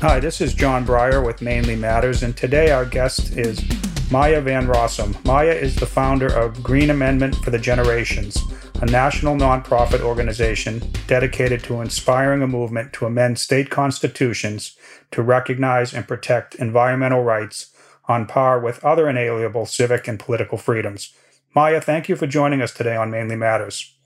Hi, 0.00 0.20
this 0.20 0.40
is 0.40 0.54
John 0.54 0.86
Breyer 0.86 1.26
with 1.26 1.42
Mainly 1.42 1.74
Matters, 1.74 2.22
and 2.22 2.36
today 2.36 2.70
our 2.70 2.84
guest 2.84 3.36
is 3.36 3.60
Maya 4.12 4.40
Van 4.40 4.68
Rossum. 4.68 5.24
Maya 5.24 5.50
is 5.50 5.74
the 5.74 5.86
founder 5.86 6.32
of 6.32 6.62
Green 6.62 6.88
Amendment 6.88 7.34
for 7.34 7.50
the 7.50 7.58
Generations, 7.58 8.40
a 8.80 8.86
national 8.86 9.34
nonprofit 9.34 10.00
organization 10.00 10.80
dedicated 11.08 11.64
to 11.64 11.80
inspiring 11.80 12.42
a 12.42 12.46
movement 12.46 12.92
to 12.92 13.06
amend 13.06 13.40
state 13.40 13.70
constitutions 13.70 14.76
to 15.10 15.20
recognize 15.20 15.92
and 15.92 16.06
protect 16.06 16.54
environmental 16.54 17.24
rights 17.24 17.74
on 18.04 18.24
par 18.24 18.60
with 18.60 18.84
other 18.84 19.08
inalienable 19.08 19.66
civic 19.66 20.06
and 20.06 20.20
political 20.20 20.56
freedoms. 20.58 21.12
Maya, 21.56 21.80
thank 21.80 22.08
you 22.08 22.14
for 22.14 22.28
joining 22.28 22.62
us 22.62 22.72
today 22.72 22.94
on 22.94 23.10
Mainly 23.10 23.34
Matters. 23.34 23.96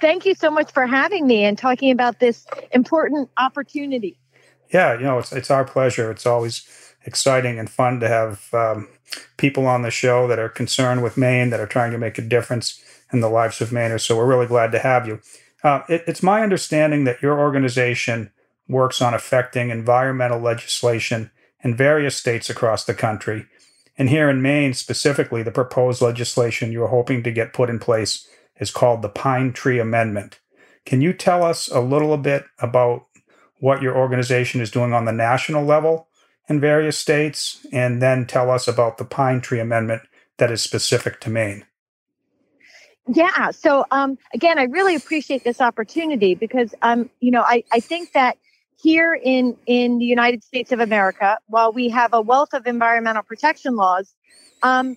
Thank 0.00 0.24
you 0.24 0.36
so 0.36 0.52
much 0.52 0.70
for 0.70 0.86
having 0.86 1.26
me 1.26 1.42
and 1.42 1.58
talking 1.58 1.90
about 1.90 2.20
this 2.20 2.46
important 2.70 3.28
opportunity. 3.36 4.20
Yeah, 4.74 4.94
you 4.94 5.04
know, 5.04 5.20
it's 5.20 5.32
it's 5.32 5.52
our 5.52 5.64
pleasure. 5.64 6.10
It's 6.10 6.26
always 6.26 6.68
exciting 7.06 7.60
and 7.60 7.70
fun 7.70 8.00
to 8.00 8.08
have 8.08 8.52
um, 8.52 8.88
people 9.36 9.68
on 9.68 9.82
the 9.82 9.90
show 9.90 10.26
that 10.26 10.40
are 10.40 10.48
concerned 10.48 11.02
with 11.04 11.16
Maine, 11.16 11.50
that 11.50 11.60
are 11.60 11.66
trying 11.66 11.92
to 11.92 11.98
make 11.98 12.18
a 12.18 12.22
difference 12.22 12.82
in 13.12 13.20
the 13.20 13.28
lives 13.28 13.60
of 13.60 13.70
Mainers. 13.70 14.00
So 14.00 14.16
we're 14.16 14.26
really 14.26 14.48
glad 14.48 14.72
to 14.72 14.80
have 14.80 15.06
you. 15.06 15.20
Uh, 15.62 15.82
it, 15.88 16.02
it's 16.08 16.24
my 16.24 16.42
understanding 16.42 17.04
that 17.04 17.22
your 17.22 17.38
organization 17.38 18.32
works 18.66 19.00
on 19.00 19.14
affecting 19.14 19.70
environmental 19.70 20.40
legislation 20.40 21.30
in 21.62 21.76
various 21.76 22.16
states 22.16 22.50
across 22.50 22.84
the 22.84 22.94
country. 22.94 23.46
And 23.96 24.08
here 24.08 24.28
in 24.28 24.42
Maine, 24.42 24.74
specifically, 24.74 25.44
the 25.44 25.52
proposed 25.52 26.02
legislation 26.02 26.72
you're 26.72 26.88
hoping 26.88 27.22
to 27.22 27.30
get 27.30 27.52
put 27.52 27.70
in 27.70 27.78
place 27.78 28.26
is 28.58 28.72
called 28.72 29.02
the 29.02 29.08
Pine 29.08 29.52
Tree 29.52 29.78
Amendment. 29.78 30.40
Can 30.84 31.00
you 31.00 31.12
tell 31.12 31.44
us 31.44 31.68
a 31.68 31.80
little 31.80 32.16
bit 32.16 32.46
about 32.58 33.06
what 33.64 33.80
your 33.80 33.96
organization 33.96 34.60
is 34.60 34.70
doing 34.70 34.92
on 34.92 35.06
the 35.06 35.12
national 35.12 35.64
level 35.64 36.06
in 36.50 36.60
various 36.60 36.98
states, 36.98 37.66
and 37.72 38.02
then 38.02 38.26
tell 38.26 38.50
us 38.50 38.68
about 38.68 38.98
the 38.98 39.06
Pine 39.06 39.40
Tree 39.40 39.58
Amendment 39.58 40.02
that 40.36 40.52
is 40.52 40.60
specific 40.60 41.18
to 41.20 41.30
Maine. 41.30 41.64
Yeah. 43.08 43.52
So 43.52 43.86
um, 43.90 44.18
again, 44.34 44.58
I 44.58 44.64
really 44.64 44.94
appreciate 44.94 45.44
this 45.44 45.62
opportunity 45.62 46.34
because 46.34 46.74
um, 46.82 47.08
you 47.20 47.30
know 47.30 47.40
I, 47.40 47.64
I 47.72 47.80
think 47.80 48.12
that 48.12 48.36
here 48.82 49.14
in 49.14 49.56
in 49.64 49.96
the 49.96 50.04
United 50.04 50.44
States 50.44 50.70
of 50.70 50.80
America, 50.80 51.38
while 51.46 51.72
we 51.72 51.88
have 51.88 52.12
a 52.12 52.20
wealth 52.20 52.52
of 52.52 52.66
environmental 52.66 53.22
protection 53.22 53.76
laws, 53.76 54.14
um, 54.62 54.94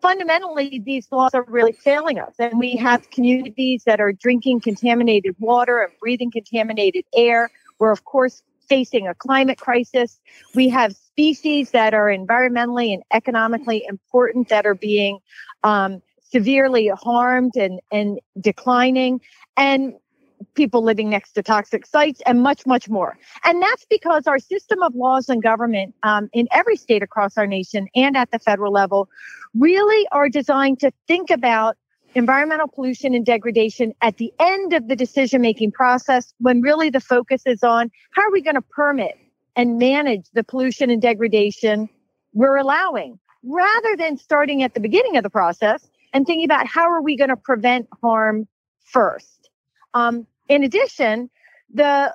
fundamentally 0.00 0.82
these 0.84 1.06
laws 1.12 1.34
are 1.34 1.44
really 1.46 1.72
failing 1.72 2.18
us, 2.18 2.34
and 2.40 2.58
we 2.58 2.74
have 2.74 3.08
communities 3.12 3.84
that 3.86 4.00
are 4.00 4.12
drinking 4.12 4.58
contaminated 4.60 5.36
water 5.38 5.82
and 5.82 5.92
breathing 6.00 6.32
contaminated 6.32 7.04
air. 7.14 7.48
We're 7.82 7.90
of 7.90 8.04
course 8.04 8.44
facing 8.68 9.08
a 9.08 9.14
climate 9.14 9.58
crisis. 9.58 10.20
We 10.54 10.68
have 10.68 10.94
species 10.94 11.72
that 11.72 11.94
are 11.94 12.06
environmentally 12.06 12.94
and 12.94 13.02
economically 13.12 13.84
important 13.88 14.50
that 14.50 14.66
are 14.66 14.76
being 14.76 15.18
um, 15.64 16.00
severely 16.30 16.92
harmed 16.94 17.56
and, 17.56 17.80
and 17.90 18.20
declining. 18.40 19.20
And 19.56 19.94
people 20.54 20.84
living 20.84 21.10
next 21.10 21.32
to 21.32 21.42
toxic 21.42 21.84
sites 21.84 22.22
and 22.24 22.40
much, 22.40 22.64
much 22.66 22.88
more. 22.88 23.18
And 23.42 23.60
that's 23.60 23.84
because 23.90 24.28
our 24.28 24.38
system 24.38 24.80
of 24.80 24.94
laws 24.94 25.28
and 25.28 25.42
government 25.42 25.96
um, 26.04 26.30
in 26.32 26.46
every 26.52 26.76
state 26.76 27.02
across 27.02 27.36
our 27.36 27.48
nation 27.48 27.88
and 27.96 28.16
at 28.16 28.30
the 28.30 28.38
federal 28.38 28.72
level 28.72 29.08
really 29.54 30.06
are 30.12 30.28
designed 30.28 30.78
to 30.80 30.92
think 31.08 31.30
about 31.30 31.76
environmental 32.14 32.68
pollution 32.68 33.14
and 33.14 33.24
degradation 33.24 33.94
at 34.00 34.16
the 34.16 34.32
end 34.38 34.72
of 34.72 34.88
the 34.88 34.96
decision 34.96 35.40
making 35.40 35.72
process 35.72 36.32
when 36.38 36.60
really 36.60 36.90
the 36.90 37.00
focus 37.00 37.42
is 37.46 37.62
on 37.62 37.90
how 38.12 38.22
are 38.22 38.32
we 38.32 38.42
going 38.42 38.54
to 38.54 38.62
permit 38.62 39.18
and 39.56 39.78
manage 39.78 40.26
the 40.34 40.44
pollution 40.44 40.90
and 40.90 41.00
degradation 41.00 41.88
we're 42.34 42.56
allowing 42.56 43.18
rather 43.44 43.96
than 43.96 44.16
starting 44.16 44.62
at 44.62 44.74
the 44.74 44.80
beginning 44.80 45.16
of 45.16 45.22
the 45.22 45.30
process 45.30 45.88
and 46.12 46.26
thinking 46.26 46.44
about 46.44 46.66
how 46.66 46.90
are 46.90 47.02
we 47.02 47.16
going 47.16 47.30
to 47.30 47.36
prevent 47.36 47.88
harm 48.00 48.46
first. 48.84 49.50
Um, 49.94 50.26
in 50.48 50.62
addition, 50.62 51.30
the 51.72 52.14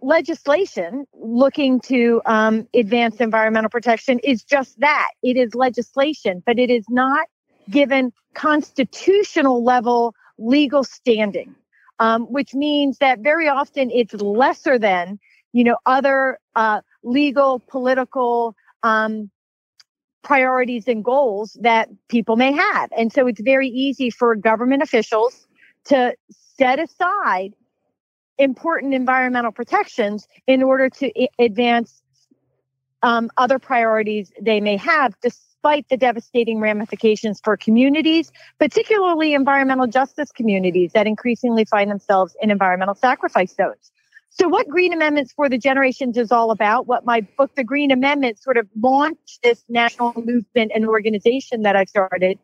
legislation 0.00 1.06
looking 1.12 1.80
to 1.80 2.22
um, 2.24 2.68
advance 2.74 3.16
environmental 3.16 3.70
protection 3.70 4.18
is 4.20 4.42
just 4.42 4.78
that 4.80 5.10
it 5.22 5.36
is 5.36 5.54
legislation, 5.54 6.42
but 6.46 6.58
it 6.58 6.70
is 6.70 6.84
not 6.88 7.26
given 7.70 8.12
constitutional 8.34 9.64
level 9.64 10.14
legal 10.38 10.84
standing, 10.84 11.54
um, 11.98 12.22
which 12.26 12.54
means 12.54 12.98
that 12.98 13.20
very 13.20 13.48
often 13.48 13.90
it's 13.90 14.14
lesser 14.14 14.78
than, 14.78 15.18
you 15.52 15.64
know, 15.64 15.76
other 15.86 16.38
uh, 16.54 16.80
legal, 17.02 17.58
political 17.60 18.54
um, 18.82 19.30
priorities 20.22 20.86
and 20.88 21.04
goals 21.04 21.56
that 21.60 21.88
people 22.08 22.36
may 22.36 22.52
have. 22.52 22.90
And 22.96 23.12
so 23.12 23.26
it's 23.26 23.40
very 23.40 23.68
easy 23.68 24.10
for 24.10 24.36
government 24.36 24.82
officials 24.82 25.46
to 25.86 26.14
set 26.56 26.78
aside 26.78 27.54
important 28.36 28.94
environmental 28.94 29.52
protections 29.52 30.28
in 30.46 30.62
order 30.62 30.88
to 30.90 31.22
I- 31.22 31.28
advance 31.38 32.02
um, 33.02 33.30
other 33.36 33.58
priorities 33.58 34.32
they 34.40 34.60
may 34.60 34.76
have, 34.76 35.14
despite 35.20 35.47
the 35.62 35.96
devastating 35.96 36.60
ramifications 36.60 37.40
for 37.42 37.56
communities, 37.56 38.32
particularly 38.58 39.34
environmental 39.34 39.86
justice 39.86 40.30
communities 40.32 40.92
that 40.92 41.06
increasingly 41.06 41.64
find 41.64 41.90
themselves 41.90 42.36
in 42.40 42.50
environmental 42.50 42.94
sacrifice 42.94 43.54
zones. 43.54 43.90
So, 44.30 44.48
what 44.48 44.68
Green 44.68 44.92
Amendments 44.92 45.32
for 45.32 45.48
the 45.48 45.58
Generations 45.58 46.16
is 46.16 46.30
all 46.30 46.50
about, 46.50 46.86
what 46.86 47.04
my 47.04 47.22
book, 47.36 47.54
The 47.56 47.64
Green 47.64 47.90
Amendment, 47.90 48.38
sort 48.38 48.56
of 48.56 48.68
launched 48.80 49.42
this 49.42 49.64
national 49.68 50.12
movement 50.16 50.72
and 50.74 50.86
organization 50.86 51.62
that 51.62 51.76
I 51.76 51.84
started. 51.84 52.38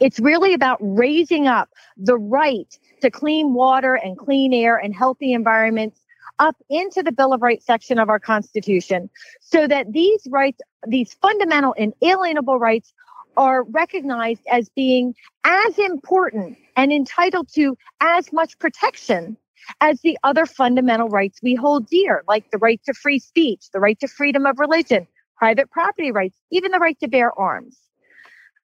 It's 0.00 0.18
really 0.18 0.54
about 0.54 0.78
raising 0.80 1.46
up 1.46 1.68
the 1.96 2.16
right 2.16 2.78
to 3.02 3.10
clean 3.10 3.52
water 3.52 3.94
and 3.94 4.16
clean 4.16 4.54
air 4.54 4.76
and 4.76 4.94
healthy 4.94 5.34
environments 5.34 6.00
up 6.38 6.56
into 6.68 7.02
the 7.02 7.12
Bill 7.12 7.32
of 7.32 7.42
Rights 7.42 7.66
section 7.66 7.98
of 7.98 8.08
our 8.08 8.18
Constitution 8.18 9.10
so 9.40 9.66
that 9.66 9.92
these 9.92 10.26
rights, 10.30 10.60
these 10.86 11.14
fundamental 11.14 11.74
and 11.78 11.92
alienable 12.02 12.58
rights, 12.58 12.92
are 13.36 13.64
recognized 13.64 14.42
as 14.50 14.68
being 14.70 15.14
as 15.44 15.78
important 15.78 16.56
and 16.76 16.92
entitled 16.92 17.48
to 17.54 17.76
as 18.00 18.32
much 18.32 18.58
protection 18.58 19.36
as 19.80 20.00
the 20.02 20.18
other 20.22 20.46
fundamental 20.46 21.08
rights 21.08 21.40
we 21.42 21.54
hold 21.54 21.88
dear, 21.88 22.22
like 22.28 22.50
the 22.50 22.58
right 22.58 22.80
to 22.84 22.94
free 22.94 23.18
speech, 23.18 23.70
the 23.72 23.80
right 23.80 23.98
to 24.00 24.08
freedom 24.08 24.46
of 24.46 24.58
religion, 24.58 25.06
private 25.36 25.70
property 25.70 26.12
rights, 26.12 26.38
even 26.50 26.70
the 26.70 26.78
right 26.78 26.98
to 27.00 27.08
bear 27.08 27.36
arms. 27.38 27.78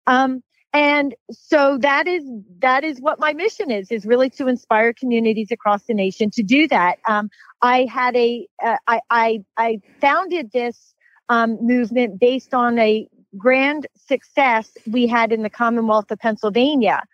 Um, 0.06 0.42
and 0.72 1.14
so 1.30 1.78
that 1.78 2.06
is 2.06 2.24
that 2.60 2.84
is 2.84 3.00
what 3.00 3.18
my 3.18 3.32
mission 3.32 3.70
is 3.70 3.90
is 3.90 4.06
really 4.06 4.30
to 4.30 4.46
inspire 4.46 4.92
communities 4.92 5.48
across 5.50 5.84
the 5.84 5.94
nation 5.94 6.30
to 6.30 6.42
do 6.42 6.68
that. 6.68 6.98
Um, 7.08 7.30
i 7.62 7.84
had 7.84 8.16
a 8.16 8.46
uh, 8.62 8.76
I, 8.86 9.00
I 9.10 9.44
I 9.56 9.80
founded 10.00 10.52
this 10.52 10.94
um, 11.28 11.58
movement 11.60 12.20
based 12.20 12.54
on 12.54 12.78
a 12.78 13.08
grand 13.36 13.86
success 14.06 14.70
we 14.90 15.06
had 15.06 15.32
in 15.32 15.42
the 15.42 15.50
commonwealth 15.50 16.10
of 16.10 16.18
pennsylvania 16.18 17.04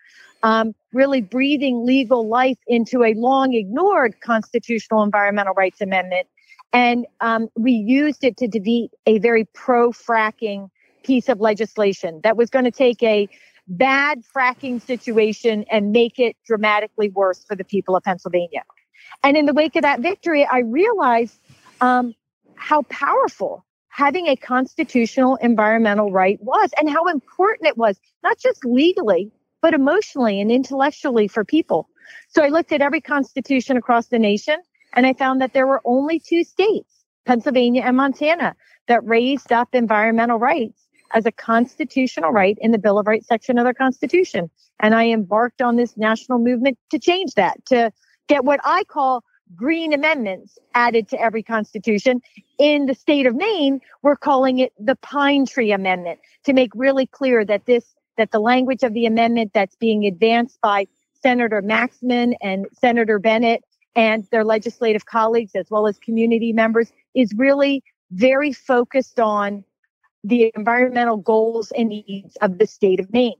um, 0.43 0.75
really 0.93 1.21
breathing 1.21 1.85
legal 1.85 2.29
life 2.29 2.59
into 2.67 3.03
a 3.03 3.15
long 3.15 3.55
ignored 3.55 4.21
constitutional 4.21 5.03
environmental 5.03 5.55
rights 5.55 5.81
amendment. 5.81 6.29
And 6.73 7.07
um, 7.21 7.49
we 7.57 7.73
used 7.73 8.23
it 8.25 8.37
to 8.39 8.49
defeat 8.49 8.91
a 9.07 9.19
very 9.19 9.45
pro 9.55 9.91
fracking 9.91 10.69
piece 11.07 11.29
of 11.29 11.41
legislation 11.41 12.21
that 12.25 12.37
was 12.37 12.51
going 12.51 12.65
to 12.65 12.71
take 12.71 13.03
a 13.03 13.29
bad 13.69 14.23
fracking 14.35 14.81
situation 14.81 15.65
and 15.71 15.93
make 15.93 16.19
it 16.19 16.37
dramatically 16.45 17.11
worse 17.11 17.45
for 17.45 17.57
the 17.57 17.65
people 17.65 17.97
of 17.97 18.03
Pennsylvania. 18.03 18.65
And 19.23 19.37
in 19.37 19.47
the 19.47 19.55
wake 19.55 19.77
of 19.77 19.83
that 19.83 20.01
victory, 20.01 20.45
I 20.45 20.59
realized 20.61 21.39
um, 21.81 22.15
how 22.57 22.83
powerful 22.83 23.65
having 23.89 24.27
a 24.27 24.37
constitutional 24.37 25.37
environmental 25.37 26.13
right 26.13 26.39
was 26.43 26.71
and 26.79 26.91
how 26.91 27.07
important 27.07 27.69
it 27.69 27.79
was, 27.79 27.99
not 28.23 28.39
just 28.39 28.65
legally, 28.65 29.31
but 29.63 29.75
emotionally 29.75 30.41
and 30.41 30.51
intellectually 30.51 31.29
for 31.29 31.45
people. 31.45 31.89
So 32.29 32.43
I 32.43 32.49
looked 32.49 32.73
at 32.73 32.83
every 32.83 33.01
constitution 33.01 33.77
across 33.77 34.09
the 34.09 34.19
nation 34.19 34.57
and 34.93 35.07
I 35.07 35.13
found 35.13 35.41
that 35.41 35.53
there 35.55 35.67
were 35.67 35.81
only 35.85 36.21
two 36.21 36.45
states, 36.45 37.05
Pennsylvania 37.25 37.83
and 37.85 37.97
Montana, 37.97 38.55
that 38.89 39.05
raised 39.05 39.53
up 39.53 39.75
environmental 39.75 40.39
rights 40.39 40.86
as 41.13 41.27
a 41.27 41.33
constitutional 41.33 42.31
right 42.31 42.59
in 42.61 42.73
the 42.73 42.79
Bill 42.79 42.99
of 42.99 43.07
Rights 43.07 43.27
section 43.27 43.59
of 43.59 43.65
their 43.65 43.75
Constitution. 43.75 44.51
And 44.81 44.95
I 44.95 45.07
embarked 45.09 45.63
on 45.63 45.77
this 45.77 45.97
national 45.97 46.39
movement 46.39 46.79
to 46.91 46.99
change 46.99 47.35
that, 47.35 47.65
to 47.67 47.93
get 48.29 48.45
what 48.45 48.61
I 48.65 48.85
call 48.85 49.25
green 49.55 49.93
amendments 49.93 50.59
added 50.75 51.09
to 51.09 51.21
every 51.21 51.43
constitution. 51.43 52.21
In 52.59 52.87
the 52.87 52.95
state 52.95 53.27
of 53.27 53.35
Maine, 53.35 53.81
we're 54.03 54.17
calling 54.17 54.59
it 54.59 54.73
the 54.79 54.97
Pine 54.97 55.47
Tree 55.47 55.73
Amendment 55.73 56.19
to 56.45 56.53
make 56.53 56.71
really 56.75 57.07
clear 57.07 57.45
that 57.45 57.67
this 57.67 57.95
that 58.17 58.31
the 58.31 58.41
language 58.41 58.83
of 58.83 58.95
the 58.95 59.05
amendment 59.05 59.53
that's 59.53 59.77
being 59.77 60.07
advanced 60.07 60.59
by 60.63 60.87
Senator 61.23 61.61
Maxmin 61.61 62.35
and 62.41 62.67
Senator 62.73 63.19
Bennett 63.19 63.63
and 63.95 64.25
their 64.31 64.45
legislative 64.45 65.05
colleagues, 65.05 65.55
as 65.55 65.67
well 65.71 65.87
as 65.87 65.99
community 65.99 66.53
members, 66.53 66.93
is 67.15 67.33
really 67.37 67.83
very 68.13 68.53
focused 68.53 69.21
on 69.21 69.65
the 70.27 70.53
environmental 70.57 71.17
goals 71.17 71.73
and 71.73 71.89
needs 71.89 72.37
of 72.37 72.59
the 72.59 72.67
state 72.67 73.01
of 73.01 73.13
Maine. 73.13 73.37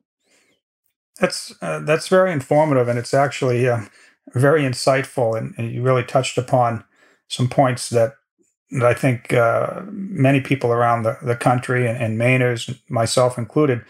That's 1.21 1.55
uh, 1.63 1.81
that's 1.81 2.09
very 2.09 2.33
informative, 2.33 2.89
and 2.89 2.99
it's 2.99 3.15
actually 3.15 3.69
uh, 3.69 3.81
very 4.35 4.63
insightful. 4.63 5.37
And, 5.37 5.55
and, 5.57 5.73
you 5.73 5.83
really 5.83 6.05
touched 6.05 6.37
upon 6.37 6.85
some 7.29 7.49
points 7.49 7.89
that 7.91 8.15
that 8.71 8.85
I 8.85 8.95
think 8.95 9.33
uh, 9.33 9.83
many 9.89 10.41
people 10.41 10.73
around 10.73 11.05
the, 11.05 11.17
the 11.23 11.37
country 11.37 11.87
and, 11.87 11.97
and 11.97 12.21
Mainers, 12.21 12.79
myself 12.89 13.39
included, 13.39 13.83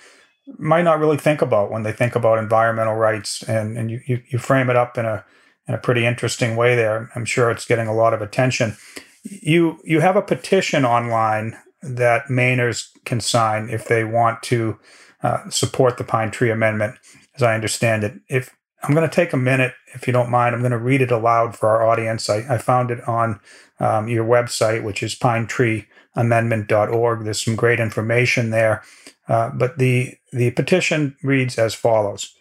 might 0.58 0.82
not 0.82 1.00
really 1.00 1.16
think 1.16 1.42
about 1.42 1.70
when 1.70 1.82
they 1.82 1.92
think 1.92 2.14
about 2.14 2.38
environmental 2.38 2.94
rights. 2.94 3.42
And 3.42 3.76
and 3.76 3.90
you, 3.90 4.00
you, 4.06 4.22
you 4.28 4.38
frame 4.38 4.70
it 4.70 4.76
up 4.76 4.96
in 4.96 5.04
a 5.04 5.24
in 5.68 5.74
a 5.74 5.78
pretty 5.78 6.06
interesting 6.06 6.56
way 6.56 6.76
there. 6.76 7.10
I'm 7.14 7.24
sure 7.24 7.50
it's 7.50 7.66
getting 7.66 7.88
a 7.88 7.94
lot 7.94 8.14
of 8.14 8.22
attention. 8.22 8.76
You 9.24 9.80
you 9.84 9.98
have 9.98 10.14
a 10.14 10.22
petition 10.22 10.84
online 10.84 11.56
that 11.82 12.26
Mainers 12.26 12.88
can 13.04 13.20
sign 13.20 13.70
if 13.70 13.86
they 13.86 14.04
want 14.04 14.42
to 14.44 14.78
uh, 15.22 15.48
support 15.48 15.98
the 15.98 16.04
Pine 16.04 16.30
Tree 16.30 16.50
Amendment, 16.50 16.96
as 17.34 17.42
I 17.42 17.54
understand 17.54 18.04
it. 18.04 18.14
If 18.28 18.54
I'm 18.82 18.94
going 18.94 19.08
to 19.08 19.14
take 19.14 19.32
a 19.32 19.38
minute, 19.38 19.72
if 19.94 20.06
you 20.06 20.12
don't 20.12 20.30
mind, 20.30 20.54
I'm 20.54 20.60
going 20.60 20.72
to 20.72 20.78
read 20.78 21.02
it 21.02 21.10
aloud 21.10 21.56
for 21.56 21.68
our 21.68 21.86
audience. 21.86 22.30
I, 22.30 22.44
I 22.48 22.58
found 22.58 22.90
it 22.90 23.06
on 23.08 23.40
um, 23.80 24.08
your 24.08 24.24
website, 24.24 24.84
which 24.84 25.02
is 25.02 25.14
pinetreeamendment.org. 25.14 27.24
There's 27.24 27.44
some 27.44 27.56
great 27.56 27.80
information 27.80 28.50
there. 28.50 28.82
Uh, 29.28 29.50
but 29.50 29.78
the, 29.78 30.14
the 30.32 30.52
petition 30.52 31.16
reads 31.22 31.58
as 31.58 31.74
follows 31.74 32.32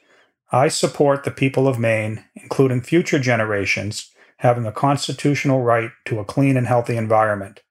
I 0.51 0.67
support 0.67 1.23
the 1.23 1.31
people 1.31 1.67
of 1.67 1.79
Maine, 1.79 2.23
including 2.35 2.81
future 2.81 3.19
generations, 3.19 4.11
having 4.37 4.65
a 4.65 4.71
constitutional 4.71 5.63
right 5.63 5.89
to 6.05 6.19
a 6.19 6.25
clean 6.25 6.55
and 6.55 6.67
healthy 6.67 6.97
environment. 6.97 7.61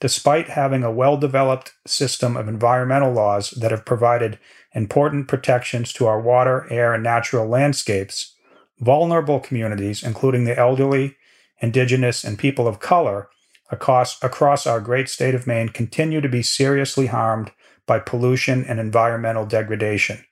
Despite 0.00 0.50
having 0.50 0.84
a 0.84 0.92
well 0.92 1.16
developed 1.16 1.72
system 1.86 2.36
of 2.36 2.48
environmental 2.48 3.12
laws 3.12 3.50
that 3.50 3.72
have 3.72 3.84
provided 3.84 4.38
important 4.72 5.26
protections 5.26 5.92
to 5.94 6.06
our 6.06 6.20
water, 6.20 6.66
air, 6.70 6.94
and 6.94 7.02
natural 7.02 7.48
landscapes, 7.48 8.34
vulnerable 8.78 9.40
communities, 9.40 10.02
including 10.04 10.44
the 10.44 10.56
elderly, 10.56 11.16
indigenous, 11.60 12.22
and 12.22 12.38
people 12.38 12.68
of 12.68 12.78
color, 12.78 13.28
across, 13.70 14.22
across 14.22 14.66
our 14.66 14.80
great 14.80 15.08
state 15.08 15.34
of 15.34 15.46
Maine, 15.46 15.68
continue 15.68 16.20
to 16.20 16.28
be 16.28 16.42
seriously 16.42 17.06
harmed 17.06 17.50
by 17.86 17.98
pollution 17.98 18.64
and 18.64 18.78
environmental 18.78 19.46
degradation. 19.46 20.24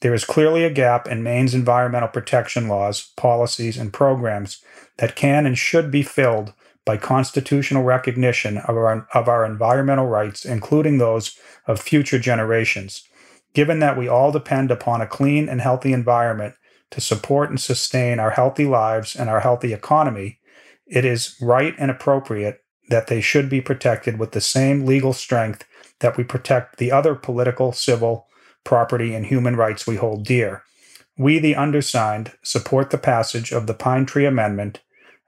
There 0.00 0.14
is 0.14 0.24
clearly 0.24 0.64
a 0.64 0.70
gap 0.70 1.08
in 1.08 1.22
Maine's 1.22 1.54
environmental 1.54 2.08
protection 2.08 2.68
laws, 2.68 3.12
policies, 3.16 3.76
and 3.76 3.92
programs 3.92 4.62
that 4.98 5.16
can 5.16 5.46
and 5.46 5.56
should 5.56 5.90
be 5.90 6.02
filled 6.02 6.52
by 6.84 6.96
constitutional 6.96 7.82
recognition 7.84 8.58
of 8.58 8.76
our, 8.76 9.06
of 9.14 9.28
our 9.28 9.44
environmental 9.44 10.06
rights, 10.06 10.44
including 10.44 10.98
those 10.98 11.38
of 11.66 11.80
future 11.80 12.18
generations. 12.18 13.04
Given 13.54 13.78
that 13.80 13.98
we 13.98 14.08
all 14.08 14.32
depend 14.32 14.70
upon 14.70 15.00
a 15.00 15.06
clean 15.06 15.48
and 15.48 15.60
healthy 15.60 15.92
environment 15.92 16.54
to 16.90 17.00
support 17.00 17.50
and 17.50 17.60
sustain 17.60 18.18
our 18.18 18.30
healthy 18.30 18.66
lives 18.66 19.14
and 19.14 19.28
our 19.28 19.40
healthy 19.40 19.72
economy, 19.72 20.40
it 20.86 21.04
is 21.04 21.36
right 21.40 21.74
and 21.78 21.90
appropriate 21.90 22.62
that 22.88 23.06
they 23.06 23.20
should 23.20 23.48
be 23.48 23.60
protected 23.60 24.18
with 24.18 24.32
the 24.32 24.40
same 24.40 24.84
legal 24.84 25.12
strength 25.12 25.64
that 26.00 26.16
we 26.16 26.24
protect 26.24 26.78
the 26.78 26.90
other 26.90 27.14
political, 27.14 27.72
civil, 27.72 28.26
property, 28.64 29.14
and 29.14 29.26
human 29.26 29.56
rights 29.56 29.86
we 29.86 29.96
hold 29.96 30.24
dear. 30.24 30.62
We, 31.16 31.38
the 31.38 31.56
undersigned, 31.56 32.32
support 32.42 32.90
the 32.90 32.98
passage 32.98 33.52
of 33.52 33.66
the 33.66 33.74
Pine 33.74 34.06
Tree 34.06 34.26
Amendment, 34.26 34.80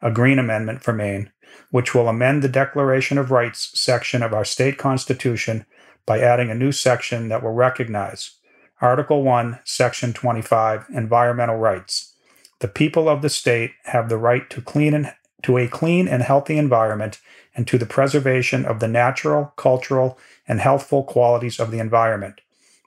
a 0.03 0.11
green 0.11 0.39
amendment 0.39 0.83
for 0.83 0.93
Maine, 0.93 1.31
which 1.71 1.95
will 1.95 2.09
amend 2.09 2.43
the 2.43 2.49
Declaration 2.49 3.19
of 3.19 3.31
Rights 3.31 3.71
section 3.79 4.23
of 4.23 4.33
our 4.33 4.45
state 4.45 4.79
constitution 4.79 5.67
by 6.07 6.21
adding 6.21 6.51
a 6.51 6.55
new 6.55 6.73
section 6.73 7.29
that 7.29 7.43
will 7.43 7.53
recognize 7.53 8.33
Article 8.81 9.23
1, 9.23 9.61
Section 9.65 10.13
25, 10.13 10.87
Environmental 10.93 11.57
Rights. 11.57 12.15
The 12.59 12.69
people 12.69 13.09
of 13.09 13.23
the 13.23 13.31
state 13.31 13.73
have 13.85 14.09
the 14.09 14.19
right 14.19 14.49
to 14.51 14.61
clean 14.61 14.95
and 14.95 15.15
to 15.43 15.59
a 15.59 15.69
clean 15.69 16.09
and 16.09 16.23
healthy 16.23 16.57
environment 16.59 17.21
and 17.55 17.67
to 17.69 17.79
the 17.79 17.87
preservation 17.87 18.65
of 18.65 18.81
the 18.81 18.89
natural, 18.89 19.53
cultural, 19.57 20.19
and 20.49 20.61
healthful 20.61 21.05
qualities 21.05 21.61
of 21.61 21.71
the 21.71 21.79
environment. 21.79 22.41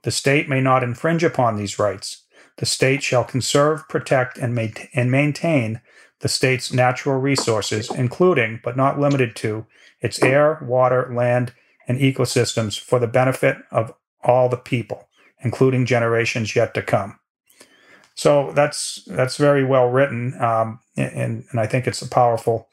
The 0.03 0.11
state 0.11 0.49
may 0.49 0.61
not 0.61 0.83
infringe 0.83 1.23
upon 1.23 1.55
these 1.55 1.79
rights. 1.79 2.23
The 2.57 2.65
state 2.65 3.03
shall 3.03 3.23
conserve, 3.23 3.87
protect, 3.87 4.37
and, 4.37 4.53
ma- 4.55 4.67
and 4.93 5.11
maintain 5.11 5.81
the 6.19 6.27
state's 6.27 6.73
natural 6.73 7.19
resources, 7.19 7.91
including, 7.91 8.59
but 8.63 8.75
not 8.75 8.99
limited 8.99 9.35
to, 9.37 9.65
its 10.01 10.21
air, 10.21 10.59
water, 10.61 11.11
land, 11.13 11.53
and 11.87 11.99
ecosystems 11.99 12.79
for 12.79 12.99
the 12.99 13.07
benefit 13.07 13.57
of 13.71 13.93
all 14.23 14.49
the 14.49 14.57
people, 14.57 15.07
including 15.39 15.85
generations 15.85 16.55
yet 16.55 16.73
to 16.73 16.81
come. 16.81 17.19
So 18.15 18.51
that's 18.53 19.03
that's 19.05 19.37
very 19.37 19.63
well 19.63 19.89
written, 19.89 20.33
um, 20.41 20.79
and 20.95 21.45
and 21.51 21.59
I 21.59 21.67
think 21.67 21.85
it's 21.85 22.01
a 22.01 22.09
powerful 22.09 22.67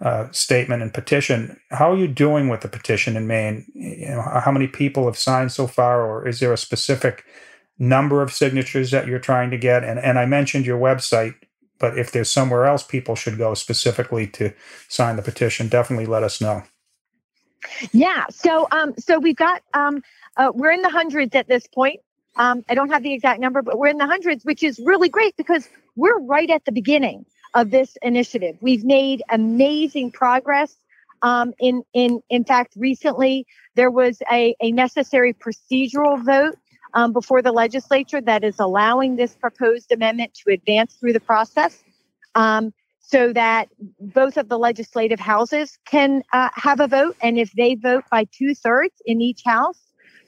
uh, 0.00 0.28
statement 0.30 0.82
and 0.82 0.92
petition. 0.92 1.60
How 1.70 1.92
are 1.92 1.96
you 1.96 2.08
doing 2.08 2.48
with 2.48 2.62
the 2.62 2.68
petition 2.68 3.14
in 3.14 3.26
Maine? 3.26 3.66
You 3.74 4.08
know, 4.08 4.22
how 4.22 4.50
many 4.50 4.66
people 4.66 5.04
have 5.04 5.18
signed 5.18 5.52
so 5.52 5.66
far, 5.66 6.04
or 6.06 6.26
is 6.26 6.40
there 6.40 6.52
a 6.52 6.58
specific 6.58 7.24
number 7.78 8.22
of 8.22 8.32
signatures 8.32 8.90
that 8.90 9.06
you're 9.06 9.18
trying 9.18 9.50
to 9.50 9.58
get? 9.58 9.84
And 9.84 9.98
and 9.98 10.18
I 10.18 10.24
mentioned 10.24 10.64
your 10.64 10.80
website 10.80 11.34
but 11.78 11.98
if 11.98 12.10
there's 12.12 12.30
somewhere 12.30 12.66
else 12.66 12.82
people 12.82 13.14
should 13.14 13.38
go 13.38 13.54
specifically 13.54 14.26
to 14.28 14.52
sign 14.88 15.16
the 15.16 15.22
petition, 15.22 15.68
definitely 15.68 16.06
let 16.06 16.22
us 16.22 16.40
know. 16.40 16.62
Yeah. 17.92 18.24
So 18.30 18.68
um 18.70 18.94
so 18.98 19.18
we've 19.18 19.36
got 19.36 19.62
um 19.74 20.02
uh, 20.36 20.52
we're 20.54 20.72
in 20.72 20.82
the 20.82 20.90
hundreds 20.90 21.34
at 21.34 21.48
this 21.48 21.66
point. 21.66 22.00
Um, 22.36 22.64
I 22.68 22.74
don't 22.74 22.90
have 22.90 23.02
the 23.02 23.14
exact 23.14 23.40
number, 23.40 23.62
but 23.62 23.78
we're 23.78 23.88
in 23.88 23.96
the 23.96 24.06
hundreds, 24.06 24.44
which 24.44 24.62
is 24.62 24.78
really 24.84 25.08
great 25.08 25.34
because 25.36 25.66
we're 25.96 26.18
right 26.20 26.50
at 26.50 26.64
the 26.66 26.72
beginning 26.72 27.24
of 27.54 27.70
this 27.70 27.96
initiative. 28.02 28.56
We've 28.60 28.84
made 28.84 29.22
amazing 29.30 30.12
progress. 30.12 30.76
Um, 31.22 31.54
in 31.58 31.82
in 31.94 32.20
in 32.28 32.44
fact, 32.44 32.74
recently 32.76 33.46
there 33.74 33.90
was 33.90 34.22
a, 34.30 34.54
a 34.60 34.70
necessary 34.70 35.32
procedural 35.32 36.22
vote 36.22 36.56
um, 36.94 37.12
before 37.12 37.42
the 37.42 37.52
legislature 37.52 38.20
that 38.20 38.44
is 38.44 38.58
allowing 38.58 39.16
this 39.16 39.34
proposed 39.34 39.92
amendment 39.92 40.34
to 40.34 40.52
advance 40.52 40.94
through 40.94 41.12
the 41.12 41.20
process 41.20 41.82
um, 42.34 42.72
so 43.00 43.32
that 43.32 43.68
both 44.00 44.36
of 44.36 44.48
the 44.48 44.58
legislative 44.58 45.20
houses 45.20 45.78
can 45.84 46.22
uh, 46.32 46.48
have 46.54 46.80
a 46.80 46.88
vote. 46.88 47.16
And 47.22 47.38
if 47.38 47.52
they 47.52 47.74
vote 47.76 48.04
by 48.10 48.26
two 48.32 48.54
thirds 48.54 48.94
in 49.04 49.20
each 49.20 49.42
house 49.44 49.80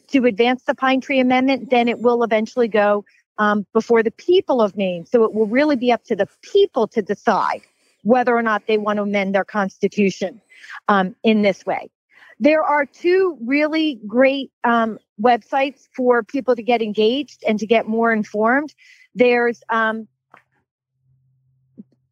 to 0.09 0.25
advance 0.25 0.63
the 0.65 0.75
Pine 0.75 1.01
Tree 1.01 1.19
Amendment, 1.19 1.71
then 1.71 1.89
it 1.89 2.01
will 2.01 2.23
eventually 2.23 2.69
go 2.69 3.05
um, 3.39 3.67
before 3.73 4.03
the 4.03 4.11
people 4.13 4.61
of 4.61 4.77
Maine. 4.77 5.07
So 5.07 5.25
it 5.25 5.35
will 5.35 5.47
really 5.47 5.77
be 5.77 5.93
up 5.93 6.05
to 6.05 6.17
the 6.17 6.29
people 6.43 6.87
to 6.89 7.03
decide 7.03 7.63
whether 8.03 8.35
or 8.35 8.43
not 8.43 8.67
they 8.67 8.79
want 8.79 8.99
to 8.99 9.03
amend 9.03 9.35
their 9.35 9.45
constitution 9.45 10.41
um, 10.87 11.15
in 11.25 11.43
this 11.43 11.67
way. 11.67 11.91
There 12.41 12.63
are 12.63 12.87
two 12.87 13.37
really 13.45 14.01
great 14.07 14.53
um, 14.65 14.99
websites 15.21 15.89
for 15.97 16.23
people 16.23 16.55
to 16.55 16.63
get 16.63 16.83
engaged 16.83 17.43
and 17.47 17.59
to 17.59 17.67
get 17.67 17.87
more 17.87 18.13
informed. 18.13 18.73
There's 19.15 19.63
um, 19.71 20.07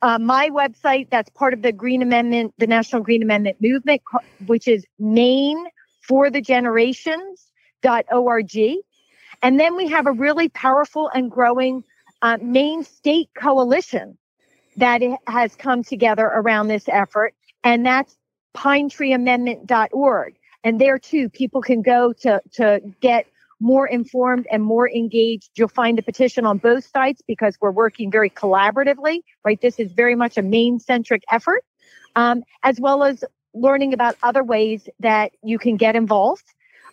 uh, 0.03 0.19
my 0.19 0.51
website 0.51 1.09
that's 1.11 1.31
part 1.31 1.55
of 1.55 1.63
the 1.63 1.73
Green 1.73 2.03
Amendment, 2.03 2.55
the 2.59 2.67
National 2.67 3.03
Green 3.03 3.23
Amendment 3.23 3.59
movement, 3.61 4.03
which 4.47 4.69
is 4.69 4.85
Maine 4.99 5.67
for 6.03 6.31
the 6.31 6.41
Generations.org. 6.41 8.57
And 9.43 9.61
then 9.61 9.77
we 9.77 9.89
have 9.89 10.07
a 10.07 10.13
really 10.13 10.49
powerful 10.49 11.11
and 11.15 11.31
growing 11.31 11.85
uh, 12.23 12.39
Maine 12.41 12.85
State 12.85 13.29
Coalition 13.37 14.17
that 14.77 15.03
has 15.27 15.55
come 15.57 15.83
together 15.83 16.27
around 16.27 16.69
this 16.69 16.89
effort. 16.89 17.35
And 17.65 17.85
that's 17.85 18.17
pinetreeamendment.org. 18.57 20.35
And 20.65 20.81
there 20.81 20.99
too, 20.99 21.29
people 21.29 21.63
can 21.63 21.83
go 21.83 22.13
to, 22.15 22.41
to 22.55 22.81
get 23.01 23.27
more 23.61 23.87
informed 23.87 24.47
and 24.51 24.63
more 24.63 24.91
engaged. 24.91 25.51
You'll 25.55 25.69
find 25.69 25.97
the 25.97 26.03
petition 26.03 26.45
on 26.45 26.59
both 26.59 26.85
sites 26.85 27.23
because 27.27 27.57
we're 27.61 27.71
working 27.71 28.11
very 28.11 28.31
collaboratively, 28.31 29.21
right? 29.45 29.61
This 29.61 29.79
is 29.79 29.93
very 29.93 30.15
much 30.15 30.37
a 30.37 30.43
Maine 30.43 30.79
centric 30.79 31.23
effort, 31.31 31.65
um, 32.17 32.43
as 32.63 32.81
well 32.81 33.05
as 33.05 33.25
learning 33.55 33.95
about 33.95 34.17
other 34.23 34.45
ways 34.45 34.89
that 35.01 35.33
you 35.43 35.59
can 35.59 35.77
get 35.77 35.97
involved 35.97 36.45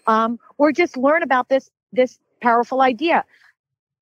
um, 0.08 0.39
or 0.58 0.72
just 0.72 0.96
learn 0.96 1.24
about 1.24 1.50
this, 1.50 1.70
this 1.91 2.20
powerful 2.41 2.82
idea. 2.82 3.25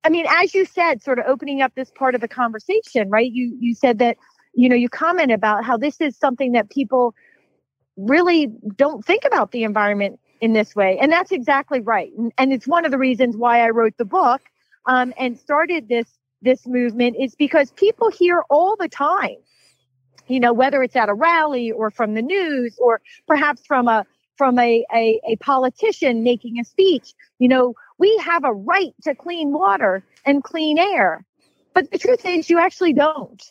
I 0.04 0.08
mean, 0.08 0.26
as 0.28 0.54
you 0.54 0.64
said, 0.64 1.02
sort 1.02 1.18
of 1.18 1.26
opening 1.26 1.62
up 1.62 1.74
this 1.74 1.90
part 1.90 2.14
of 2.14 2.20
the 2.20 2.28
conversation, 2.28 3.08
right? 3.08 3.30
You, 3.30 3.56
you 3.60 3.74
said 3.74 3.98
that, 3.98 4.16
you 4.54 4.68
know, 4.68 4.76
you 4.76 4.88
comment 4.88 5.32
about 5.32 5.64
how 5.64 5.76
this 5.76 6.00
is 6.00 6.16
something 6.16 6.52
that 6.52 6.70
people 6.70 7.14
really 7.96 8.46
don't 8.76 9.04
think 9.04 9.24
about 9.24 9.52
the 9.52 9.64
environment 9.64 10.18
in 10.40 10.52
this 10.52 10.74
way. 10.74 10.98
And 11.00 11.12
that's 11.12 11.32
exactly 11.32 11.80
right. 11.80 12.12
And, 12.16 12.32
and 12.38 12.52
it's 12.52 12.66
one 12.66 12.84
of 12.84 12.90
the 12.90 12.98
reasons 12.98 13.36
why 13.36 13.64
I 13.64 13.70
wrote 13.70 13.96
the 13.96 14.04
book 14.04 14.42
um, 14.86 15.14
and 15.18 15.38
started 15.38 15.88
this 15.88 16.06
this 16.44 16.66
movement 16.66 17.16
is 17.20 17.36
because 17.36 17.70
people 17.72 18.10
hear 18.10 18.42
all 18.50 18.74
the 18.76 18.88
time 18.88 19.36
you 20.28 20.40
know, 20.40 20.52
whether 20.52 20.82
it's 20.82 20.96
at 20.96 21.08
a 21.08 21.14
rally 21.14 21.70
or 21.70 21.90
from 21.90 22.14
the 22.14 22.22
news 22.22 22.76
or 22.80 23.00
perhaps 23.26 23.62
from 23.66 23.88
a 23.88 24.06
from 24.36 24.58
a, 24.58 24.84
a, 24.94 25.20
a 25.28 25.36
politician 25.36 26.22
making 26.24 26.58
a 26.58 26.64
speech, 26.64 27.12
you 27.38 27.48
know, 27.48 27.74
we 27.98 28.16
have 28.24 28.44
a 28.44 28.52
right 28.52 28.94
to 29.02 29.14
clean 29.14 29.52
water 29.52 30.02
and 30.24 30.42
clean 30.42 30.78
air. 30.78 31.24
But 31.74 31.90
the 31.90 31.98
truth 31.98 32.24
is, 32.24 32.48
you 32.48 32.58
actually 32.58 32.94
don't. 32.94 33.42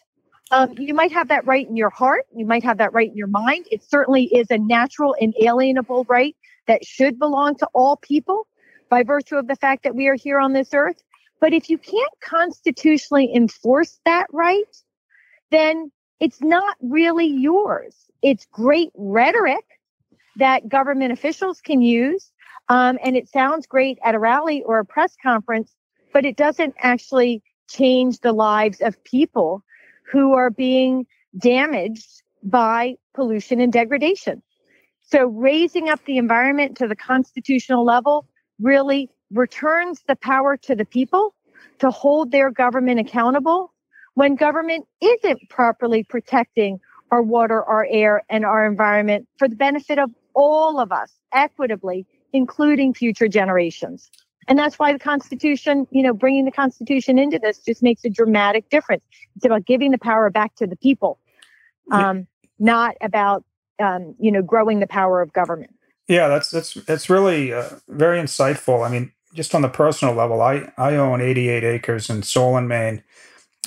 Um, 0.52 0.74
you 0.78 0.94
might 0.94 1.14
have 1.14 1.30
that 1.30 1.46
right 1.46 1.68
in 1.68 1.78
your 1.78 1.90
heart. 1.90 2.26
You 2.36 2.46
might 2.46 2.64
have 2.64 2.78
that 2.80 2.94
right 2.94 3.10
in 3.10 3.16
your 3.16 3.28
mind. 3.28 3.68
It 3.72 3.84
certainly 3.84 4.26
is 4.26 4.52
a 4.52 4.58
natural, 4.58 5.14
inalienable 5.14 6.06
right 6.10 6.36
that 6.68 6.86
should 6.86 7.18
belong 7.18 7.56
to 7.56 7.68
all 7.74 7.96
people 7.96 8.48
by 8.90 9.04
virtue 9.04 9.38
of 9.38 9.48
the 9.48 9.56
fact 9.56 9.84
that 9.84 9.96
we 9.96 10.08
are 10.08 10.16
here 10.16 10.40
on 10.40 10.52
this 10.52 10.74
earth. 10.74 11.02
But 11.40 11.54
if 11.54 11.70
you 11.70 11.78
can't 11.78 12.14
constitutionally 12.22 13.34
enforce 13.34 14.00
that 14.06 14.28
right, 14.34 14.76
then 15.52 15.90
it's 16.20 16.42
not 16.42 16.76
really 16.82 17.28
yours. 17.28 17.96
It's 18.22 18.46
great 18.52 18.92
rhetoric 18.96 19.66
that 20.36 20.68
government 20.68 21.14
officials 21.14 21.62
can 21.62 21.82
use. 21.82 22.32
Um, 22.68 23.00
and 23.04 23.16
it 23.16 23.30
sounds 23.30 23.68
great 23.68 24.00
at 24.04 24.16
a 24.16 24.20
rally 24.20 24.64
or 24.64 24.80
a 24.80 24.86
press 24.86 25.16
conference, 25.22 25.74
but 26.14 26.26
it 26.26 26.36
doesn't 26.36 26.76
actually 26.80 27.42
change 27.70 28.20
the 28.20 28.34
lives 28.34 28.82
of 28.82 29.02
people 29.04 29.64
who 30.12 30.34
are 30.34 30.50
being 30.50 31.06
damaged 31.38 32.22
by 32.44 32.96
pollution 33.14 33.60
and 33.62 33.72
degradation. 33.72 34.42
So 35.02 35.26
raising 35.26 35.90
up 35.90 36.04
the 36.06 36.18
environment 36.18 36.78
to 36.78 36.88
the 36.88 36.96
constitutional 36.96 37.86
level 37.86 38.28
really 38.60 39.10
returns 39.32 40.02
the 40.08 40.16
power 40.16 40.58
to 40.58 40.76
the 40.76 40.86
people 40.86 41.34
to 41.80 41.90
hold 41.90 42.32
their 42.32 42.52
government 42.52 43.00
accountable 43.00 43.74
when 44.14 44.36
government 44.36 44.86
isn't 45.02 45.50
properly 45.50 46.04
protecting 46.04 46.80
our 47.12 47.22
water, 47.22 47.64
our 47.64 47.88
air, 47.90 48.24
and 48.30 48.46
our 48.46 48.66
environment 48.66 49.28
for 49.38 49.48
the 49.48 49.56
benefit 49.56 50.00
of 50.00 50.12
all 50.34 50.80
of 50.80 50.92
us 50.92 51.12
equitably, 51.34 52.06
including 52.34 52.94
future 52.94 53.28
generations. 53.28 54.10
And 54.48 54.58
that's 54.58 54.80
why 54.80 54.92
the 54.94 55.00
Constitution, 55.00 55.88
you 55.92 56.02
know, 56.02 56.14
bringing 56.14 56.46
the 56.46 56.52
Constitution 56.52 57.20
into 57.20 57.40
this 57.40 57.60
just 57.60 57.84
makes 57.84 58.04
a 58.06 58.10
dramatic 58.10 58.70
difference. 58.70 59.04
It's 59.36 59.46
about 59.46 59.66
giving 59.66 59.92
the 59.92 59.98
power 59.98 60.30
back 60.30 60.56
to 60.56 60.68
the 60.68 60.76
people, 60.76 61.20
um, 61.92 62.18
yeah. 62.18 62.24
not 62.60 62.96
about, 63.02 63.44
um, 63.80 64.16
you 64.20 64.32
know, 64.32 64.42
growing 64.42 64.80
the 64.80 64.88
power 64.88 65.22
of 65.22 65.32
government. 65.34 65.76
Yeah, 66.08 66.28
that's 66.28 66.50
that's 66.50 66.74
that's 66.74 67.10
really 67.10 67.54
uh, 67.54 67.70
very 67.88 68.20
insightful. 68.20 68.86
I 68.86 68.92
mean, 68.92 69.12
just 69.34 69.56
on 69.56 69.62
the 69.62 69.70
personal 69.70 70.14
level, 70.14 70.42
I 70.42 70.72
I 70.78 70.96
own 70.96 71.22
88 71.22 71.64
acres 71.64 72.10
in 72.10 72.24
Solon, 72.24 72.68
Maine. 72.68 73.04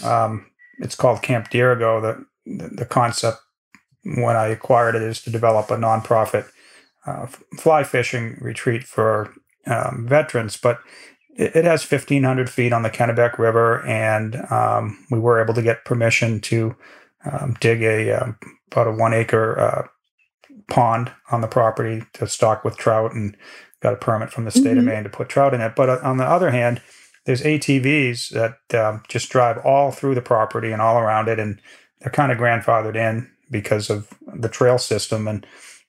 Um, 0.03 0.51
it's 0.79 0.97
called 0.97 1.23
Camp 1.23 1.51
Dirigo. 1.51 2.03
The, 2.03 2.27
the, 2.57 2.69
the 2.69 2.85
concept 2.85 3.39
when 4.05 4.37
I 4.37 4.49
acquired 4.49 4.97
it 4.97 5.03
is 5.03 5.23
to 5.23 5.31
develop 5.31 5.71
a 5.71 5.77
nonprofit 5.77 6.47
uh, 7.07 7.27
fly 7.57 7.85
fishing 7.85 8.37
retreat 8.41 8.85
for 8.85 9.33
um, 9.67 10.07
veterans, 10.09 10.57
but 10.57 10.81
it, 11.37 11.57
it, 11.57 11.65
has 11.65 11.89
1,500 11.89 12.49
feet 12.49 12.73
on 12.73 12.83
the 12.83 12.91
Kennebec 12.91 13.39
River, 13.39 13.85
and 13.87 14.37
um, 14.51 15.05
we 15.11 15.19
were 15.19 15.43
able 15.43 15.55
to 15.55 15.63
get 15.63 15.85
permission 15.85 16.41
to 16.43 16.77
um, 17.31 17.57
dig 17.61 17.83
a 17.83 18.13
um, 18.13 18.39
about 18.71 18.89
a 18.89 18.93
one 18.93 19.15
acre 19.15 19.59
uh, 19.59 19.87
pond 20.69 21.13
on 21.31 21.41
the 21.41 21.47
property 21.47 22.05
to 22.15 22.27
stock 22.27 22.65
with 22.65 22.77
trout, 22.77 23.15
and 23.15 23.37
got 23.81 23.95
a 23.95 23.97
permit 23.97 24.31
from 24.31 24.45
the 24.45 24.51
state 24.51 24.65
mm-hmm. 24.65 24.79
of 24.79 24.85
Maine 24.85 25.05
to 25.05 25.11
put 25.11 25.29
trout 25.29 25.55
in 25.55 25.61
it. 25.61 25.75
But 25.77 25.89
uh, 25.89 25.99
on 26.03 26.17
the 26.17 26.25
other 26.25 26.51
hand, 26.51 26.81
there's 27.25 27.43
ATVs 27.43 28.31
that 28.31 28.79
um, 28.79 29.03
just 29.09 29.31
drive 29.31 29.59
all 29.65 29.91
through 29.91 30.15
the 30.15 30.23
property 30.23 30.73
and 30.73 30.83
all 30.83 30.99
around 30.99 31.29
it, 31.29 31.39
and 31.39 31.61
they're 32.01 32.13
kind 32.13 32.33
of 32.33 32.39
grandfathered 32.39 32.97
in 32.97 33.31
because 33.51 33.91
of 33.91 34.13
the 34.27 34.49
trail 34.49 34.79
system. 34.79 35.27
And 35.29 35.47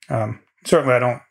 um, 0.10 0.40
certainly, 0.66 0.94
I 0.94 1.00
don't 1.00 1.22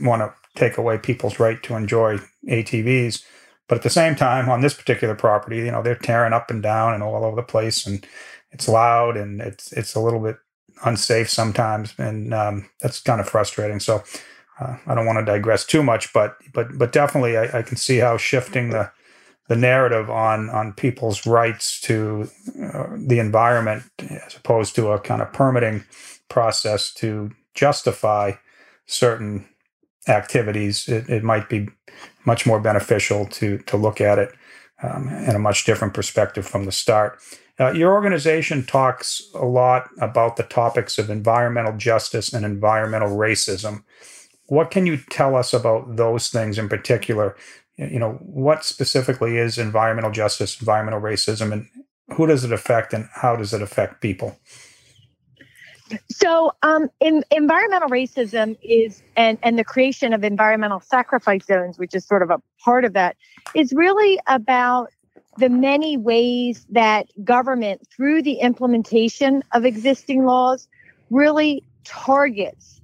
want 0.00 0.22
to 0.22 0.34
take 0.54 0.76
away 0.76 0.98
people's 0.98 1.38
right 1.38 1.62
to 1.62 1.74
enjoy 1.74 2.18
ATVs. 2.48 3.24
But 3.68 3.78
at 3.78 3.82
the 3.82 3.90
same 3.90 4.14
time, 4.14 4.48
on 4.48 4.60
this 4.60 4.74
particular 4.74 5.14
property, 5.14 5.58
you 5.58 5.70
know, 5.70 5.82
they're 5.82 5.94
tearing 5.94 6.32
up 6.32 6.50
and 6.50 6.62
down 6.62 6.94
and 6.94 7.02
all 7.02 7.24
over 7.24 7.36
the 7.36 7.42
place, 7.42 7.86
and 7.86 8.06
it's 8.50 8.68
loud 8.68 9.16
and 9.16 9.40
it's 9.40 9.72
it's 9.72 9.94
a 9.94 10.00
little 10.00 10.20
bit 10.20 10.36
unsafe 10.84 11.30
sometimes, 11.30 11.94
and 11.98 12.34
um, 12.34 12.68
that's 12.80 13.00
kind 13.00 13.20
of 13.20 13.28
frustrating. 13.28 13.80
So 13.80 14.02
uh, 14.60 14.76
I 14.86 14.94
don't 14.94 15.06
want 15.06 15.18
to 15.18 15.24
digress 15.24 15.64
too 15.64 15.82
much, 15.82 16.12
but 16.12 16.36
but 16.52 16.76
but 16.76 16.92
definitely, 16.92 17.36
I, 17.36 17.58
I, 17.58 17.62
can 17.62 17.76
see 17.76 17.98
how 17.98 18.16
shifting 18.16 18.70
the 18.70 18.90
the 19.48 19.56
narrative 19.56 20.10
on 20.10 20.50
on 20.50 20.72
people's 20.74 21.26
rights 21.26 21.80
to 21.82 22.28
uh, 22.62 22.88
the 22.96 23.18
environment, 23.18 23.84
as 23.98 24.36
opposed 24.36 24.74
to 24.76 24.88
a 24.88 25.00
kind 25.00 25.22
of 25.22 25.32
permitting 25.32 25.84
process 26.28 26.92
to 26.94 27.30
justify 27.54 28.32
certain 28.86 29.48
activities, 30.08 30.88
it, 30.88 31.08
it 31.08 31.22
might 31.22 31.48
be 31.48 31.68
much 32.24 32.46
more 32.46 32.60
beneficial 32.60 33.26
to 33.26 33.58
to 33.58 33.76
look 33.76 34.00
at 34.00 34.18
it 34.18 34.32
um, 34.82 35.08
in 35.08 35.34
a 35.34 35.38
much 35.38 35.64
different 35.64 35.94
perspective 35.94 36.46
from 36.46 36.64
the 36.64 36.72
start. 36.72 37.20
Uh, 37.60 37.70
your 37.72 37.92
organization 37.92 38.64
talks 38.64 39.22
a 39.34 39.44
lot 39.44 39.88
about 40.00 40.36
the 40.36 40.42
topics 40.42 40.98
of 40.98 41.10
environmental 41.10 41.76
justice 41.76 42.32
and 42.32 42.44
environmental 42.44 43.10
racism. 43.10 43.84
What 44.46 44.70
can 44.70 44.86
you 44.86 44.96
tell 45.10 45.36
us 45.36 45.52
about 45.52 45.96
those 45.96 46.28
things 46.28 46.58
in 46.58 46.68
particular? 46.68 47.36
You 47.76 47.98
know, 47.98 48.12
what 48.20 48.64
specifically 48.64 49.36
is 49.36 49.58
environmental 49.58 50.10
justice, 50.10 50.60
environmental 50.60 51.00
racism, 51.00 51.52
and 51.52 51.68
who 52.16 52.26
does 52.26 52.44
it 52.44 52.52
affect, 52.52 52.92
and 52.92 53.08
how 53.14 53.36
does 53.36 53.54
it 53.54 53.62
affect 53.62 54.00
people? 54.00 54.38
So, 56.10 56.52
um, 56.62 56.88
in, 57.00 57.24
environmental 57.30 57.88
racism 57.88 58.56
is, 58.62 59.02
and, 59.16 59.38
and 59.42 59.58
the 59.58 59.64
creation 59.64 60.12
of 60.12 60.24
environmental 60.24 60.80
sacrifice 60.80 61.44
zones, 61.46 61.78
which 61.78 61.94
is 61.94 62.06
sort 62.06 62.22
of 62.22 62.30
a 62.30 62.40
part 62.64 62.84
of 62.84 62.92
that, 62.94 63.16
is 63.54 63.72
really 63.72 64.18
about 64.26 64.88
the 65.38 65.48
many 65.48 65.96
ways 65.96 66.66
that 66.70 67.06
government, 67.24 67.86
through 67.94 68.22
the 68.22 68.34
implementation 68.34 69.42
of 69.52 69.64
existing 69.64 70.24
laws, 70.24 70.68
really 71.10 71.64
targets 71.84 72.80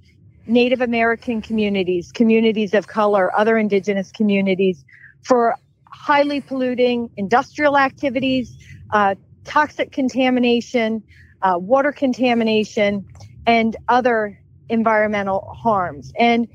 Native 0.47 0.81
American 0.81 1.41
communities, 1.41 2.11
communities 2.11 2.73
of 2.73 2.87
color, 2.87 3.31
other 3.37 3.57
indigenous 3.57 4.11
communities 4.11 4.83
for 5.21 5.55
highly 5.85 6.41
polluting 6.41 7.09
industrial 7.17 7.77
activities, 7.77 8.57
uh, 8.91 9.13
toxic 9.43 9.91
contamination, 9.91 11.03
uh, 11.41 11.57
water 11.57 11.91
contamination, 11.91 13.05
and 13.45 13.75
other 13.87 14.39
environmental 14.69 15.51
harms. 15.57 16.11
And 16.17 16.47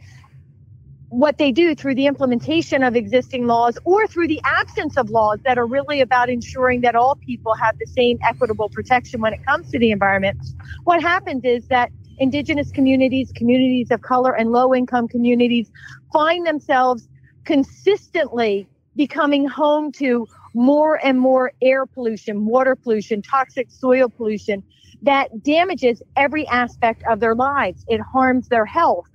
what 1.09 1.39
they 1.39 1.53
do 1.53 1.77
through 1.77 1.95
the 1.95 2.07
implementation 2.07 2.83
of 2.83 2.97
existing 2.97 3.47
laws 3.47 3.79
or 3.85 4.07
through 4.07 4.27
the 4.27 4.41
absence 4.45 4.97
of 4.97 5.11
laws 5.11 5.39
that 5.45 5.59
are 5.59 5.67
really 5.67 6.01
about 6.01 6.29
ensuring 6.29 6.81
that 6.81 6.97
all 6.97 7.15
people 7.17 7.55
have 7.55 7.79
the 7.79 7.87
same 7.87 8.19
equitable 8.29 8.69
protection 8.69 9.21
when 9.21 9.33
it 9.33 9.45
comes 9.47 9.71
to 9.71 9.79
the 9.79 9.93
environment, 9.93 10.37
what 10.85 11.01
happens 11.01 11.45
is 11.45 11.69
that 11.69 11.91
indigenous 12.19 12.71
communities, 12.73 13.31
communities 13.35 13.91
of 13.93 14.03
color, 14.03 14.35
and 14.35 14.51
low 14.51 14.75
income 14.75 15.07
communities 15.07 15.71
find 16.13 16.47
themselves 16.47 17.09
consistently 17.45 18.67
becoming 18.97 19.47
home 19.47 19.93
to 19.93 20.27
more 20.55 21.05
and 21.05 21.21
more 21.21 21.53
air 21.61 21.85
pollution, 21.87 22.47
water 22.47 22.77
pollution, 22.77 23.21
toxic 23.23 23.71
soil 23.71 24.09
pollution 24.09 24.63
that 25.03 25.43
damages 25.43 26.03
every 26.17 26.47
aspect 26.49 27.03
of 27.11 27.21
their 27.21 27.35
lives. 27.35 27.85
It 27.89 28.01
harms 28.01 28.49
their 28.49 28.65
health, 28.65 29.07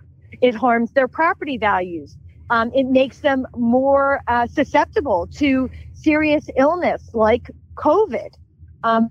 it 0.42 0.54
harms 0.54 0.92
their 0.92 1.08
property 1.08 1.58
values. 1.58 2.18
Um, 2.52 2.72
it 2.74 2.88
makes 2.88 3.20
them 3.20 3.46
more 3.56 4.22
uh, 4.28 4.48
susceptible 4.48 5.28
to 5.36 5.70
serious 5.94 6.50
illness 6.58 7.10
like 7.14 7.52
COVID. 7.78 8.30
Um, 8.84 9.08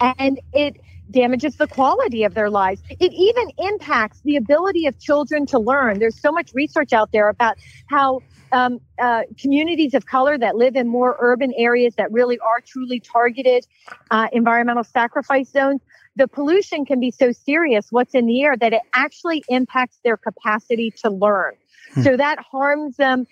and 0.00 0.40
it 0.52 0.76
damages 1.10 1.56
the 1.56 1.66
quality 1.66 2.24
of 2.24 2.34
their 2.34 2.50
lives. 2.50 2.82
It 2.88 3.12
even 3.12 3.50
impacts 3.58 4.20
the 4.24 4.36
ability 4.36 4.86
of 4.86 4.98
children 4.98 5.44
to 5.46 5.58
learn. 5.58 5.98
There's 5.98 6.20
so 6.20 6.32
much 6.32 6.52
research 6.54 6.92
out 6.92 7.10
there 7.12 7.28
about 7.28 7.58
how 7.88 8.20
um, 8.52 8.80
uh, 9.00 9.22
communities 9.38 9.94
of 9.94 10.06
color 10.06 10.38
that 10.38 10.56
live 10.56 10.76
in 10.76 10.88
more 10.88 11.16
urban 11.20 11.52
areas 11.56 11.94
that 11.96 12.10
really 12.12 12.38
are 12.38 12.60
truly 12.64 13.00
targeted 13.00 13.66
uh, 14.10 14.28
environmental 14.32 14.84
sacrifice 14.84 15.50
zones, 15.50 15.80
the 16.16 16.28
pollution 16.28 16.84
can 16.84 17.00
be 17.00 17.10
so 17.10 17.32
serious, 17.32 17.86
what's 17.90 18.14
in 18.14 18.26
the 18.26 18.42
air, 18.42 18.56
that 18.56 18.72
it 18.72 18.82
actually 18.94 19.44
impacts 19.48 19.98
their 20.04 20.16
capacity 20.16 20.92
to 21.02 21.10
learn. 21.10 21.54
Hmm. 21.94 22.02
So 22.02 22.16
that 22.16 22.38
harms 22.38 22.96
them, 22.96 23.26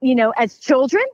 you 0.00 0.14
know, 0.14 0.32
as 0.36 0.58
children 0.58 1.04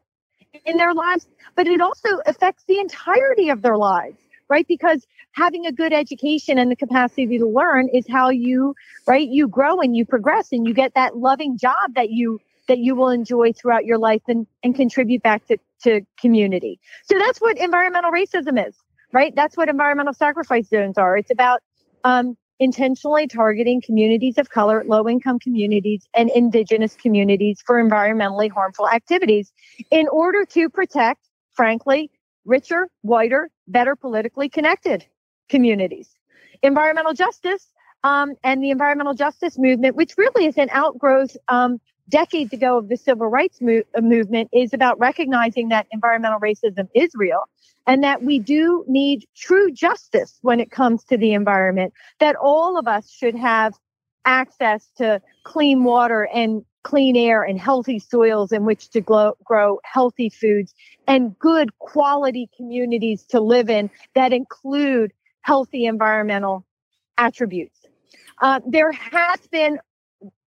in 0.65 0.77
their 0.77 0.95
lives, 0.95 1.27
but 1.55 1.67
it 1.67 1.81
also 1.81 2.09
affects 2.27 2.65
the 2.67 2.79
entirety 2.79 3.51
of 3.51 3.63
their 3.63 3.77
lives, 3.77 4.17
right? 4.49 4.67
Because 4.67 5.07
having 5.33 5.67
a 5.67 5.73
good 5.73 5.93
education 5.93 6.59
and 6.59 6.71
the 6.71 6.77
capacity 6.77 7.39
to 7.39 7.47
learn 7.47 7.89
is 7.93 8.07
how 8.09 8.31
you, 8.31 8.75
right, 9.07 9.29
you 9.29 9.49
grow 9.49 9.81
and 9.81 9.95
you 9.95 10.07
progress 10.07 10.49
and 10.53 10.67
you 10.67 10.73
get 10.73 10.95
that 10.95 11.17
loving 11.17 11.59
job 11.59 11.95
that 11.95 12.11
you 12.11 12.41
that 12.69 12.79
you 12.79 12.95
will 12.95 13.09
enjoy 13.11 13.53
throughout 13.53 13.85
your 13.85 13.99
life 13.99 14.23
and, 14.29 14.47
and 14.63 14.75
contribute 14.75 15.23
back 15.23 15.47
to, 15.47 15.59
to 15.83 16.01
community. 16.21 16.81
So 17.05 17.19
that's 17.19 17.41
what 17.41 17.59
environmental 17.59 18.11
racism 18.11 18.67
is, 18.67 18.77
right? 19.13 19.35
That's 19.35 19.57
what 19.57 19.69
environmental 19.69 20.15
sacrifice 20.15 20.69
zones 20.69 20.99
are. 20.99 21.17
It's 21.17 21.31
about 21.31 21.61
um, 22.05 22.37
intentionally 22.59 23.27
targeting 23.27 23.83
communities 23.83 24.39
of 24.39 24.51
color, 24.51 24.85
low 24.87 25.09
income 25.09 25.39
communities, 25.39 26.07
and 26.15 26.31
indigenous 26.31 26.95
communities 26.95 27.63
for 27.67 27.83
environmentally 27.83 28.51
harmful 28.51 28.89
activities 28.89 29.53
in 29.91 30.09
order 30.09 30.45
to 30.47 30.69
protect, 30.71 31.21
frankly, 31.53 32.11
richer, 32.45 32.89
whiter, 33.03 33.51
better 33.69 33.97
politically 33.97 34.49
connected 34.49 35.05
communities. 35.49 36.11
Environmental 36.63 37.13
justice 37.13 37.67
um, 38.05 38.35
and 38.45 38.63
the 38.63 38.71
environmental 38.71 39.15
justice 39.15 39.59
movement, 39.59 39.97
which 39.97 40.17
really 40.17 40.47
is 40.47 40.57
an 40.57 40.69
outgrowth 40.71 41.37
um, 41.49 41.81
decades 42.09 42.53
ago 42.53 42.79
of 42.79 42.89
the 42.89 42.97
civil 42.97 43.27
rights 43.27 43.61
mo- 43.61 43.83
uh, 43.97 44.01
movement, 44.01 44.49
is 44.53 44.73
about 44.73 44.99
recognizing 44.99 45.69
that 45.69 45.87
environmental 45.91 46.41
racism 46.41 46.89
is 46.95 47.11
real 47.15 47.43
and 47.87 48.03
that 48.03 48.23
we 48.23 48.39
do 48.39 48.85
need 48.89 49.25
true 49.37 49.71
justice 49.71 50.39
when 50.43 50.61
it 50.61 50.71
comes 50.71 51.05
to 51.05 51.17
the 51.17 51.33
environment, 51.33 51.93
that 52.19 52.37
all 52.37 52.79
of 52.79 52.87
us 52.89 53.11
should 53.11 53.35
have 53.35 53.75
access 54.25 54.89
to 54.97 55.21
clean 55.45 55.85
water 55.85 56.29
and 56.35 56.65
clean 56.83 57.17
air 57.17 57.43
and 57.43 57.59
healthy 57.59 57.99
soils 57.99 58.53
in 58.53 58.65
which 58.65 58.91
to 58.91 59.01
grow, 59.01 59.35
grow 59.45 59.81
healthy 59.85 60.29
foods 60.29 60.73
and 61.09 61.37
good 61.39 61.77
quality 61.79 62.49
communities 62.57 63.25
to 63.25 63.41
live 63.41 63.69
in 63.69 63.91
that 64.15 64.33
include 64.33 65.13
healthy 65.43 65.87
environmental 65.87 66.65
attributes. 67.19 67.87
Uh, 68.41 68.61
there 68.67 68.93
has 68.93 69.41
been, 69.51 69.79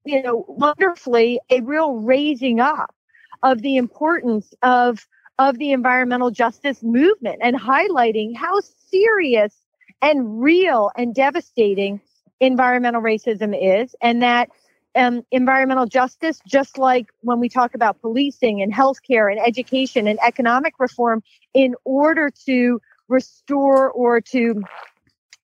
you 0.04 0.22
know, 0.22 0.44
wonderfully 0.48 1.40
a 1.50 1.60
real 1.60 1.94
raising 1.94 2.60
up 2.60 2.94
of 3.42 3.62
the 3.62 3.76
importance 3.76 4.54
of 4.62 5.06
of 5.38 5.58
the 5.58 5.72
environmental 5.72 6.30
justice 6.30 6.82
movement 6.82 7.40
and 7.42 7.56
highlighting 7.56 8.36
how 8.36 8.60
serious 8.88 9.56
and 10.00 10.40
real 10.40 10.90
and 10.96 11.12
devastating 11.14 12.00
environmental 12.40 13.02
racism 13.02 13.56
is, 13.58 13.96
and 14.00 14.22
that 14.22 14.48
um, 14.96 15.24
environmental 15.32 15.86
justice, 15.86 16.40
just 16.46 16.78
like 16.78 17.06
when 17.22 17.40
we 17.40 17.48
talk 17.48 17.74
about 17.74 18.00
policing 18.00 18.62
and 18.62 18.72
healthcare 18.72 19.30
and 19.30 19.40
education 19.44 20.06
and 20.06 20.18
economic 20.24 20.74
reform, 20.78 21.22
in 21.52 21.74
order 21.84 22.30
to 22.46 22.80
restore 23.08 23.90
or 23.90 24.20
to 24.20 24.62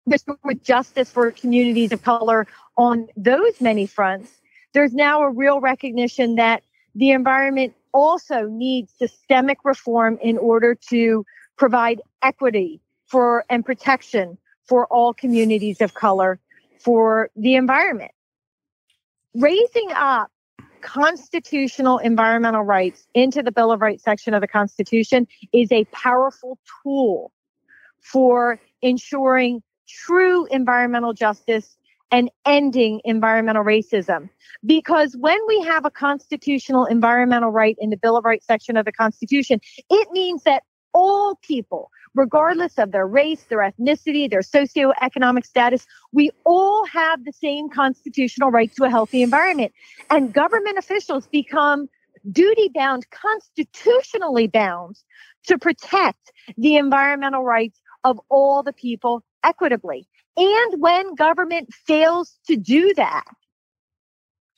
restore 0.06 0.36
justice 0.62 1.10
for 1.10 1.30
communities 1.30 1.90
of 1.92 2.02
color 2.02 2.46
on 2.76 3.08
those 3.16 3.60
many 3.60 3.86
fronts, 3.86 4.39
there's 4.72 4.94
now 4.94 5.22
a 5.22 5.30
real 5.30 5.60
recognition 5.60 6.36
that 6.36 6.62
the 6.94 7.10
environment 7.10 7.74
also 7.92 8.46
needs 8.46 8.92
systemic 8.98 9.58
reform 9.64 10.18
in 10.22 10.38
order 10.38 10.74
to 10.74 11.24
provide 11.56 12.00
equity 12.22 12.80
for 13.06 13.44
and 13.50 13.64
protection 13.64 14.38
for 14.64 14.86
all 14.86 15.12
communities 15.12 15.80
of 15.80 15.94
color 15.94 16.38
for 16.78 17.30
the 17.36 17.54
environment. 17.54 18.12
Raising 19.34 19.90
up 19.94 20.30
constitutional 20.80 21.98
environmental 21.98 22.62
rights 22.62 23.06
into 23.14 23.42
the 23.42 23.52
Bill 23.52 23.70
of 23.72 23.80
Rights 23.80 24.02
section 24.02 24.32
of 24.32 24.40
the 24.40 24.48
Constitution 24.48 25.26
is 25.52 25.70
a 25.72 25.84
powerful 25.86 26.58
tool 26.82 27.32
for 28.00 28.58
ensuring 28.80 29.62
true 29.86 30.46
environmental 30.46 31.12
justice 31.12 31.76
and 32.10 32.30
ending 32.44 33.00
environmental 33.04 33.64
racism. 33.64 34.28
Because 34.64 35.16
when 35.18 35.38
we 35.46 35.62
have 35.62 35.84
a 35.84 35.90
constitutional 35.90 36.84
environmental 36.84 37.50
right 37.50 37.76
in 37.78 37.90
the 37.90 37.96
Bill 37.96 38.16
of 38.16 38.24
Rights 38.24 38.46
section 38.46 38.76
of 38.76 38.84
the 38.84 38.92
Constitution, 38.92 39.60
it 39.88 40.08
means 40.12 40.42
that 40.44 40.64
all 40.92 41.36
people, 41.42 41.90
regardless 42.14 42.78
of 42.78 42.92
their 42.92 43.06
race, 43.06 43.44
their 43.44 43.58
ethnicity, 43.58 44.28
their 44.28 44.40
socioeconomic 44.40 45.46
status, 45.46 45.86
we 46.12 46.30
all 46.44 46.84
have 46.86 47.24
the 47.24 47.32
same 47.32 47.68
constitutional 47.68 48.50
right 48.50 48.74
to 48.74 48.84
a 48.84 48.90
healthy 48.90 49.22
environment. 49.22 49.72
And 50.10 50.32
government 50.32 50.78
officials 50.78 51.26
become 51.28 51.88
duty 52.30 52.70
bound, 52.74 53.08
constitutionally 53.10 54.46
bound 54.46 54.96
to 55.46 55.58
protect 55.58 56.32
the 56.58 56.76
environmental 56.76 57.44
rights 57.44 57.80
of 58.04 58.20
all 58.28 58.62
the 58.62 58.72
people 58.72 59.22
equitably. 59.44 60.06
And 60.36 60.80
when 60.80 61.14
government 61.14 61.72
fails 61.86 62.38
to 62.46 62.56
do 62.56 62.94
that, 62.94 63.24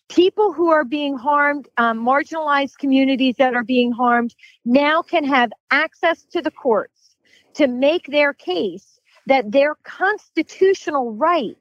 people 0.09 0.53
who 0.53 0.71
are 0.71 0.85
being 0.85 1.17
harmed, 1.17 1.69
um, 1.79 2.05
marginalized 2.05 2.79
communities 2.79 3.37
that 3.39 3.55
are 3.55 3.65
being 3.65 3.93
harmed, 3.93 4.35
now 4.65 5.03
can 5.03 5.25
have 5.25 5.51
access 5.71 6.25
to 6.33 6.43
the 6.43 6.51
courts 6.51 7.17
to 7.55 7.67
make 7.67 8.07
their 8.07 8.33
case 8.33 9.01
that 9.27 9.53
their 9.53 9.77
constitutional 9.85 11.15
right 11.15 11.57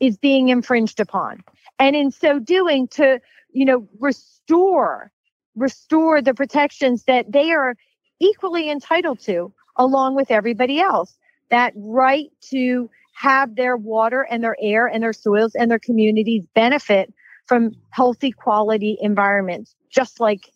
is 0.00 0.16
being 0.16 0.48
infringed 0.48 1.00
upon. 1.00 1.42
And 1.78 1.96
in 1.96 2.10
so 2.10 2.38
doing, 2.38 2.88
to, 2.88 3.20
you 3.52 3.64
know, 3.64 3.88
restore, 3.98 5.10
restore 5.56 6.20
the 6.22 6.34
protections 6.34 7.04
that 7.04 7.30
they 7.32 7.50
are 7.52 7.74
equally 8.20 8.70
entitled 8.70 9.20
to 9.20 9.52
along 9.76 10.14
with 10.14 10.30
everybody 10.30 10.80
else. 10.80 11.16
That 11.50 11.72
right 11.76 12.30
to 12.50 12.88
have 13.12 13.56
their 13.56 13.76
water 13.76 14.26
and 14.30 14.42
their 14.42 14.56
air 14.60 14.86
and 14.86 15.02
their 15.02 15.12
soils 15.12 15.54
and 15.54 15.70
their 15.70 15.78
communities 15.78 16.44
benefit 16.54 17.12
from 17.46 17.72
healthy 17.90 18.32
quality 18.32 18.96
environments, 19.00 19.74
just 19.90 20.20
like 20.20 20.50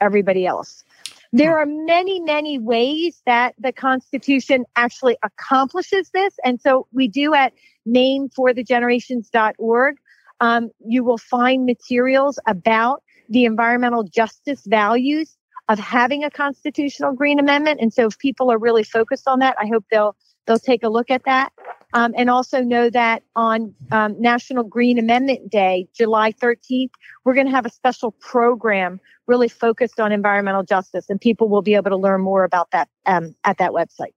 everybody 0.00 0.46
else. 0.46 0.84
There 1.32 1.58
are 1.58 1.66
many, 1.66 2.20
many 2.20 2.58
ways 2.58 3.20
that 3.26 3.54
the 3.58 3.72
Constitution 3.72 4.64
actually 4.76 5.18
accomplishes 5.22 6.10
this. 6.14 6.34
And 6.44 6.58
so 6.60 6.86
we 6.92 7.08
do 7.08 7.34
at 7.34 7.52
maineforthegenerations.org. 7.86 9.96
Um, 10.40 10.70
you 10.86 11.04
will 11.04 11.18
find 11.18 11.66
materials 11.66 12.38
about 12.46 13.02
the 13.28 13.44
environmental 13.44 14.04
justice 14.04 14.62
values 14.66 15.36
of 15.68 15.78
having 15.78 16.24
a 16.24 16.30
constitutional 16.30 17.12
green 17.12 17.38
amendment. 17.38 17.80
And 17.82 17.92
so 17.92 18.06
if 18.06 18.18
people 18.18 18.50
are 18.50 18.58
really 18.58 18.84
focused 18.84 19.28
on 19.28 19.40
that, 19.40 19.54
I 19.60 19.66
hope 19.66 19.84
they'll 19.90 20.16
they'll 20.48 20.58
take 20.58 20.82
a 20.82 20.88
look 20.88 21.10
at 21.10 21.24
that. 21.26 21.52
Um, 21.94 22.12
and 22.16 22.28
also 22.28 22.60
know 22.60 22.90
that 22.90 23.22
on 23.36 23.74
um, 23.92 24.20
National 24.20 24.64
Green 24.64 24.98
Amendment 24.98 25.50
Day, 25.50 25.88
July 25.94 26.32
13th, 26.32 26.90
we're 27.24 27.34
going 27.34 27.46
to 27.46 27.52
have 27.52 27.64
a 27.64 27.70
special 27.70 28.10
program 28.12 29.00
really 29.26 29.48
focused 29.48 30.00
on 30.00 30.12
environmental 30.12 30.62
justice, 30.62 31.08
and 31.08 31.18
people 31.20 31.48
will 31.48 31.62
be 31.62 31.74
able 31.74 31.90
to 31.90 31.96
learn 31.96 32.20
more 32.20 32.44
about 32.44 32.70
that 32.72 32.88
um, 33.06 33.34
at 33.44 33.56
that 33.58 33.70
website. 33.70 34.12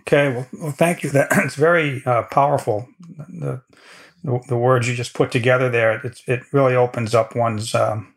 Okay, 0.00 0.34
well, 0.34 0.46
well 0.60 0.72
thank 0.72 1.02
you. 1.02 1.10
That 1.10 1.28
it's 1.32 1.54
very 1.54 2.02
uh, 2.04 2.24
powerful. 2.24 2.88
The, 3.28 3.62
the, 4.22 4.40
the 4.48 4.56
words 4.56 4.86
you 4.86 4.94
just 4.94 5.14
put 5.14 5.30
together 5.30 5.70
there, 5.70 6.04
it, 6.04 6.20
it 6.26 6.42
really 6.52 6.74
opens 6.74 7.14
up 7.14 7.34
one's, 7.34 7.74
um, 7.74 8.14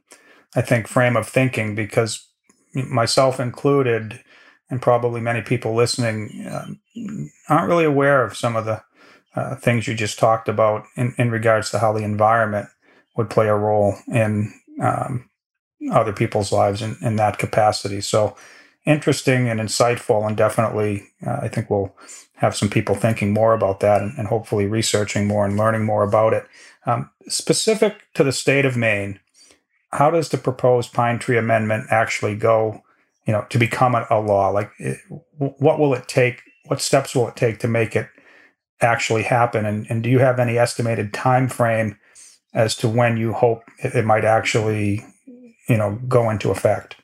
I 0.53 0.61
think, 0.61 0.87
frame 0.87 1.15
of 1.15 1.29
thinking 1.29 1.75
because 1.75 2.27
myself 2.73 3.39
included 3.39 4.21
and 4.71 4.81
probably 4.81 5.21
many 5.21 5.41
people 5.41 5.75
listening 5.75 6.47
uh, 6.49 6.65
aren't 7.49 7.69
really 7.69 7.85
aware 7.85 8.23
of 8.23 8.35
some 8.35 8.55
of 8.55 8.65
the 8.65 8.81
uh, 9.35 9.55
things 9.55 9.87
you 9.87 9.93
just 9.93 10.17
talked 10.17 10.49
about 10.49 10.85
in, 10.95 11.13
in 11.17 11.29
regards 11.29 11.69
to 11.69 11.79
how 11.79 11.93
the 11.93 12.03
environment 12.03 12.67
would 13.15 13.29
play 13.29 13.47
a 13.47 13.55
role 13.55 13.95
in 14.07 14.51
um, 14.81 15.29
other 15.91 16.13
people's 16.13 16.51
lives 16.51 16.81
in, 16.81 16.97
in 17.01 17.17
that 17.17 17.37
capacity. 17.37 18.01
So 18.01 18.35
interesting 18.85 19.47
and 19.49 19.59
insightful, 19.59 20.25
and 20.25 20.35
definitely 20.35 21.03
uh, 21.25 21.39
I 21.41 21.47
think 21.49 21.69
we'll 21.69 21.95
have 22.35 22.55
some 22.55 22.69
people 22.69 22.95
thinking 22.95 23.33
more 23.33 23.53
about 23.53 23.81
that 23.81 24.01
and, 24.01 24.17
and 24.17 24.27
hopefully 24.27 24.65
researching 24.65 25.27
more 25.27 25.45
and 25.45 25.57
learning 25.57 25.85
more 25.85 26.03
about 26.03 26.33
it. 26.33 26.47
Um, 26.85 27.11
specific 27.27 28.07
to 28.15 28.23
the 28.23 28.31
state 28.31 28.65
of 28.65 28.75
Maine, 28.75 29.19
how 29.91 30.09
does 30.09 30.29
the 30.29 30.37
proposed 30.37 30.93
Pine 30.93 31.19
Tree 31.19 31.37
Amendment 31.37 31.87
actually 31.91 32.35
go? 32.35 32.83
You 33.31 33.37
know, 33.37 33.45
to 33.49 33.57
become 33.57 33.95
a, 33.95 34.05
a 34.09 34.19
law? 34.19 34.49
Like, 34.49 34.71
it, 34.77 34.97
what 35.37 35.79
will 35.79 35.93
it 35.93 36.09
take? 36.09 36.41
What 36.65 36.81
steps 36.81 37.15
will 37.15 37.29
it 37.29 37.37
take 37.37 37.59
to 37.59 37.67
make 37.69 37.95
it 37.95 38.09
actually 38.81 39.23
happen? 39.23 39.65
And, 39.65 39.87
and 39.89 40.03
do 40.03 40.09
you 40.09 40.19
have 40.19 40.37
any 40.37 40.57
estimated 40.57 41.13
time 41.13 41.47
frame 41.47 41.97
as 42.53 42.75
to 42.75 42.89
when 42.89 43.15
you 43.15 43.31
hope 43.31 43.63
it, 43.77 43.95
it 43.95 44.03
might 44.03 44.25
actually, 44.25 45.05
you 45.69 45.77
know, 45.77 45.97
go 46.09 46.29
into 46.29 46.51
effect? 46.51 46.97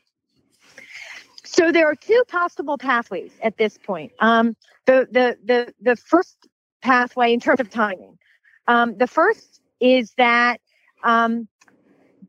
So 1.46 1.72
there 1.72 1.90
are 1.90 1.96
two 1.96 2.22
possible 2.28 2.78
pathways 2.78 3.32
at 3.42 3.58
this 3.58 3.78
point. 3.78 4.12
Um, 4.20 4.58
the 4.86 5.08
the 5.10 5.38
the 5.46 5.74
the 5.80 5.96
first 5.96 6.36
pathway 6.82 7.34
in 7.34 7.40
terms 7.40 7.62
of 7.62 7.70
timing. 7.70 8.18
Um, 8.68 8.98
the 8.98 9.08
first 9.08 9.62
is 9.80 10.12
that 10.18 10.60
um, 11.06 11.48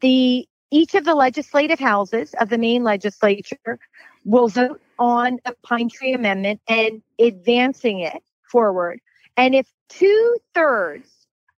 the 0.00 0.48
each 0.70 0.94
of 0.94 1.04
the 1.04 1.14
legislative 1.14 1.78
houses 1.78 2.34
of 2.40 2.48
the 2.48 2.58
Maine 2.58 2.84
legislature 2.84 3.78
will 4.24 4.48
vote 4.48 4.80
on 4.98 5.38
a 5.44 5.52
Pine 5.62 5.88
Tree 5.88 6.12
Amendment 6.12 6.60
and 6.68 7.02
advancing 7.18 8.00
it 8.00 8.22
forward. 8.50 9.00
And 9.36 9.54
if 9.54 9.66
two 9.88 10.36
thirds 10.54 11.08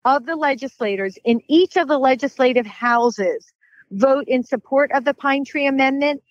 of 0.05 0.25
the 0.25 0.35
legislators 0.35 1.17
in 1.25 1.41
each 1.47 1.77
of 1.77 1.87
the 1.87 1.97
legislative 1.97 2.65
houses 2.65 3.51
vote 3.91 4.25
in 4.27 4.43
support 4.43 4.91
of 4.91 5.05
the 5.05 5.13
Pine 5.13 5.45
Tree 5.45 5.65
Amendment 5.65 6.21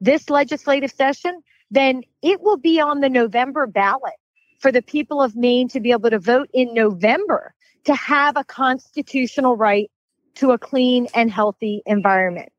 this 0.00 0.30
legislative 0.30 0.90
session, 0.90 1.42
then 1.70 2.02
it 2.22 2.40
will 2.40 2.56
be 2.56 2.80
on 2.80 3.00
the 3.00 3.08
November 3.08 3.66
ballot 3.66 4.14
for 4.58 4.72
the 4.72 4.82
people 4.82 5.22
of 5.22 5.36
Maine 5.36 5.68
to 5.68 5.80
be 5.80 5.92
able 5.92 6.10
to 6.10 6.18
vote 6.18 6.48
in 6.52 6.72
November 6.74 7.54
to 7.84 7.94
have 7.94 8.36
a 8.36 8.44
constitutional 8.44 9.56
right 9.56 9.90
to 10.36 10.52
a 10.52 10.58
clean 10.58 11.06
and 11.14 11.30
healthy 11.30 11.82
environment. 11.86 12.52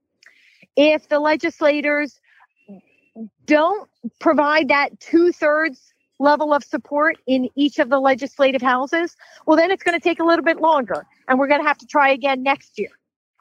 If 0.75 1.09
the 1.09 1.19
legislators 1.19 2.19
don't 3.45 3.89
provide 4.19 4.69
that 4.69 4.99
two 4.99 5.31
thirds 5.31 5.93
level 6.19 6.53
of 6.53 6.63
support 6.63 7.17
in 7.27 7.49
each 7.55 7.79
of 7.79 7.89
the 7.89 7.99
legislative 7.99 8.61
houses, 8.61 9.15
well, 9.45 9.57
then 9.57 9.71
it's 9.71 9.83
going 9.83 9.99
to 9.99 10.03
take 10.03 10.19
a 10.19 10.23
little 10.23 10.45
bit 10.45 10.59
longer 10.61 11.05
and 11.27 11.37
we're 11.37 11.47
going 11.47 11.61
to 11.61 11.67
have 11.67 11.77
to 11.79 11.85
try 11.85 12.09
again 12.09 12.43
next 12.43 12.79
year. 12.79 12.89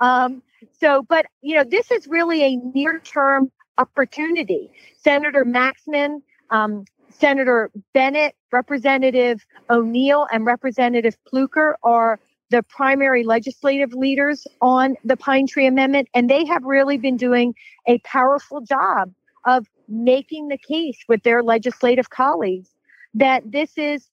Um, 0.01 0.43
so, 0.81 1.03
but, 1.03 1.27
you 1.41 1.55
know, 1.55 1.65
this 1.65 1.91
is 1.91 2.07
really 2.07 2.43
a 2.43 2.57
near 2.57 2.99
term 3.01 3.51
opportunity. 3.79 4.71
Senator 4.97 5.45
Maxmin, 5.45 6.23
um, 6.51 6.85
Senator 7.11 7.71
Bennett, 7.95 8.35
Representative 8.51 9.45
O'Neill, 9.71 10.27
and 10.33 10.45
Representative 10.45 11.17
Pluecker 11.31 11.75
are 11.83 12.19
the 12.53 12.63
primary 12.63 13.25
legislative 13.25 13.95
leaders 13.95 14.47
on 14.61 14.95
the 15.05 15.17
Pine 15.17 15.47
Tree 15.47 15.67
Amendment, 15.67 16.09
and 16.15 16.29
they 16.29 16.45
have 16.45 16.63
really 16.63 16.99
been 16.99 17.17
doing 17.17 17.55
a 17.89 17.99
powerful 18.01 18.61
job 18.61 19.11
of 19.47 19.67
making 19.89 20.49
the 20.49 20.59
case 20.59 20.99
with 21.09 21.23
their 21.23 21.43
legislative 21.43 22.11
colleagues 22.11 22.69
that 23.15 23.43
this 23.51 23.73
is 23.79 24.07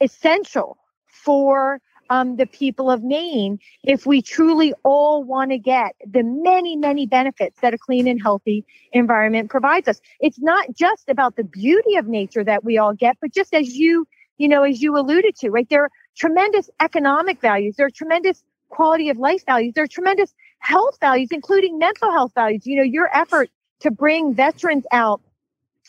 essential 0.00 0.76
for 1.06 1.80
um, 2.10 2.36
the 2.36 2.46
people 2.46 2.90
of 2.90 3.02
Maine 3.02 3.58
if 3.84 4.04
we 4.04 4.20
truly 4.20 4.74
all 4.84 5.22
want 5.22 5.50
to 5.52 5.58
get 5.58 5.94
the 6.04 6.22
many, 6.22 6.76
many 6.76 7.06
benefits 7.06 7.60
that 7.60 7.74
a 7.74 7.78
clean 7.78 8.06
and 8.08 8.20
healthy 8.20 8.64
environment 8.92 9.50
provides 9.50 9.88
us. 9.88 10.00
It's 10.20 10.40
not 10.40 10.66
just 10.74 11.08
about 11.08 11.36
the 11.36 11.44
beauty 11.44 11.96
of 11.96 12.06
nature 12.06 12.44
that 12.44 12.64
we 12.64 12.76
all 12.76 12.92
get, 12.92 13.16
but 13.20 13.32
just 13.32 13.54
as 13.54 13.74
you, 13.74 14.06
you 14.38 14.48
know, 14.48 14.62
as 14.62 14.82
you 14.82 14.96
alluded 14.96 15.36
to, 15.36 15.50
right? 15.50 15.68
There 15.68 15.84
are 15.84 15.90
tremendous 16.16 16.70
economic 16.80 17.40
values. 17.40 17.76
There 17.76 17.86
are 17.86 17.90
tremendous 17.90 18.42
quality 18.68 19.08
of 19.08 19.16
life 19.18 19.44
values. 19.46 19.74
There 19.74 19.84
are 19.84 19.88
tremendous 19.88 20.34
health 20.58 20.98
values, 21.00 21.28
including 21.30 21.78
mental 21.78 22.10
health 22.12 22.32
values. 22.34 22.66
You 22.66 22.76
know, 22.76 22.82
your 22.82 23.14
effort 23.16 23.50
to 23.80 23.90
bring 23.90 24.34
veterans 24.34 24.84
out, 24.92 25.20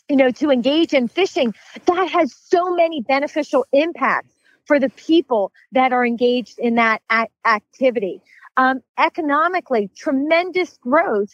you 0.08 0.16
know, 0.16 0.30
to 0.32 0.50
engage 0.50 0.92
in 0.92 1.08
fishing, 1.08 1.54
that 1.86 2.08
has 2.10 2.34
so 2.34 2.74
many 2.74 3.02
beneficial 3.02 3.66
impacts 3.72 4.34
for 4.66 4.78
the 4.78 4.90
people 4.90 5.50
that 5.72 5.92
are 5.92 6.04
engaged 6.04 6.58
in 6.58 6.74
that 6.76 7.02
activity. 7.46 8.20
Um, 8.56 8.82
economically, 8.98 9.90
tremendous 9.96 10.76
growth 10.78 11.30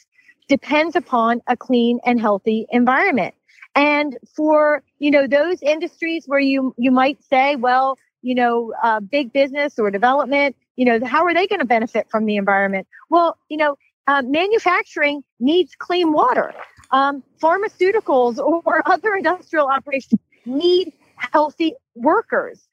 depends 0.48 0.94
upon 0.94 1.40
a 1.46 1.56
clean 1.56 1.98
and 2.04 2.20
healthy 2.20 2.66
environment. 2.70 3.34
And 3.74 4.16
for 4.34 4.82
you 4.98 5.10
know 5.10 5.26
those 5.26 5.62
industries 5.62 6.26
where 6.26 6.40
you 6.40 6.74
you 6.78 6.90
might 6.90 7.22
say, 7.24 7.56
well, 7.56 7.98
you 8.22 8.34
know, 8.34 8.72
uh, 8.82 9.00
big 9.00 9.32
business 9.32 9.78
or 9.78 9.90
development, 9.90 10.56
you 10.76 10.84
know, 10.84 11.04
how 11.04 11.24
are 11.24 11.34
they 11.34 11.46
going 11.46 11.60
to 11.60 11.66
benefit 11.66 12.06
from 12.10 12.26
the 12.26 12.36
environment? 12.36 12.86
Well, 13.10 13.36
you 13.48 13.56
know, 13.56 13.76
uh, 14.06 14.22
manufacturing 14.24 15.22
needs 15.40 15.74
clean 15.78 16.12
water. 16.12 16.54
Um, 16.90 17.22
pharmaceuticals 17.42 18.38
or 18.64 18.82
other 18.86 19.14
industrial 19.14 19.68
operations 19.68 20.20
need 20.46 20.92
healthy 21.16 21.74
workers. 21.94 22.66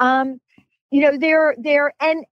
Um, 0.00 0.40
you 0.90 1.00
know, 1.02 1.18
they're 1.18 1.54
they're 1.58 1.92
and 2.00 2.24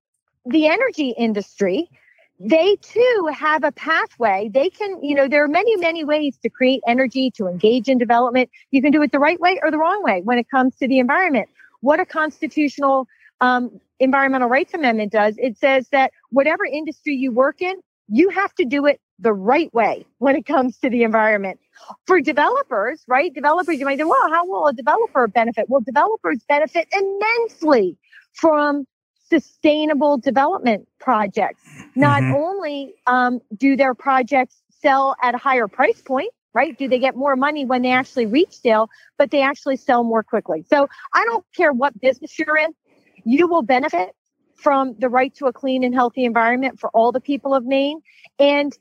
the 0.45 0.67
energy 0.67 1.15
industry, 1.17 1.91
they 2.39 2.77
too 2.83 3.31
have 3.35 3.65
a 3.65 3.73
pathway. 3.73 4.51
They 4.53 4.69
can, 4.71 5.03
you 5.03 5.15
know, 5.15 5.29
there 5.29 5.43
are 5.45 5.49
many, 5.49 5.77
many 5.77 6.05
ways 6.05 6.37
to 6.43 6.51
create 6.51 6.83
energy, 6.87 7.31
to 7.37 7.47
engage 7.47 7.89
in 7.89 7.99
development. 7.99 8.51
You 8.71 8.83
can 8.83 8.93
do 8.93 9.03
it 9.03 9.13
the 9.13 9.19
right 9.19 9.41
way 9.41 9.59
or 9.63 9.71
the 9.71 9.79
wrong 9.79 10.03
way 10.03 10.21
when 10.23 10.39
it 10.39 10.51
comes 10.51 10.77
to 10.77 10.89
the 10.89 10.99
environment. 10.99 11.49
What 11.81 12.01
a 12.01 12.05
constitutional 12.05 13.07
um, 13.41 13.81
environmental 14.01 14.49
rights 14.49 14.75
amendment 14.75 15.13
does, 15.13 15.35
it 15.39 15.59
says 15.59 15.89
that 15.91 16.13
whatever 16.31 16.65
industry 16.65 17.15
you 17.15 17.33
work 17.33 17.61
in, 17.61 17.77
you 18.09 18.29
have 18.31 18.55
to 18.55 18.65
do 18.65 18.87
it 18.87 19.01
the 19.19 19.33
right 19.33 19.73
way 19.73 20.05
when 20.19 20.37
it 20.37 20.47
comes 20.47 20.79
to 20.79 20.91
the 20.91 21.03
environment. 21.03 21.59
For 22.07 22.21
developers, 22.21 23.03
right? 23.07 23.33
Developers, 23.33 23.79
you 23.79 23.85
might 23.85 23.99
say, 23.99 24.05
well, 24.05 24.31
how 24.31 24.47
will 24.47 24.67
a 24.67 24.73
developer 24.73 25.27
benefit? 25.29 25.67
Well, 25.69 25.81
developers 25.81 26.39
benefit 26.49 26.89
immensely 26.93 27.97
from 28.33 28.87
sustainable 29.29 30.19
development 30.19 30.89
projects. 31.01 31.63
Not 31.95 32.23
mm-hmm. 32.23 32.35
only 32.35 32.95
um, 33.07 33.41
do 33.57 33.77
their 33.77 33.95
projects 33.95 34.63
sell 34.81 35.17
at 35.23 35.35
a 35.35 35.39
higher 35.39 35.69
price 35.69 36.01
point, 36.01 36.33
right? 36.55 36.77
Do 36.77 36.89
they 36.89 36.99
get 36.99 37.17
more 37.17 37.37
money 37.37 37.65
when 37.65 37.83
they 37.83 37.93
actually 37.93 38.27
reach 38.27 38.53
sale, 38.53 38.89
but 39.19 39.31
they 39.31 39.43
actually 39.43 39.77
sell 39.77 40.05
more 40.05 40.23
quickly. 40.23 40.65
So 40.69 40.89
I 41.13 41.25
don't 41.25 41.45
care 41.57 41.73
what 41.73 41.99
business 42.01 42.39
you're 42.39 42.57
in, 42.57 42.75
you 43.25 43.49
will 43.49 43.63
benefit 43.63 44.15
from 44.57 44.95
the 44.99 45.09
right 45.09 45.35
to 45.37 45.47
a 45.47 45.53
clean 45.53 45.85
and 45.85 45.95
healthy 45.95 46.25
environment 46.25 46.81
for 46.81 46.91
all 46.91 47.13
the 47.13 47.21
people 47.21 47.55
of 47.55 47.65
Maine. 47.65 48.01
And 48.39 48.73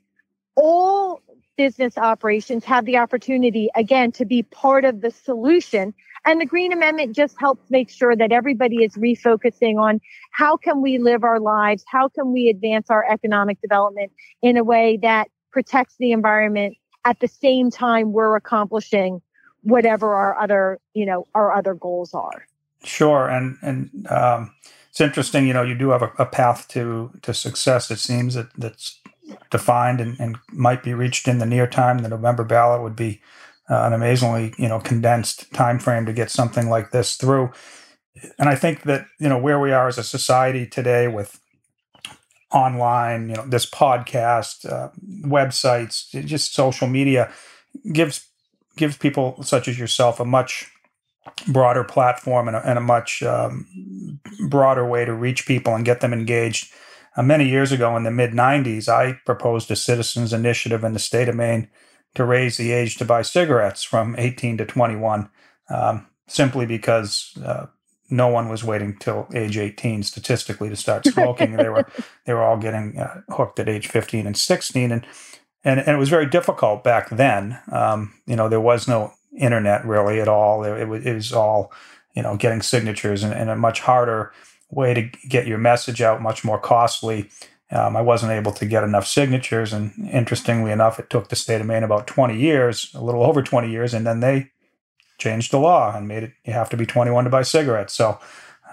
all 0.56 1.20
business 1.56 1.98
operations 1.98 2.64
have 2.64 2.84
the 2.84 2.98
opportunity, 2.98 3.68
again, 3.74 4.12
to 4.12 4.24
be 4.24 4.42
part 4.42 4.84
of 4.84 5.00
the 5.00 5.10
solution. 5.10 5.94
And 6.26 6.40
the 6.40 6.46
Green 6.46 6.72
Amendment 6.72 7.14
just 7.14 7.36
helps 7.38 7.70
make 7.70 7.88
sure 7.88 8.16
that 8.16 8.32
everybody 8.32 8.82
is 8.82 8.94
refocusing 8.96 9.80
on 9.80 10.00
how 10.32 10.56
can 10.56 10.82
we 10.82 10.98
live 10.98 11.22
our 11.22 11.38
lives? 11.38 11.84
How 11.86 12.08
can 12.08 12.32
we 12.32 12.48
advance 12.48 12.90
our 12.90 13.04
economic 13.08 13.60
development 13.60 14.12
in 14.42 14.56
a 14.56 14.64
way 14.64 14.98
that 15.02 15.28
protects 15.52 15.94
the 15.98 16.12
environment 16.12 16.76
at 17.04 17.20
the 17.20 17.28
same 17.28 17.70
time 17.70 18.12
we're 18.12 18.34
accomplishing 18.34 19.22
whatever 19.62 20.14
our 20.14 20.38
other, 20.38 20.78
you 20.94 21.06
know, 21.06 21.26
our 21.34 21.52
other 21.52 21.74
goals 21.74 22.14
are. 22.14 22.46
Sure. 22.84 23.28
And, 23.28 23.56
and, 23.62 24.06
um, 24.10 24.52
it's 24.90 25.00
interesting, 25.00 25.46
you 25.46 25.52
know, 25.52 25.62
you 25.62 25.74
do 25.74 25.90
have 25.90 26.02
a, 26.02 26.12
a, 26.18 26.24
path 26.24 26.68
to 26.68 27.10
to 27.20 27.34
success. 27.34 27.90
It 27.90 27.98
seems 27.98 28.32
that 28.32 28.48
that's 28.56 28.98
defined 29.50 30.00
and, 30.00 30.18
and, 30.18 30.38
might 30.52 30.82
be 30.82 30.94
reached 30.94 31.28
in 31.28 31.36
the 31.36 31.44
near 31.44 31.66
time. 31.66 31.98
The 31.98 32.08
November 32.08 32.44
ballot 32.44 32.80
would 32.80 32.96
be 32.96 33.20
uh, 33.68 33.82
an 33.82 33.92
amazingly, 33.92 34.54
you 34.58 34.68
know, 34.68 34.80
condensed 34.80 35.52
time 35.52 35.78
frame 35.78 36.06
to 36.06 36.12
get 36.12 36.30
something 36.30 36.68
like 36.68 36.90
this 36.90 37.16
through. 37.16 37.50
And 38.38 38.48
I 38.48 38.54
think 38.54 38.82
that 38.82 39.06
you 39.18 39.28
know 39.28 39.38
where 39.38 39.60
we 39.60 39.72
are 39.72 39.88
as 39.88 39.98
a 39.98 40.04
society 40.04 40.66
today 40.66 41.08
with 41.08 41.40
online, 42.52 43.28
you 43.28 43.36
know, 43.36 43.46
this 43.46 43.68
podcast, 43.68 44.70
uh, 44.70 44.90
websites, 45.24 46.08
just 46.24 46.54
social 46.54 46.86
media 46.86 47.32
gives 47.92 48.26
gives 48.76 48.96
people 48.96 49.42
such 49.42 49.68
as 49.68 49.78
yourself 49.78 50.20
a 50.20 50.24
much 50.24 50.70
broader 51.48 51.82
platform 51.82 52.46
and 52.48 52.56
a, 52.56 52.68
and 52.68 52.78
a 52.78 52.82
much 52.82 53.22
um, 53.22 54.20
broader 54.48 54.86
way 54.86 55.04
to 55.04 55.12
reach 55.12 55.46
people 55.46 55.74
and 55.74 55.84
get 55.84 56.00
them 56.00 56.12
engaged. 56.12 56.72
Uh, 57.16 57.22
many 57.22 57.48
years 57.48 57.72
ago 57.72 57.96
in 57.96 58.04
the 58.04 58.10
mid 58.10 58.32
90s, 58.32 58.88
I 58.88 59.18
proposed 59.24 59.70
a 59.70 59.76
citizens 59.76 60.32
initiative 60.32 60.84
in 60.84 60.92
the 60.92 60.98
state 60.98 61.28
of 61.28 61.34
Maine 61.34 61.68
to 62.16 62.24
raise 62.24 62.56
the 62.56 62.72
age 62.72 62.96
to 62.96 63.04
buy 63.04 63.22
cigarettes 63.22 63.82
from 63.82 64.16
18 64.18 64.58
to 64.58 64.66
21, 64.66 65.30
um, 65.70 66.06
simply 66.26 66.66
because 66.66 67.38
uh, 67.44 67.66
no 68.10 68.28
one 68.28 68.48
was 68.48 68.64
waiting 68.64 68.96
till 68.98 69.28
age 69.34 69.56
18 69.58 70.02
statistically 70.02 70.68
to 70.68 70.76
start 70.76 71.06
smoking. 71.06 71.56
they 71.56 71.68
were 71.68 71.86
they 72.24 72.34
were 72.34 72.42
all 72.42 72.56
getting 72.56 72.98
uh, 72.98 73.22
hooked 73.28 73.58
at 73.58 73.68
age 73.68 73.88
15 73.88 74.26
and 74.26 74.36
16, 74.36 74.92
and 74.92 75.06
and, 75.64 75.80
and 75.80 75.88
it 75.88 75.98
was 75.98 76.08
very 76.08 76.26
difficult 76.26 76.84
back 76.84 77.10
then. 77.10 77.58
Um, 77.72 78.14
you 78.26 78.36
know, 78.36 78.48
there 78.48 78.60
was 78.60 78.86
no 78.86 79.12
internet 79.36 79.84
really 79.84 80.20
at 80.20 80.28
all. 80.28 80.64
It, 80.64 80.82
it, 80.82 80.88
was, 80.88 81.04
it 81.04 81.12
was 81.12 81.32
all, 81.32 81.72
you 82.14 82.22
know, 82.22 82.36
getting 82.36 82.62
signatures 82.62 83.24
and, 83.24 83.34
and, 83.34 83.50
a 83.50 83.56
much 83.56 83.80
harder 83.80 84.32
way 84.70 84.94
to 84.94 85.02
get 85.28 85.48
your 85.48 85.58
message 85.58 86.00
out, 86.00 86.22
much 86.22 86.44
more 86.44 86.60
costly. 86.60 87.28
Um, 87.70 87.96
I 87.96 88.00
wasn't 88.00 88.32
able 88.32 88.52
to 88.52 88.66
get 88.66 88.84
enough 88.84 89.06
signatures. 89.06 89.72
And 89.72 89.92
interestingly 90.10 90.70
enough, 90.70 90.98
it 90.98 91.10
took 91.10 91.28
the 91.28 91.36
state 91.36 91.60
of 91.60 91.66
Maine 91.66 91.82
about 91.82 92.06
20 92.06 92.38
years, 92.38 92.90
a 92.94 93.02
little 93.02 93.24
over 93.24 93.42
20 93.42 93.70
years, 93.70 93.92
and 93.92 94.06
then 94.06 94.20
they 94.20 94.50
changed 95.18 95.50
the 95.50 95.58
law 95.58 95.96
and 95.96 96.06
made 96.06 96.22
it 96.22 96.32
you 96.44 96.52
have 96.52 96.68
to 96.70 96.76
be 96.76 96.86
21 96.86 97.24
to 97.24 97.30
buy 97.30 97.42
cigarettes. 97.42 97.94
So 97.94 98.20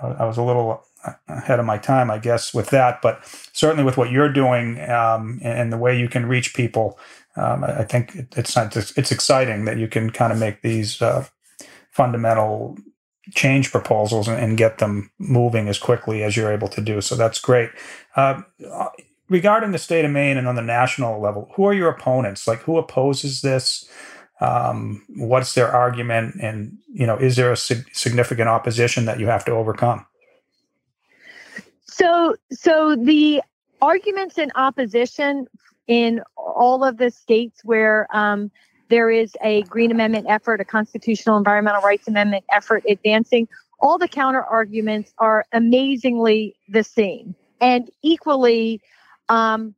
I 0.02 0.26
was 0.26 0.38
a 0.38 0.44
little 0.44 0.86
ahead 1.28 1.60
of 1.60 1.66
my 1.66 1.78
time, 1.78 2.10
I 2.10 2.18
guess, 2.18 2.54
with 2.54 2.70
that. 2.70 3.02
But 3.02 3.26
certainly 3.54 3.84
with 3.84 3.98
what 3.98 4.12
you're 4.12 4.32
doing 4.32 4.80
um, 4.90 5.40
and 5.44 5.72
the 5.72 5.78
way 5.78 5.98
you 5.98 6.08
can 6.08 6.26
reach 6.26 6.54
people, 6.54 7.00
um, 7.36 7.64
I 7.64 7.84
think 7.84 8.28
it's 8.36 8.56
not 8.56 8.76
it's 8.76 9.12
exciting 9.12 9.66
that 9.66 9.78
you 9.78 9.88
can 9.88 10.12
kind 10.12 10.32
of 10.32 10.40
make 10.40 10.62
these 10.62 11.02
uh, 11.02 11.26
fundamental 11.92 12.78
change 13.32 13.72
proposals 13.72 14.28
and, 14.28 14.38
and, 14.38 14.58
get 14.58 14.80
them 14.80 15.10
moving 15.18 15.70
as 15.70 15.80
quickly 15.80 16.24
as 16.24 16.36
you're 16.36 16.52
able 16.52 16.68
to 16.68 16.82
do. 16.82 17.00
So 17.00 17.16
that's 17.16 17.40
great. 17.40 17.70
Uh, 18.16 18.42
regarding 19.30 19.72
the 19.72 19.80
state 19.80 20.06
of 20.06 20.12
Maine 20.12 20.38
and 20.38 20.48
on 20.48 20.56
the 20.56 20.62
national 20.62 21.22
level, 21.22 21.50
who 21.56 21.66
are 21.66 21.74
your 21.74 21.90
opponents? 21.90 22.48
Like 22.48 22.60
who 22.60 22.78
opposes 22.78 23.42
this? 23.42 23.90
Um, 24.42 25.04
what's 25.16 25.54
their 25.54 25.72
argument? 25.72 26.36
And 26.42 26.78
you 26.92 27.08
know, 27.08 27.18
is 27.18 27.36
there 27.36 27.52
a 27.52 27.58
sig- 27.58 27.88
significant 27.94 28.50
opposition 28.50 29.06
that 29.06 29.20
you 29.20 29.28
have 29.28 29.46
to 29.46 29.52
overcome? 29.52 30.06
So, 31.86 32.36
so 32.52 32.96
the 32.96 33.42
arguments 33.82 34.38
in 34.38 34.52
opposition 34.56 35.48
in 35.88 36.22
all 36.36 36.84
of 36.84 36.98
the 36.98 37.12
states 37.12 37.62
where 37.64 38.08
um, 38.16 38.52
there 38.94 39.10
is 39.10 39.36
a 39.42 39.64
Green 39.64 39.90
Amendment 39.90 40.28
effort, 40.30 40.62
a 40.62 40.66
constitutional 40.66 41.36
environmental 41.36 41.82
rights 41.82 42.08
amendment 42.08 42.46
effort 42.52 42.84
advancing. 42.88 43.48
All 43.80 43.98
the 43.98 44.08
counter 44.08 44.44
arguments 44.44 45.12
are 45.18 45.46
amazingly 45.52 46.56
the 46.70 46.84
same 46.84 47.34
and 47.60 47.90
equally, 48.04 48.82
um, 49.30 49.74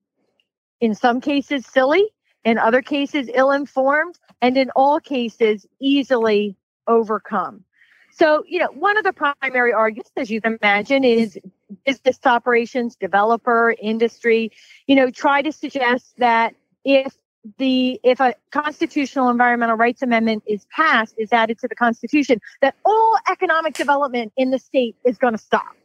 in 0.82 0.93
some 0.95 1.21
cases, 1.21 1.65
silly, 1.65 2.04
in 2.43 2.58
other 2.58 2.82
cases, 2.82 3.30
ill 3.34 3.51
informed, 3.51 4.19
and 4.41 4.58
in 4.58 4.69
all 4.71 4.99
cases, 4.99 5.65
easily 5.80 6.58
overcome. 6.86 7.63
So, 8.12 8.43
you 8.45 8.60
know, 8.60 8.67
one 8.73 8.97
of 8.97 9.06
the 9.06 9.13
primary 9.13 9.71
arguments, 9.71 10.12
as 10.17 10.30
you 10.30 10.41
can 10.41 10.58
imagine, 10.62 11.06
is 11.06 11.39
business 11.86 12.19
operations, 12.25 12.97
developer, 12.97 13.75
industry, 13.82 14.51
you 14.88 14.97
know, 14.97 15.10
try 15.10 15.41
to 15.41 15.54
suggest 15.54 16.17
that 16.17 16.54
if 16.84 17.15
the 17.58 17.99
if 18.03 18.19
a 18.19 18.34
constitutional 18.51 19.29
environmental 19.29 19.75
rights 19.75 20.01
amendment 20.01 20.43
is 20.47 20.65
passed, 20.75 21.15
is 21.17 21.31
added 21.31 21.60
to 21.60 21.67
the 21.67 21.75
Constitution, 21.75 22.39
that 22.62 22.75
all 22.86 23.17
economic 23.31 23.75
development 23.75 24.34
in 24.38 24.51
the 24.51 24.60
state 24.60 24.95
is 25.05 25.17
going 25.17 25.34
to 25.34 25.38
stop. 25.38 25.75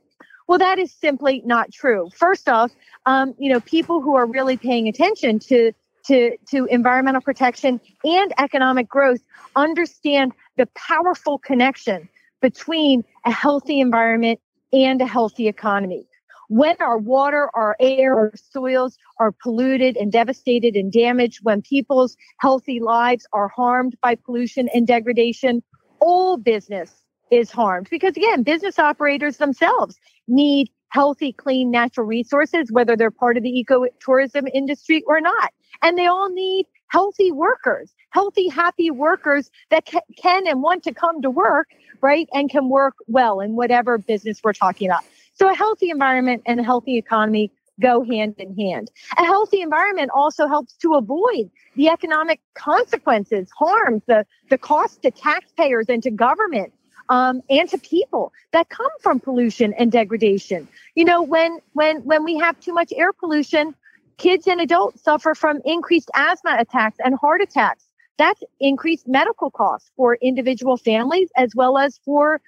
Well, 0.49 0.59
that 0.59 0.79
is 0.79 0.93
simply 0.93 1.43
not 1.45 1.73
true. 1.73 2.11
First 2.17 2.49
off, 2.49 2.73
um, 3.07 3.35
you 3.39 3.53
know, 3.53 3.61
people 3.61 4.01
who 4.01 4.17
are 4.17 4.27
really 4.27 4.57
paying 4.57 4.89
attention 4.89 5.39
to 5.41 5.73
to 6.07 6.37
to 6.51 6.65
environmental 6.67 7.21
protection 7.21 7.81
and 8.05 8.33
economic 8.39 8.89
growth 8.89 9.21
understand 9.55 10.33
the 10.57 10.67
powerful 10.75 11.39
connection 11.39 12.09
between 12.41 13.05
a 13.27 13.31
healthy 13.31 13.81
environment 13.81 14.41
and 14.73 15.01
a 15.01 15.07
healthy 15.07 15.47
economy 15.47 16.07
when 16.51 16.75
our 16.81 16.99
water, 16.99 17.49
our 17.55 17.77
air, 17.79 18.17
our 18.17 18.33
soils 18.35 18.99
are 19.21 19.31
polluted 19.31 19.97
and 19.97 20.11
devastated 20.11 20.75
and 20.75 20.91
damaged, 20.93 21.39
when 21.45 21.63
people's 21.63 22.17
healthy 22.41 22.81
lives 22.81 23.25
are 23.33 23.47
harmed 23.47 23.95
by 24.03 24.17
pollution 24.17 24.69
and 24.75 24.85
degradation, 24.85 25.63
all 26.01 26.37
business 26.37 27.05
is 27.31 27.53
harmed. 27.53 27.87
Because 27.89 28.17
again, 28.17 28.43
business 28.43 28.81
operators 28.81 29.37
themselves 29.37 29.97
need 30.27 30.69
healthy, 30.89 31.33
clean 31.33 31.71
natural 31.71 32.05
resources, 32.05 32.73
whether 32.73 32.97
they're 32.97 33.13
part 33.13 33.37
of 33.37 33.45
the 33.45 33.65
ecotourism 33.65 34.49
industry 34.53 35.05
or 35.07 35.21
not. 35.21 35.53
And 35.83 35.97
they 35.97 36.07
all 36.07 36.31
need 36.31 36.67
healthy 36.91 37.33
workers, 37.33 37.95
healthy, 38.11 38.49
happy 38.49 38.91
workers 38.91 39.51
that 39.71 39.87
can 40.17 40.47
and 40.47 40.63
want 40.63 40.83
to 40.85 40.93
come 40.93 41.23
to 41.23 41.31
work, 41.31 41.69
right? 42.01 42.29
And 42.33 42.51
can 42.51 42.69
work 42.69 42.95
well 43.07 43.41
in 43.41 43.57
whatever 43.57 43.99
business 43.99 44.41
we're 44.45 44.53
talking 44.53 44.89
about. 44.89 45.03
So 45.35 45.51
a 45.51 45.55
healthy 45.55 45.91
environment 45.91 46.43
and 46.47 46.61
a 46.61 46.63
healthy 46.63 46.99
economy 46.99 47.51
go 47.81 48.05
hand 48.05 48.35
in 48.39 48.55
hand. 48.57 48.91
A 49.19 49.25
healthy 49.25 49.63
environment 49.63 50.11
also 50.15 50.47
helps 50.47 50.75
to 50.75 50.95
avoid 50.95 51.51
the 51.77 51.89
economic 51.89 52.41
consequences, 52.55 53.49
harms, 53.57 54.03
the, 54.07 54.27
the 54.51 54.59
cost 54.59 55.03
to 55.03 55.11
taxpayers 55.11 55.87
and 55.89 56.03
to 56.03 56.11
government 56.11 56.73
um, 57.09 57.43
and 57.51 57.69
to 57.69 57.79
people 57.79 58.33
that 58.53 58.69
come 58.69 58.91
from 59.01 59.19
pollution 59.19 59.75
and 59.75 59.91
degradation. 59.91 60.69
You 60.95 61.05
know, 61.05 61.23
when 61.23 61.59
when 61.73 61.99
when 62.05 62.25
we 62.25 62.39
have 62.39 62.59
too 62.61 62.73
much 62.73 62.93
air 62.97 63.13
pollution, 63.13 63.75
kids 64.21 64.47
and 64.47 64.61
adults 64.61 65.03
suffer 65.03 65.35
from 65.35 65.61
increased 65.65 66.11
asthma 66.15 66.57
attacks 66.59 66.99
and 67.03 67.15
heart 67.15 67.41
attacks. 67.41 67.87
That's 68.19 68.43
increased 68.61 69.09
medical 69.09 69.51
costs 69.51 69.91
for 69.97 70.17
individual 70.17 70.77
families 70.77 71.31
as 71.37 71.55
well 71.57 71.79
as 71.79 71.99
for 72.05 72.43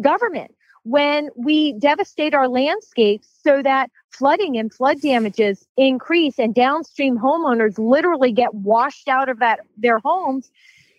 government 0.00 0.54
when 0.84 1.28
we 1.36 1.74
devastate 1.74 2.32
our 2.32 2.48
landscapes 2.48 3.28
so 3.44 3.62
that 3.62 3.90
flooding 4.10 4.56
and 4.56 4.72
flood 4.72 5.02
damages 5.02 5.66
increase 5.76 6.38
and 6.38 6.54
downstream 6.54 7.18
homeowners 7.18 7.78
literally 7.78 8.32
get 8.32 8.54
washed 8.54 9.06
out 9.06 9.28
of 9.28 9.38
that 9.40 9.60
their 9.76 9.98
homes 9.98 10.50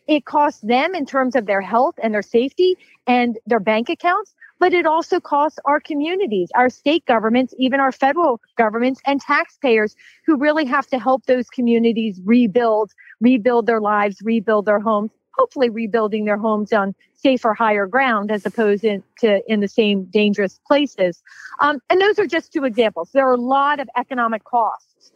it 0.08 0.26
costs 0.26 0.62
them 0.62 0.94
in 0.94 1.06
terms 1.06 1.36
of 1.36 1.48
their 1.48 1.62
health 1.62 1.96
and 2.04 2.14
their 2.14 2.22
safety 2.22 2.76
and 3.08 3.40
their 3.48 3.60
bank 3.60 3.90
accounts 3.90 4.36
but 4.60 4.74
it 4.74 4.86
also 4.86 5.20
costs 5.20 5.60
our 5.66 5.80
communities 5.80 6.50
our 6.56 6.70
state 6.70 7.06
governments 7.06 7.54
even 7.58 7.80
our 7.80 7.92
federal 7.92 8.40
governments 8.58 9.02
and 9.06 9.22
taxpayers 9.22 9.96
who 10.26 10.38
really 10.38 10.66
have 10.66 10.88
to 10.88 11.00
help 11.00 11.26
those 11.26 11.50
communities 11.50 12.20
rebuild 12.26 12.92
rebuild 13.22 13.66
their 13.66 13.82
lives 13.82 14.18
rebuild 14.24 14.66
their 14.66 14.80
homes 14.80 15.12
hopefully 15.40 15.70
rebuilding 15.70 16.26
their 16.26 16.38
homes 16.38 16.74
on 16.74 16.94
safer, 17.14 17.54
higher 17.54 17.88
ground 17.88 18.30
as 18.30 18.46
opposed 18.46 18.84
in, 18.84 19.02
to 19.20 19.42
in 19.48 19.62
the 19.62 19.68
same 19.68 20.06
dangerous 20.06 20.60
places. 20.68 21.24
Um, 21.62 21.80
and 21.90 22.02
those 22.02 22.20
are 22.20 22.28
just 22.28 22.52
two 22.52 22.66
examples. 22.66 23.10
There 23.14 23.28
are 23.28 23.34
a 23.34 23.42
lot 23.42 23.80
of 23.80 23.90
economic 23.98 24.44
costs 24.44 25.12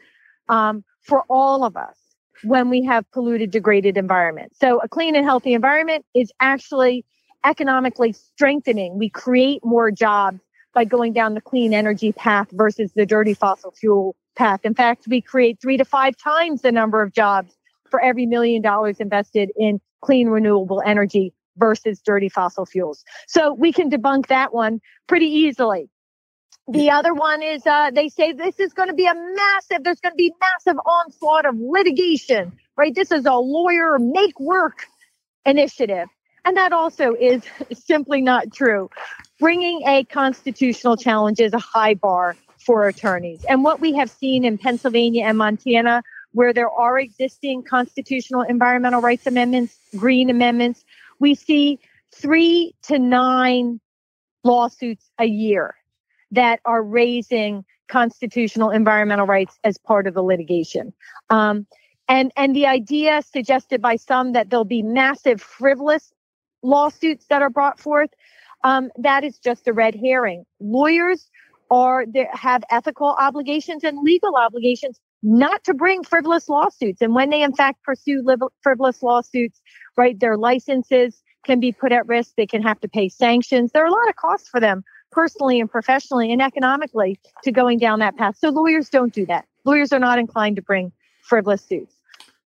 um, 0.48 0.84
for 1.02 1.24
all 1.30 1.66
of 1.66 1.76
us 1.76 1.98
when 2.44 2.70
we 2.70 2.84
have 2.84 3.10
polluted, 3.12 3.52
degraded 3.52 3.98
environments. 3.98 4.60
So 4.60 4.80
a 4.80 4.88
clean 4.88 5.16
and 5.16 5.26
healthy 5.26 5.54
environment 5.54 6.06
is 6.14 6.32
actually 6.40 7.06
economically 7.46 8.14
strengthening. 8.14 8.98
We 8.98 9.10
create 9.10 9.64
more 9.64 9.92
jobs 9.92 10.40
by 10.74 10.86
going 10.86 11.14
down 11.14 11.34
the 11.34 11.42
clean 11.42 11.74
energy 11.74 12.12
path 12.12 12.48
versus 12.52 12.92
the 12.96 13.06
dirty 13.06 13.34
fossil 13.34 13.72
fuel 13.72 14.16
path. 14.36 14.62
In 14.64 14.74
fact, 14.74 15.08
we 15.08 15.22
create 15.22 15.60
three 15.62 15.78
to 15.78 15.86
five 15.86 16.18
times 16.18 16.62
the 16.62 16.72
number 16.72 17.02
of 17.02 17.14
jobs 17.14 17.56
for 17.90 18.02
every 18.02 18.26
million 18.26 18.62
dollars 18.62 19.00
invested 19.00 19.52
in 19.56 19.80
clean 20.02 20.28
renewable 20.28 20.82
energy 20.86 21.34
versus 21.58 22.02
dirty 22.02 22.30
fossil 22.30 22.66
fuels. 22.66 23.04
So 23.28 23.54
we 23.54 23.72
can 23.72 23.92
debunk 23.92 24.28
that 24.28 24.54
one 24.54 24.82
pretty 25.08 25.28
easily. 25.28 25.90
The 26.68 26.90
other 26.90 27.14
one 27.14 27.44
is 27.44 27.68
uh, 27.68 27.92
they 27.92 28.10
say 28.10 28.32
this 28.32 28.60
is 28.60 28.74
going 28.74 28.88
to 28.88 28.96
be 28.96 29.06
a 29.06 29.14
massive, 29.14 29.84
there's 29.84 30.00
going 30.00 30.14
to 30.14 30.18
be 30.18 30.34
massive 30.40 30.80
onslaught 30.86 31.46
of 31.46 31.56
litigation, 31.60 32.58
right? 32.78 32.96
This 32.96 33.12
is 33.12 33.26
a 33.26 33.34
lawyer 33.34 34.00
make 34.00 34.40
work 34.40 34.88
initiative. 35.46 36.08
And 36.46 36.58
that 36.58 36.74
also 36.74 37.14
is 37.14 37.44
simply 37.74 38.22
not 38.22 38.54
true. 38.54 38.90
Bringing 39.40 39.82
a 39.88 40.04
constitutional 40.06 40.98
challenge 40.98 41.40
is 41.40 41.54
a 41.54 41.60
high 41.60 41.94
bar 41.94 42.36
for 42.66 42.88
attorneys. 42.88 43.44
And 43.46 43.64
what 43.64 43.80
we 43.80 43.94
have 43.94 44.10
seen 44.10 44.46
in 44.46 44.58
Pennsylvania 44.58 45.26
and 45.26 45.38
Montana, 45.38 46.02
where 46.32 46.54
there 46.54 46.70
are 46.70 46.98
existing 46.98 47.64
constitutional 47.64 48.42
environmental 48.42 49.02
rights 49.02 49.28
amendments, 49.28 49.78
green 49.98 50.30
amendments, 50.30 50.86
we 51.20 51.36
see 51.36 51.80
three 52.14 52.74
to 52.84 53.00
nine 53.00 53.80
lawsuits 54.44 55.10
a 55.20 55.26
year 55.26 55.76
that 56.32 56.60
are 56.66 56.84
raising 56.84 57.64
constitutional 57.90 58.70
environmental 58.70 59.26
rights 59.26 59.60
as 59.64 59.78
part 59.78 60.08
of 60.08 60.14
the 60.14 60.24
litigation. 60.24 60.94
Um, 61.30 61.68
and, 62.08 62.32
and 62.36 62.56
the 62.56 62.66
idea 62.66 63.22
suggested 63.22 63.82
by 63.82 63.96
some 63.96 64.34
that 64.34 64.50
there'll 64.50 64.66
be 64.66 64.82
massive 64.82 65.42
frivolous 65.42 66.12
lawsuits 66.64 67.26
that 67.30 67.42
are 67.42 67.50
brought 67.50 67.80
forth, 67.80 68.10
um, 68.64 68.90
that 68.98 69.24
is 69.24 69.38
just 69.38 69.68
a 69.68 69.74
red 69.74 69.96
herring. 69.96 70.46
Lawyers 70.60 71.30
are 71.70 72.06
they 72.06 72.28
have 72.32 72.64
ethical 72.70 73.16
obligations 73.20 73.84
and 73.84 73.98
legal 74.04 74.36
obligations 74.36 75.00
not 75.22 75.64
to 75.64 75.74
bring 75.74 76.04
frivolous 76.04 76.50
lawsuits. 76.50 77.02
And 77.02 77.16
when 77.16 77.30
they 77.30 77.42
in 77.42 77.54
fact 77.54 77.84
pursue 77.84 78.24
frivolous 78.62 79.02
lawsuits, 79.02 79.62
right, 79.98 80.20
their 80.20 80.38
licenses 80.38 81.22
can 81.46 81.60
be 81.60 81.72
put 81.72 81.92
at 81.92 82.08
risk. 82.08 82.34
They 82.38 82.46
can 82.46 82.62
have 82.62 82.80
to 82.82 82.88
pay 82.88 83.10
sanctions. 83.10 83.72
There 83.72 83.84
are 83.84 83.88
a 83.88 83.92
lot 83.92 84.10
of 84.10 84.16
costs 84.16 84.50
for 84.50 84.60
them 84.60 84.84
personally 85.12 85.60
and 85.60 85.70
professionally 85.70 86.32
and 86.32 86.42
economically 86.42 87.20
to 87.44 87.52
going 87.52 87.80
down 87.80 88.00
that 88.00 88.18
path. 88.18 88.36
So 88.38 88.50
lawyers 88.50 88.90
don't 88.90 89.14
do 89.14 89.26
that. 89.28 89.46
Lawyers 89.66 89.94
are 89.94 90.00
not 90.00 90.20
inclined 90.20 90.56
to 90.58 90.62
bring 90.62 90.92
frivolous 91.24 91.62
suits. 91.64 91.96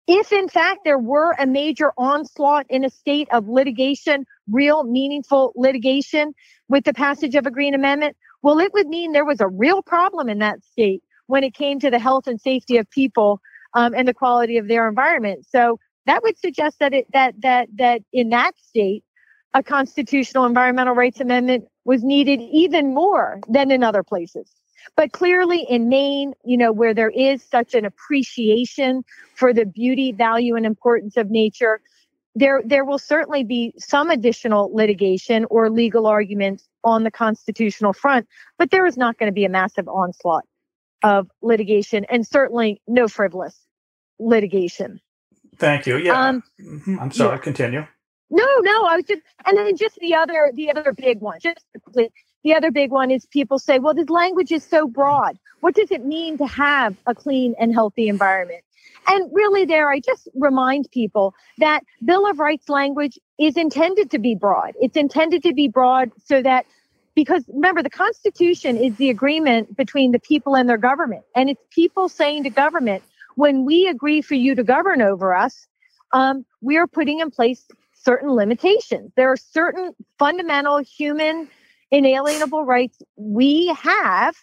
If 0.07 0.31
in 0.31 0.47
fact 0.49 0.81
there 0.83 0.99
were 0.99 1.31
a 1.39 1.47
major 1.47 1.91
onslaught 1.97 2.65
in 2.69 2.83
a 2.83 2.89
state 2.89 3.27
of 3.31 3.47
litigation, 3.47 4.25
real 4.51 4.83
meaningful 4.83 5.51
litigation 5.55 6.33
with 6.69 6.83
the 6.83 6.93
passage 6.93 7.35
of 7.35 7.47
a 7.47 7.51
Green 7.51 7.73
Amendment, 7.73 8.15
well, 8.43 8.59
it 8.59 8.71
would 8.73 8.87
mean 8.87 9.11
there 9.11 9.25
was 9.25 9.41
a 9.41 9.47
real 9.47 9.81
problem 9.81 10.29
in 10.29 10.39
that 10.39 10.63
state 10.63 11.01
when 11.25 11.43
it 11.43 11.55
came 11.55 11.79
to 11.79 11.89
the 11.89 11.97
health 11.97 12.27
and 12.27 12.39
safety 12.39 12.77
of 12.77 12.89
people 12.91 13.41
um, 13.73 13.95
and 13.95 14.07
the 14.07 14.13
quality 14.13 14.57
of 14.57 14.67
their 14.67 14.87
environment. 14.87 15.45
So 15.49 15.79
that 16.05 16.21
would 16.21 16.37
suggest 16.37 16.77
that 16.79 16.93
it 16.93 17.07
that 17.13 17.33
that 17.41 17.69
that 17.77 18.01
in 18.13 18.29
that 18.29 18.51
state, 18.59 19.03
a 19.55 19.63
constitutional 19.63 20.45
environmental 20.45 20.93
rights 20.93 21.19
amendment 21.19 21.65
was 21.83 22.03
needed 22.03 22.41
even 22.41 22.93
more 22.93 23.39
than 23.47 23.71
in 23.71 23.83
other 23.83 24.03
places. 24.03 24.51
But 24.95 25.11
clearly 25.11 25.65
in 25.69 25.89
Maine, 25.89 26.33
you 26.43 26.57
know, 26.57 26.71
where 26.71 26.93
there 26.93 27.09
is 27.09 27.43
such 27.43 27.73
an 27.73 27.85
appreciation 27.85 29.03
for 29.35 29.53
the 29.53 29.65
beauty, 29.65 30.11
value, 30.11 30.55
and 30.55 30.65
importance 30.65 31.17
of 31.17 31.29
nature, 31.29 31.81
there 32.35 32.61
there 32.65 32.85
will 32.85 32.99
certainly 32.99 33.43
be 33.43 33.73
some 33.77 34.09
additional 34.09 34.73
litigation 34.73 35.45
or 35.49 35.69
legal 35.69 36.05
arguments 36.05 36.67
on 36.83 37.03
the 37.03 37.11
constitutional 37.11 37.93
front, 37.93 38.27
but 38.57 38.71
there 38.71 38.85
is 38.85 38.97
not 38.97 39.17
going 39.17 39.29
to 39.29 39.33
be 39.33 39.45
a 39.45 39.49
massive 39.49 39.87
onslaught 39.87 40.43
of 41.03 41.29
litigation 41.41 42.05
and 42.09 42.25
certainly 42.27 42.81
no 42.87 43.07
frivolous 43.07 43.59
litigation. 44.19 44.99
Thank 45.57 45.87
you. 45.87 45.97
Yeah. 45.97 46.27
Um, 46.27 46.43
mm-hmm. 46.61 46.99
I'm 46.99 47.11
sorry. 47.11 47.37
Yeah. 47.37 47.41
Continue. 47.41 47.87
No, 48.29 48.45
no. 48.61 48.85
I 48.85 48.95
was 48.95 49.05
just, 49.05 49.21
and 49.45 49.57
then 49.57 49.77
just 49.77 49.95
the 49.95 50.15
other, 50.15 50.51
the 50.53 50.71
other 50.71 50.93
big 50.93 51.19
one, 51.21 51.39
just 51.41 51.59
the 52.45 52.53
other 52.53 52.71
big 52.71 52.91
one 52.91 53.09
is 53.09 53.25
people 53.25 53.57
say, 53.57 53.79
well, 53.79 53.95
this 53.95 54.09
language 54.09 54.51
is 54.51 54.63
so 54.63 54.87
broad. 54.87 55.37
What 55.61 55.73
does 55.73 55.89
it 55.89 56.05
mean 56.05 56.37
to 56.37 56.45
have 56.45 56.95
a 57.07 57.15
clean 57.15 57.55
and 57.59 57.73
healthy 57.73 58.07
environment? 58.07 58.63
And 59.07 59.29
really, 59.33 59.65
there, 59.65 59.89
I 59.89 59.99
just 59.99 60.29
remind 60.35 60.87
people 60.91 61.33
that 61.57 61.81
Bill 62.05 62.29
of 62.29 62.37
Rights 62.37 62.69
language 62.69 63.17
is 63.39 63.57
intended 63.57 64.11
to 64.11 64.19
be 64.19 64.35
broad. 64.35 64.73
It's 64.79 64.95
intended 64.95 65.41
to 65.41 65.53
be 65.53 65.67
broad 65.67 66.11
so 66.23 66.43
that, 66.43 66.67
because 67.15 67.43
remember, 67.47 67.81
the 67.81 67.89
Constitution 67.89 68.77
is 68.77 68.95
the 68.97 69.09
agreement 69.09 69.75
between 69.75 70.11
the 70.11 70.19
people 70.19 70.55
and 70.55 70.69
their 70.69 70.77
government. 70.77 71.23
And 71.35 71.49
it's 71.49 71.61
people 71.71 72.09
saying 72.09 72.43
to 72.43 72.51
government, 72.51 73.03
when 73.35 73.65
we 73.65 73.87
agree 73.87 74.21
for 74.21 74.35
you 74.35 74.53
to 74.53 74.63
govern 74.63 75.01
over 75.01 75.35
us, 75.35 75.67
um, 76.13 76.45
we 76.61 76.77
are 76.77 76.85
putting 76.85 77.21
in 77.21 77.31
place 77.31 77.65
certain 77.93 78.29
limitations. 78.29 79.11
There 79.15 79.31
are 79.31 79.37
certain 79.37 79.95
fundamental 80.19 80.77
human 80.77 81.47
inalienable 81.95 82.65
rights 82.65 83.01
we 83.15 83.67
have 83.81 84.35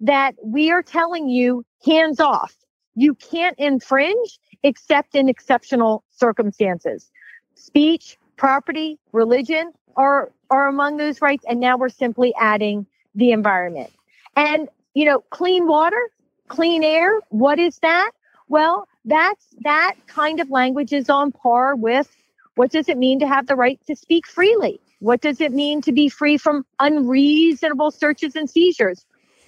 that 0.00 0.34
we 0.42 0.70
are 0.72 0.82
telling 0.82 1.28
you 1.28 1.64
hands 1.84 2.18
off. 2.18 2.54
You 2.96 3.14
can't 3.14 3.56
infringe 3.58 4.38
except 4.64 5.14
in 5.14 5.28
exceptional 5.28 6.02
circumstances. 6.10 7.10
Speech, 7.54 8.18
property, 8.36 8.98
religion 9.12 9.72
are, 9.96 10.32
are 10.50 10.66
among 10.66 10.96
those 10.96 11.22
rights. 11.22 11.44
And 11.48 11.60
now 11.60 11.76
we're 11.76 11.90
simply 11.90 12.34
adding 12.38 12.86
the 13.14 13.30
environment. 13.30 13.92
And, 14.34 14.68
you 14.94 15.04
know, 15.04 15.20
clean 15.30 15.68
water, 15.68 16.10
clean 16.48 16.82
air, 16.82 17.20
what 17.28 17.58
is 17.60 17.78
that? 17.78 18.10
Well, 18.48 18.88
that's 19.04 19.46
that 19.60 19.94
kind 20.08 20.40
of 20.40 20.50
language 20.50 20.92
is 20.92 21.08
on 21.08 21.30
par 21.30 21.76
with 21.76 22.14
what 22.56 22.72
does 22.72 22.88
it 22.88 22.98
mean 22.98 23.20
to 23.20 23.28
have 23.28 23.46
the 23.46 23.54
right 23.54 23.78
to 23.86 23.94
speak 23.94 24.26
freely? 24.26 24.80
What 24.98 25.20
does 25.20 25.40
it 25.40 25.52
mean 25.52 25.82
to 25.82 25.92
be 25.92 26.08
free 26.08 26.38
from 26.38 26.64
unreasonable 26.80 27.90
searches 27.90 28.34
and 28.34 28.48
seizures? 28.48 29.04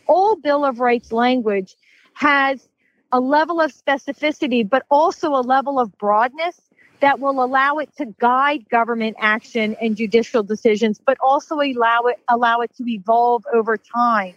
All 0.07 0.37
Bill 0.37 0.65
of 0.65 0.81
Rights 0.81 1.13
language 1.13 1.75
has 2.15 2.69
a 3.13 3.21
level 3.21 3.61
of 3.61 3.73
specificity, 3.73 4.69
but 4.69 4.85
also 4.91 5.31
a 5.31 5.41
level 5.41 5.79
of 5.79 5.97
broadness 5.99 6.61
that 7.01 7.21
will 7.21 7.43
allow 7.43 7.79
it 7.79 7.95
to 7.97 8.07
guide 8.19 8.69
government 8.71 9.17
action 9.21 9.77
and 9.81 9.97
judicial 9.97 10.43
decisions, 10.43 11.01
but 11.05 11.17
also 11.21 11.61
allow 11.61 12.03
it 12.07 12.17
allow 12.29 12.61
it 12.61 12.75
to 12.77 12.85
evolve 12.87 13.45
over 13.55 13.77
time 13.77 14.35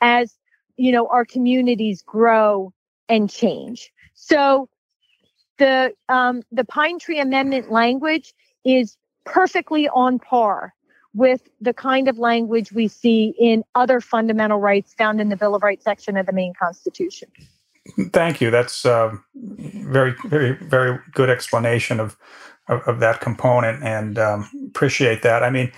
as 0.00 0.34
you 0.76 0.92
know 0.92 1.06
our 1.08 1.24
communities 1.24 2.02
grow 2.02 2.72
and 3.08 3.28
change. 3.28 3.92
So 4.14 4.68
the 5.58 5.92
um, 6.08 6.42
the 6.52 6.64
Pine 6.64 6.98
Tree 6.98 7.18
Amendment 7.18 7.70
language 7.70 8.32
is 8.64 8.96
perfectly 9.26 9.88
on 9.88 10.18
par 10.18 10.74
with 11.14 11.48
the 11.60 11.72
kind 11.72 12.08
of 12.08 12.18
language 12.18 12.72
we 12.72 12.88
see 12.88 13.34
in 13.38 13.64
other 13.74 14.00
fundamental 14.00 14.58
rights 14.58 14.94
found 14.94 15.20
in 15.20 15.28
the 15.30 15.36
Bill 15.36 15.54
of 15.54 15.62
Rights 15.62 15.84
section 15.84 16.16
of 16.16 16.26
the 16.26 16.32
Maine 16.32 16.52
Constitution. 16.58 17.28
Thank 18.12 18.40
you. 18.40 18.50
That's 18.50 18.84
uh, 18.84 19.16
very, 19.34 20.14
very, 20.24 20.56
very 20.56 20.98
good 21.12 21.30
explanation 21.30 22.00
of 22.00 22.16
of, 22.68 22.82
of 22.88 23.00
that 23.00 23.20
component, 23.20 23.82
and 23.84 24.18
um, 24.18 24.50
appreciate 24.66 25.22
that. 25.22 25.44
I 25.44 25.50
mean, 25.50 25.70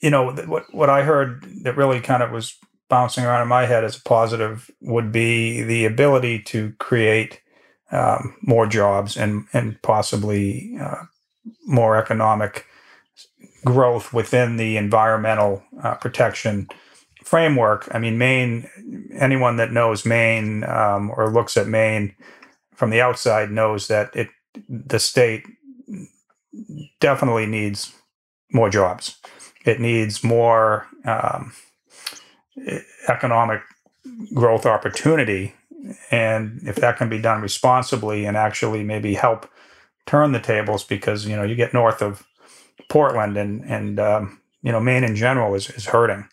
you 0.00 0.10
know, 0.10 0.32
what 0.32 0.72
what 0.72 0.90
I 0.90 1.02
heard 1.02 1.44
that 1.62 1.76
really 1.76 2.00
kind 2.00 2.22
of 2.22 2.30
was 2.30 2.56
bouncing 2.88 3.24
around 3.24 3.42
in 3.42 3.48
my 3.48 3.66
head 3.66 3.84
as 3.84 3.96
a 3.96 4.02
positive 4.02 4.70
would 4.80 5.12
be 5.12 5.62
the 5.62 5.84
ability 5.84 6.42
to 6.44 6.72
create 6.78 7.40
um, 7.92 8.34
more 8.42 8.66
jobs 8.66 9.16
and 9.16 9.46
and 9.52 9.80
possibly 9.82 10.76
uh, 10.80 11.04
more 11.66 11.96
economic 11.96 12.66
growth 13.64 14.12
within 14.12 14.56
the 14.56 14.76
environmental 14.76 15.62
uh, 15.82 15.94
protection 15.94 16.68
framework. 17.22 17.88
I 17.92 17.98
mean, 17.98 18.18
Maine. 18.18 18.68
Anyone 19.18 19.56
that 19.56 19.72
knows 19.72 20.04
Maine 20.04 20.64
um, 20.64 21.10
or 21.16 21.30
looks 21.30 21.56
at 21.56 21.66
Maine 21.66 22.14
from 22.74 22.90
the 22.90 23.00
outside 23.00 23.50
knows 23.50 23.88
that 23.88 24.14
it 24.14 24.28
the 24.68 24.98
state 24.98 25.44
definitely 27.00 27.46
needs 27.46 27.94
more 28.52 28.70
jobs. 28.70 29.18
It 29.64 29.80
needs 29.80 30.22
more 30.22 30.86
um, 31.04 31.52
economic 33.08 33.62
growth 34.34 34.66
opportunity 34.66 35.54
and 36.10 36.60
if 36.64 36.76
that 36.76 36.96
can 36.96 37.08
be 37.08 37.20
done 37.20 37.42
responsibly 37.42 38.24
and 38.24 38.36
actually 38.36 38.82
maybe 38.82 39.14
help 39.14 39.48
turn 40.06 40.32
the 40.32 40.40
tables 40.40 40.84
because 40.84 41.26
you 41.26 41.36
know 41.36 41.42
you 41.42 41.54
get 41.54 41.74
north 41.74 42.02
of 42.02 42.26
Portland 42.88 43.36
and 43.36 43.64
and 43.64 44.00
um, 44.00 44.40
you 44.62 44.72
know 44.72 44.80
Maine 44.80 45.04
in 45.04 45.16
general 45.16 45.54
is 45.54 45.70
is 45.70 45.86
hurting. 45.86 46.28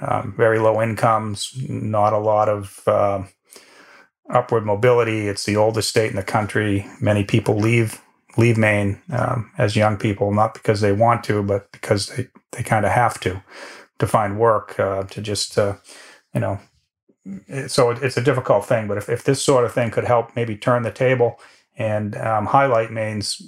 Um, 0.00 0.34
very 0.36 0.58
low 0.58 0.82
incomes, 0.82 1.52
not 1.68 2.12
a 2.12 2.18
lot 2.18 2.48
of 2.48 2.82
uh, 2.88 3.22
upward 4.28 4.66
mobility. 4.66 5.28
It's 5.28 5.44
the 5.44 5.56
oldest 5.56 5.88
state 5.88 6.10
in 6.10 6.16
the 6.16 6.24
country. 6.24 6.86
Many 7.00 7.24
people 7.24 7.56
leave 7.56 8.00
leave 8.36 8.56
Maine 8.56 9.00
um, 9.12 9.50
as 9.58 9.76
young 9.76 9.96
people, 9.96 10.32
not 10.32 10.54
because 10.54 10.80
they 10.80 10.92
want 10.92 11.22
to, 11.24 11.42
but 11.42 11.70
because 11.72 12.08
they 12.08 12.28
they 12.52 12.62
kind 12.62 12.84
of 12.84 12.92
have 12.92 13.20
to 13.20 13.42
to 13.98 14.06
find 14.06 14.38
work 14.38 14.78
uh, 14.80 15.04
to 15.04 15.20
just 15.20 15.56
uh, 15.58 15.76
you 16.34 16.40
know 16.40 16.58
so 17.68 17.90
it's 17.90 18.16
a 18.16 18.22
difficult 18.22 18.66
thing. 18.66 18.88
But 18.88 18.98
if, 18.98 19.08
if 19.08 19.24
this 19.24 19.42
sort 19.42 19.64
of 19.64 19.72
thing 19.72 19.90
could 19.90 20.04
help 20.04 20.34
maybe 20.34 20.56
turn 20.56 20.82
the 20.82 20.90
table 20.90 21.38
and 21.82 22.16
um, 22.16 22.46
highlight 22.46 22.92
Maine's 22.92 23.42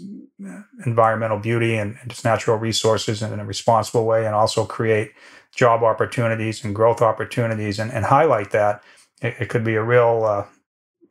environmental 0.85 1.38
beauty 1.38 1.77
and, 1.77 1.97
and, 2.03 2.11
its 2.11 2.25
natural 2.25 2.57
resources 2.57 3.23
in 3.23 3.38
a 3.38 3.44
responsible 3.44 4.05
way, 4.05 4.27
and 4.27 4.35
also 4.35 4.64
create 4.64 5.12
job 5.55 5.85
opportunities 5.85 6.64
and 6.64 6.75
growth 6.75 7.01
opportunities, 7.01 7.79
and, 7.79 7.92
and 7.92 8.05
highlight 8.05 8.51
that, 8.51 8.83
it, 9.23 9.35
it, 9.38 9.49
could 9.49 9.62
be 9.62 9.77
a 9.77 9.83
real, 9.83 10.25
uh, 10.25 10.44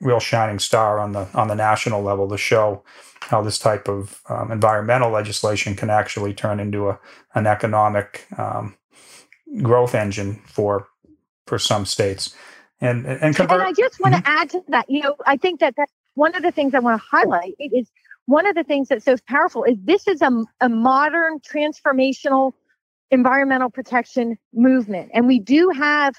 real 0.02 0.20
shining 0.20 0.60
star 0.60 1.00
on 1.00 1.14
the 1.14 1.30
on 1.34 1.48
the 1.48 1.56
national 1.56 2.02
level 2.04 2.28
to 2.28 2.38
show 2.38 2.84
how 3.22 3.42
this 3.42 3.58
type 3.58 3.88
of 3.88 4.22
um, 4.28 4.52
environmental 4.52 5.10
legislation 5.10 5.76
can 5.76 5.90
actually 5.90 6.34
turn 6.34 6.60
into 6.60 6.90
a 6.90 7.00
an 7.36 7.48
economic 7.48 8.28
um, 8.38 8.76
growth 9.62 9.96
engine 9.96 10.42
for 10.46 10.88
for 11.48 11.58
some 11.58 11.86
states 11.86 12.36
and 12.82 13.06
and 13.06 13.34
convert. 13.34 13.62
And 13.62 13.70
I 13.70 13.72
just 13.72 14.00
want 14.02 14.14
mm-hmm. 14.14 14.24
to 14.24 14.30
add 14.30 14.50
to 14.50 14.62
that. 14.68 14.90
You 14.90 15.04
know, 15.04 15.16
I 15.26 15.38
think 15.38 15.62
that 15.62 15.76
that 15.78 15.90
one 16.16 16.36
of 16.36 16.44
the 16.44 16.52
things 16.52 16.74
I 16.74 16.80
want 16.80 17.02
to 17.02 17.08
highlight 17.10 17.56
is 17.60 17.92
one 18.26 18.46
of 18.46 18.56
the 18.56 18.64
things 18.64 18.90
that's 18.90 19.06
so 19.06 19.16
powerful 19.28 19.64
is 19.64 19.78
this 19.84 20.08
is 20.08 20.22
a, 20.22 20.32
a 20.62 20.70
modern 20.70 21.40
transformational 21.40 22.54
environmental 23.12 23.70
protection 23.70 24.38
movement, 24.54 25.12
and 25.14 25.28
we 25.28 25.40
do 25.40 25.70
have 25.70 26.16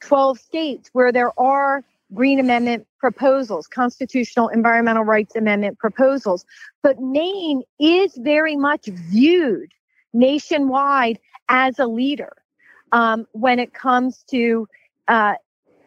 12 0.00 0.38
states 0.38 0.90
where 0.92 1.12
there 1.12 1.38
are 1.38 1.84
Green 2.14 2.38
Amendment 2.40 2.86
proposals, 2.98 3.66
constitutional 3.66 4.48
environmental 4.48 5.04
rights 5.04 5.36
amendment 5.36 5.78
proposals. 5.78 6.46
But 6.82 7.00
Maine 7.00 7.62
is 7.78 8.16
very 8.16 8.56
much 8.56 8.86
viewed 8.86 9.72
nationwide 10.12 11.18
as 11.48 11.78
a 11.78 11.86
leader 11.86 12.32
um, 12.92 13.26
when 13.32 13.58
it 13.58 13.74
comes 13.74 14.24
to 14.30 14.66
uh, 15.06 15.34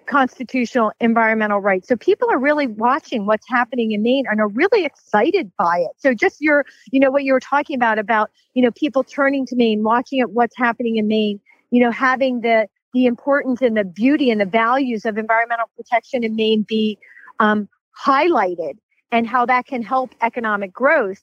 constitutional 0.06 0.92
environmental 1.00 1.60
rights. 1.60 1.88
So 1.88 1.96
people 1.96 2.30
are 2.32 2.38
really 2.38 2.68
watching 2.68 3.26
what's 3.26 3.48
happening 3.48 3.92
in 3.92 4.02
Maine 4.02 4.26
and 4.30 4.40
are 4.40 4.48
really 4.48 4.86
excited 4.86 5.52
by 5.58 5.80
it. 5.80 5.92
So 5.98 6.14
just 6.14 6.42
your, 6.42 6.66
you 6.92 7.00
know, 7.00 7.12
what 7.12 7.24
you 7.24 7.34
were 7.34 7.40
talking 7.40 7.76
about, 7.76 8.00
about, 8.00 8.30
you 8.54 8.62
know, 8.62 8.72
people 8.72 9.04
turning 9.04 9.46
to 9.48 9.56
Maine, 9.56 9.84
watching 9.84 10.20
at 10.20 10.32
what's 10.32 10.58
happening 10.58 10.98
in 10.98 11.08
Maine, 11.08 11.40
you 11.70 11.82
know, 11.82 11.92
having 11.92 12.42
the, 12.42 12.68
the 12.94 13.06
importance 13.06 13.62
and 13.62 13.78
the 13.78 13.86
beauty 13.86 14.30
and 14.30 14.42
the 14.42 14.46
values 14.46 15.06
of 15.06 15.18
environmental 15.18 15.68
protection 15.78 16.24
in 16.24 16.36
Maine 16.36 16.66
be 16.68 16.98
um, 17.40 17.70
highlighted 17.98 18.74
and 19.12 19.28
how 19.28 19.46
that 19.46 19.66
can 19.66 19.82
help 19.82 20.12
economic 20.22 20.74
growth. 20.74 21.22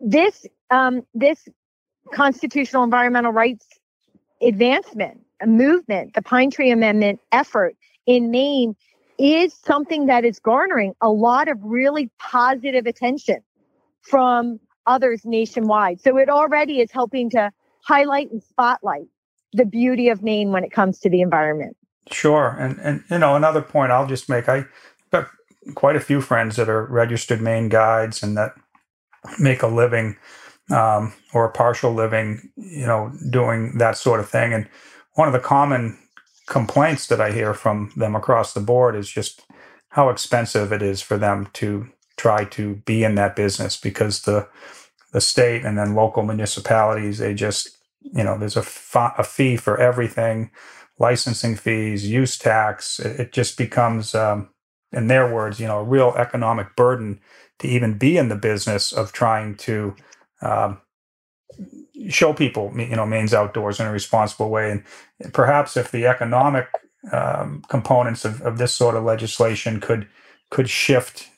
This, 0.00 0.46
um, 0.70 1.06
this 1.14 1.48
constitutional 2.12 2.82
environmental 2.82 3.32
rights 3.32 3.66
advancement, 4.42 5.20
movement, 5.46 6.14
the 6.14 6.22
Pine 6.22 6.50
Tree 6.50 6.70
Amendment 6.70 7.20
effort 7.32 7.76
in 8.10 8.32
Maine 8.32 8.74
is 9.18 9.54
something 9.54 10.06
that 10.06 10.24
is 10.24 10.40
garnering 10.40 10.94
a 11.00 11.10
lot 11.10 11.46
of 11.46 11.58
really 11.62 12.10
positive 12.18 12.86
attention 12.86 13.36
from 14.02 14.58
others 14.84 15.20
nationwide. 15.24 16.00
So 16.00 16.16
it 16.16 16.28
already 16.28 16.80
is 16.80 16.90
helping 16.90 17.30
to 17.30 17.52
highlight 17.84 18.32
and 18.32 18.42
spotlight 18.42 19.06
the 19.52 19.64
beauty 19.64 20.08
of 20.08 20.24
Maine 20.24 20.50
when 20.50 20.64
it 20.64 20.72
comes 20.72 20.98
to 21.00 21.10
the 21.10 21.20
environment. 21.20 21.76
Sure. 22.10 22.56
And 22.58 22.80
and 22.80 23.04
you 23.10 23.18
know, 23.18 23.36
another 23.36 23.62
point 23.62 23.92
I'll 23.92 24.08
just 24.08 24.28
make, 24.28 24.48
I 24.48 24.64
got 25.12 25.28
quite 25.76 25.94
a 25.94 26.00
few 26.00 26.20
friends 26.20 26.56
that 26.56 26.68
are 26.68 26.86
registered 26.86 27.40
Maine 27.40 27.68
guides 27.68 28.24
and 28.24 28.36
that 28.36 28.54
make 29.38 29.62
a 29.62 29.68
living 29.68 30.16
um, 30.72 31.12
or 31.32 31.44
a 31.44 31.52
partial 31.52 31.94
living, 31.94 32.50
you 32.56 32.86
know, 32.86 33.12
doing 33.30 33.78
that 33.78 33.96
sort 33.96 34.18
of 34.18 34.28
thing. 34.28 34.52
And 34.52 34.68
one 35.14 35.28
of 35.28 35.32
the 35.32 35.40
common 35.40 35.96
complaints 36.50 37.08
that 37.08 37.22
I 37.22 37.32
hear 37.32 37.54
from 37.54 37.92
them 37.96 38.16
across 38.16 38.54
the 38.54 38.60
board 38.60 38.96
is 38.96 39.10
just 39.10 39.42
how 39.90 40.10
expensive 40.10 40.72
it 40.74 40.82
is 40.82 41.02
for 41.02 41.18
them 41.18 41.48
to 41.54 41.88
try 42.18 42.46
to 42.46 42.76
be 42.86 43.04
in 43.04 43.16
that 43.16 43.36
business 43.36 43.78
because 43.78 44.22
the 44.24 44.48
the 45.12 45.22
state 45.22 45.64
and 45.64 45.78
then 45.78 45.96
local 45.96 46.24
municipalities 46.24 47.18
they 47.20 47.34
just 47.34 47.78
you 48.02 48.24
know 48.24 48.38
there's 48.38 48.58
a, 48.58 48.62
fa- 48.62 49.14
a 49.18 49.24
fee 49.24 49.56
for 49.56 49.78
everything 49.80 50.50
licensing 51.00 51.56
fees 51.56 52.08
use 52.10 52.38
tax 52.38 53.00
it, 53.00 53.20
it 53.20 53.32
just 53.34 53.58
becomes 53.58 54.14
um, 54.14 54.50
in 54.92 55.08
their 55.08 55.32
words, 55.32 55.60
you 55.60 55.68
know, 55.68 55.80
a 55.80 55.84
real 55.84 56.14
economic 56.16 56.76
burden 56.76 57.20
to 57.60 57.68
even 57.68 57.98
be 57.98 58.18
in 58.18 58.28
the 58.30 58.36
business 58.36 58.92
of 58.92 59.12
trying 59.12 59.56
to 59.56 59.96
um, 60.42 60.80
show 62.08 62.32
people, 62.32 62.72
you 62.76 62.96
know, 62.96 63.06
Maine's 63.06 63.34
outdoors 63.34 63.80
in 63.80 63.86
a 63.86 63.92
responsible 63.92 64.50
way. 64.50 64.70
And 64.70 65.32
perhaps 65.32 65.76
if 65.76 65.90
the 65.90 66.06
economic 66.06 66.68
um, 67.12 67.62
components 67.68 68.24
of, 68.24 68.40
of 68.42 68.58
this 68.58 68.74
sort 68.74 68.94
of 68.94 69.04
legislation 69.04 69.80
could 69.80 70.06
could 70.50 70.68
shift 70.68 71.28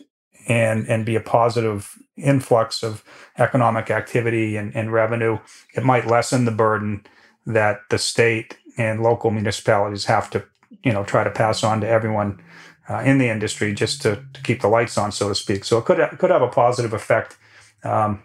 and 0.49 0.87
and 0.89 1.05
be 1.05 1.17
a 1.17 1.21
positive 1.21 1.99
influx 2.17 2.83
of 2.83 3.05
economic 3.39 3.91
activity 3.91 4.57
and, 4.57 4.75
and 4.77 4.93
revenue, 4.93 5.39
it 5.75 5.85
might 5.85 6.07
lessen 6.07 6.45
the 6.45 6.51
burden 6.51 7.05
that 7.47 7.81
the 7.91 7.99
state 7.99 8.59
and 8.79 9.03
local 9.03 9.31
municipalities 9.31 10.05
have 10.05 10.31
to, 10.31 10.45
you 10.85 10.93
know, 10.93 11.05
try 11.05 11.25
to 11.25 11.31
pass 11.31 11.65
on 11.65 11.81
to 11.81 11.89
everyone 11.89 12.41
uh, 12.89 12.99
in 12.99 13.19
the 13.19 13.29
industry 13.29 13.73
just 13.73 14.03
to, 14.03 14.23
to 14.33 14.43
keep 14.43 14.61
the 14.61 14.69
lights 14.69 14.99
on, 14.99 15.11
so 15.13 15.29
to 15.29 15.35
speak. 15.35 15.65
So 15.65 15.79
it 15.79 15.85
could 15.85 15.99
could 16.19 16.31
have 16.31 16.43
a 16.43 16.49
positive 16.49 16.93
effect 16.93 17.37
um, 17.85 18.23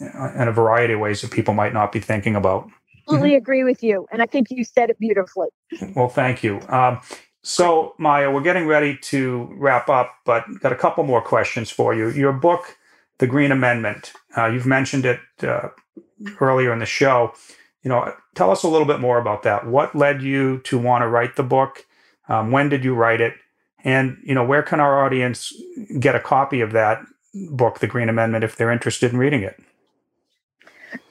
in 0.00 0.48
a 0.48 0.52
variety 0.52 0.94
of 0.94 1.00
ways 1.00 1.20
that 1.22 1.30
people 1.30 1.54
might 1.54 1.72
not 1.72 1.92
be 1.92 2.00
thinking 2.00 2.36
about. 2.36 2.68
Absolutely 3.06 3.34
agree 3.34 3.64
with 3.64 3.82
you, 3.82 4.06
and 4.12 4.22
I 4.22 4.26
think 4.26 4.48
you 4.50 4.64
said 4.64 4.90
it 4.90 4.98
beautifully. 4.98 5.48
Well, 5.96 6.08
thank 6.08 6.44
you. 6.44 6.60
Um, 6.68 7.00
so, 7.42 7.94
Maya, 7.98 8.30
we're 8.30 8.42
getting 8.42 8.66
ready 8.66 8.96
to 9.02 9.48
wrap 9.52 9.88
up, 9.88 10.14
but 10.24 10.44
got 10.60 10.72
a 10.72 10.76
couple 10.76 11.04
more 11.04 11.22
questions 11.22 11.70
for 11.70 11.94
you. 11.94 12.10
Your 12.10 12.32
book, 12.32 12.76
The 13.18 13.26
Green 13.26 13.50
Amendment, 13.50 14.12
uh, 14.36 14.46
you've 14.46 14.66
mentioned 14.66 15.06
it 15.06 15.20
uh, 15.42 15.68
earlier 16.38 16.72
in 16.72 16.78
the 16.78 16.86
show. 16.86 17.32
You 17.82 17.88
know, 17.88 18.14
tell 18.34 18.50
us 18.50 18.62
a 18.62 18.68
little 18.68 18.86
bit 18.86 19.00
more 19.00 19.18
about 19.18 19.42
that. 19.44 19.66
What 19.66 19.96
led 19.96 20.22
you 20.22 20.58
to 20.64 20.78
want 20.78 21.02
to 21.02 21.08
write 21.08 21.36
the 21.36 21.42
book? 21.42 21.86
Um, 22.28 22.50
when 22.50 22.68
did 22.68 22.84
you 22.84 22.94
write 22.94 23.22
it? 23.22 23.34
And 23.82 24.18
you 24.22 24.34
know, 24.34 24.44
where 24.44 24.62
can 24.62 24.78
our 24.78 25.04
audience 25.04 25.52
get 25.98 26.14
a 26.14 26.20
copy 26.20 26.60
of 26.60 26.72
that 26.72 27.02
book, 27.50 27.78
The 27.78 27.86
Green 27.86 28.10
Amendment, 28.10 28.44
if 28.44 28.56
they're 28.56 28.70
interested 28.70 29.12
in 29.12 29.18
reading 29.18 29.42
it? 29.42 29.58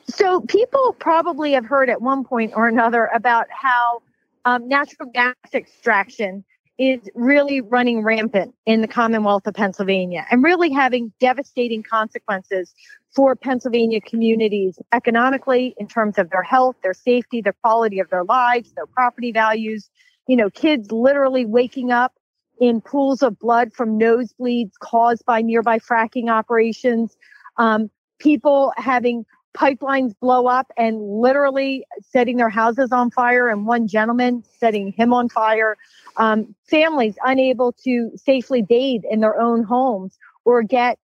So, 0.10 0.42
people 0.42 0.96
probably 1.00 1.54
have 1.54 1.66
heard 1.66 1.90
at 1.90 2.02
one 2.02 2.24
point 2.24 2.54
or 2.56 2.68
another 2.68 3.10
about 3.14 3.46
how 3.52 4.02
um, 4.46 4.68
natural 4.68 5.10
gas 5.14 5.36
extraction 5.54 6.44
is 6.80 7.10
really 7.14 7.62
running 7.62 8.02
rampant 8.02 8.56
in 8.66 8.82
the 8.82 8.88
Commonwealth 8.88 9.46
of 9.46 9.54
Pennsylvania 9.54 10.26
and 10.32 10.44
really 10.44 10.72
having 10.72 11.12
devastating 11.20 11.84
consequences 11.84 12.74
for 13.14 13.36
Pennsylvania 13.36 14.02
communities 14.02 14.80
economically 14.94 15.76
in 15.78 15.88
terms 15.88 16.18
of 16.18 16.30
their 16.32 16.42
health, 16.42 16.78
their 16.82 16.94
safety, 16.94 17.42
the 17.42 17.54
quality 17.62 18.00
of 18.00 18.10
their 18.10 18.24
lives, 18.24 18.72
their 18.74 18.88
property 18.88 19.32
values. 19.32 19.90
You 20.28 20.38
know, 20.38 20.50
kids 20.50 20.92
literally 20.92 21.46
waking 21.46 21.92
up 21.92 22.14
in 22.60 22.82
pools 22.82 23.22
of 23.22 23.38
blood 23.38 23.74
from 23.74 24.00
nosebleeds 24.00 24.72
caused 24.82 25.26
by 25.26 25.42
nearby 25.42 25.80
fracking 25.80 26.30
operations. 26.30 27.16
Um, 27.58 27.92
people 28.20 28.74
having 28.78 29.26
pipelines 29.56 30.14
blow 30.20 30.48
up 30.48 30.72
and 30.78 31.02
literally 31.02 31.86
setting 32.02 32.38
their 32.38 32.50
houses 32.50 32.92
on 32.92 33.12
fire, 33.12 33.50
and 33.50 33.66
one 33.66 33.88
gentleman 33.88 34.44
setting 34.60 34.92
him 34.92 35.14
on 35.14 35.30
fire. 35.30 35.78
Um, 36.18 36.56
families 36.70 37.16
unable 37.24 37.72
to 37.84 38.12
safely 38.16 38.62
bathe 38.62 39.04
in 39.10 39.22
their 39.22 39.40
own 39.40 39.64
homes 39.64 40.18
or 40.46 40.64
get 40.64 41.00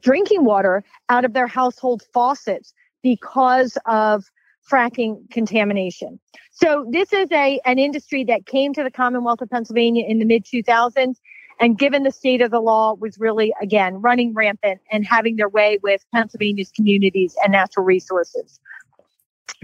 drinking 0.00 0.44
water 0.44 0.84
out 1.08 1.24
of 1.24 1.32
their 1.32 1.46
household 1.46 2.02
faucets 2.12 2.72
because 3.02 3.78
of 3.86 4.24
fracking 4.70 5.28
contamination. 5.30 6.20
So 6.52 6.86
this 6.90 7.12
is 7.12 7.30
a 7.32 7.60
an 7.64 7.78
industry 7.78 8.24
that 8.24 8.46
came 8.46 8.72
to 8.74 8.82
the 8.82 8.90
Commonwealth 8.90 9.40
of 9.40 9.50
Pennsylvania 9.50 10.04
in 10.06 10.18
the 10.18 10.24
mid 10.24 10.44
2000s 10.44 11.16
and 11.60 11.78
given 11.78 12.02
the 12.02 12.10
state 12.10 12.40
of 12.40 12.50
the 12.50 12.60
law 12.60 12.94
was 12.94 13.18
really 13.18 13.52
again 13.62 14.00
running 14.00 14.32
rampant 14.34 14.80
and 14.90 15.04
having 15.04 15.36
their 15.36 15.48
way 15.48 15.78
with 15.82 16.04
Pennsylvania's 16.12 16.72
communities 16.74 17.36
and 17.42 17.52
natural 17.52 17.84
resources. 17.84 18.58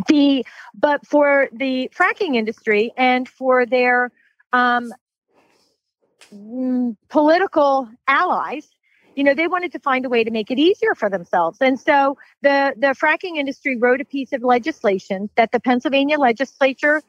The 0.08 0.44
but 0.74 1.06
for 1.06 1.48
the 1.52 1.90
fracking 1.96 2.36
industry 2.36 2.92
and 2.96 3.26
for 3.26 3.64
their 3.64 4.12
um, 4.52 4.92
mm, 6.32 6.96
political 7.08 7.88
allies, 8.06 8.68
you 9.14 9.24
know, 9.24 9.32
they 9.32 9.48
wanted 9.48 9.72
to 9.72 9.78
find 9.78 10.04
a 10.04 10.10
way 10.10 10.22
to 10.22 10.30
make 10.30 10.50
it 10.50 10.58
easier 10.58 10.94
for 10.94 11.08
themselves. 11.08 11.58
And 11.62 11.80
so 11.80 12.18
the 12.42 12.74
the 12.76 12.88
fracking 12.88 13.38
industry 13.38 13.78
wrote 13.78 14.02
a 14.02 14.04
piece 14.04 14.34
of 14.34 14.42
legislation 14.42 15.30
that 15.36 15.50
the 15.50 15.60
Pennsylvania 15.60 16.18
legislature 16.18 17.02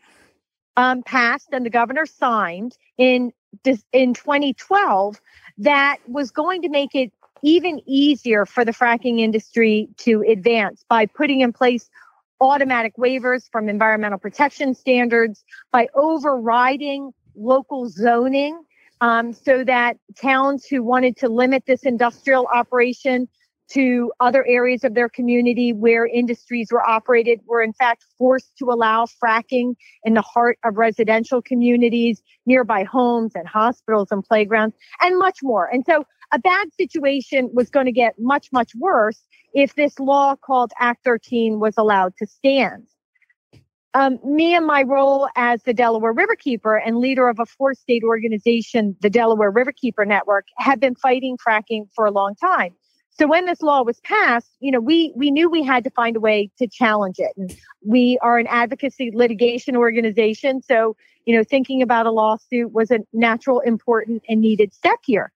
um, 0.78 1.04
passed 1.04 1.50
and 1.52 1.66
the 1.66 1.70
governor 1.70 2.06
signed 2.06 2.78
in 2.98 3.34
in 3.92 4.14
2012 4.14 5.20
that 5.60 5.98
was 6.08 6.32
going 6.32 6.62
to 6.62 6.70
make 6.70 6.94
it 6.94 7.12
even 7.44 7.82
easier 7.86 8.46
for 8.46 8.66
the 8.66 8.72
fracking 8.72 9.20
industry 9.20 9.90
to 9.98 10.24
advance 10.28 10.84
by 10.90 11.06
putting 11.06 11.42
in 11.42 11.54
place 11.54 11.90
automatic 12.40 12.96
waivers 12.98 13.50
from 13.52 13.68
environmental 13.70 14.20
protection 14.20 14.76
standards, 14.76 15.44
by 15.72 15.88
overriding 15.96 17.12
local 17.36 17.90
zoning 17.90 18.60
um, 19.02 19.34
so 19.34 19.64
that 19.64 19.98
towns 20.20 20.66
who 20.66 20.84
wanted 20.84 21.18
to 21.18 21.30
limit 21.30 21.64
this 21.66 21.84
industrial 21.84 22.48
operation 22.54 23.28
to 23.72 24.12
other 24.20 24.46
areas 24.48 24.84
of 24.84 24.94
their 24.94 25.10
community 25.10 25.74
where 25.74 26.06
industries 26.06 26.70
were 26.72 26.88
operated 26.88 27.40
were 27.46 27.62
in 27.62 27.74
fact 27.74 28.06
forced 28.18 28.58
to 28.58 28.66
allow 28.66 29.06
fracking 29.06 29.76
in 30.04 30.14
the 30.14 30.22
heart 30.22 30.58
of 30.64 30.78
residential 30.78 31.42
communities, 31.42 32.22
nearby 32.46 32.84
homes 32.84 33.34
and 33.36 33.48
hospitals 33.48 34.08
and 34.12 34.24
playgrounds, 34.24 34.76
and 35.02 35.18
much 35.18 35.40
more. 35.44 35.68
And 35.72 35.84
so 35.86 36.06
a 36.32 36.40
bad 36.40 36.68
situation 36.80 37.50
was 37.54 37.70
going 37.70 37.86
to 37.86 37.92
get 37.92 38.16
much, 38.20 38.50
much 38.52 38.72
worse 38.76 39.22
if 39.54 39.76
this 39.76 40.00
law 40.00 40.36
called 40.36 40.72
Act 40.80 41.04
13 41.04 41.60
was 41.60 41.76
allowed 41.78 42.14
to 42.18 42.28
stand. 42.28 42.88
Um, 43.94 44.20
me 44.24 44.54
and 44.54 44.66
my 44.66 44.84
role 44.84 45.28
as 45.36 45.64
the 45.64 45.74
Delaware 45.74 46.14
Riverkeeper 46.14 46.80
and 46.86 46.98
leader 46.98 47.28
of 47.30 47.40
a 47.40 47.46
four 47.46 47.74
state 47.74 48.04
organization, 48.04 48.96
the 49.02 49.10
Delaware 49.10 49.52
Riverkeeper 49.52 50.06
Network, 50.06 50.46
have 50.58 50.80
been 50.80 50.96
fighting 50.96 51.38
fracking 51.38 51.88
for 51.96 52.06
a 52.06 52.12
long 52.12 52.36
time. 52.36 52.76
So 53.20 53.26
when 53.26 53.46
this 53.46 53.62
law 53.62 53.82
was 53.82 54.00
passed, 54.02 54.52
you 54.60 54.72
know, 54.72 54.80
we 54.80 55.12
we 55.16 55.32
knew 55.32 55.50
we 55.50 55.64
had 55.64 55.84
to 55.86 55.90
find 55.90 56.16
a 56.16 56.20
way 56.20 56.52
to 56.60 56.68
challenge 56.68 57.16
it. 57.18 57.34
And 57.36 57.56
we 57.84 58.20
are 58.22 58.38
an 58.38 58.46
advocacy 58.48 59.12
litigation 59.14 59.76
organization, 59.76 60.62
so 60.62 60.96
you 61.26 61.36
know, 61.36 61.44
thinking 61.44 61.82
about 61.82 62.06
a 62.06 62.12
lawsuit 62.12 62.72
was 62.72 62.90
a 62.92 63.00
natural, 63.12 63.60
important, 63.62 64.24
and 64.30 64.40
needed 64.40 64.74
step 64.74 65.00
here. 65.04 65.32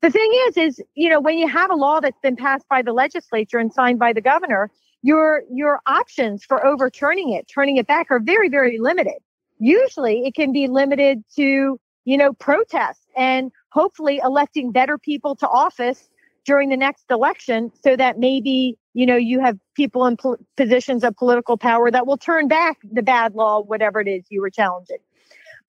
The 0.00 0.10
thing 0.10 0.30
is, 0.48 0.56
is 0.56 0.80
you 0.94 1.10
know, 1.10 1.20
when 1.20 1.38
you 1.38 1.48
have 1.48 1.70
a 1.70 1.74
law 1.74 1.98
that's 2.00 2.20
been 2.22 2.36
passed 2.36 2.68
by 2.68 2.82
the 2.82 2.92
legislature 2.92 3.58
and 3.58 3.72
signed 3.72 3.98
by 3.98 4.12
the 4.12 4.20
governor, 4.20 4.70
your 5.02 5.42
your 5.50 5.80
options 5.86 6.44
for 6.44 6.64
overturning 6.64 7.32
it, 7.32 7.48
turning 7.48 7.78
it 7.78 7.86
back, 7.86 8.10
are 8.10 8.20
very, 8.20 8.48
very 8.48 8.78
limited. 8.78 9.18
Usually, 9.58 10.24
it 10.24 10.34
can 10.34 10.52
be 10.52 10.68
limited 10.68 11.24
to 11.34 11.80
you 12.04 12.16
know 12.16 12.32
protest 12.34 13.00
and 13.16 13.50
hopefully 13.70 14.20
electing 14.22 14.70
better 14.70 14.98
people 14.98 15.34
to 15.36 15.48
office 15.48 16.08
during 16.44 16.68
the 16.68 16.76
next 16.76 17.04
election 17.10 17.70
so 17.82 17.96
that 17.96 18.18
maybe 18.18 18.76
you 18.92 19.06
know 19.06 19.16
you 19.16 19.40
have 19.40 19.58
people 19.74 20.06
in 20.06 20.16
po- 20.16 20.38
positions 20.56 21.04
of 21.04 21.16
political 21.16 21.56
power 21.56 21.90
that 21.90 22.06
will 22.06 22.16
turn 22.16 22.48
back 22.48 22.78
the 22.90 23.02
bad 23.02 23.34
law 23.34 23.62
whatever 23.62 24.00
it 24.00 24.08
is 24.08 24.24
you 24.30 24.40
were 24.40 24.50
challenging. 24.50 24.98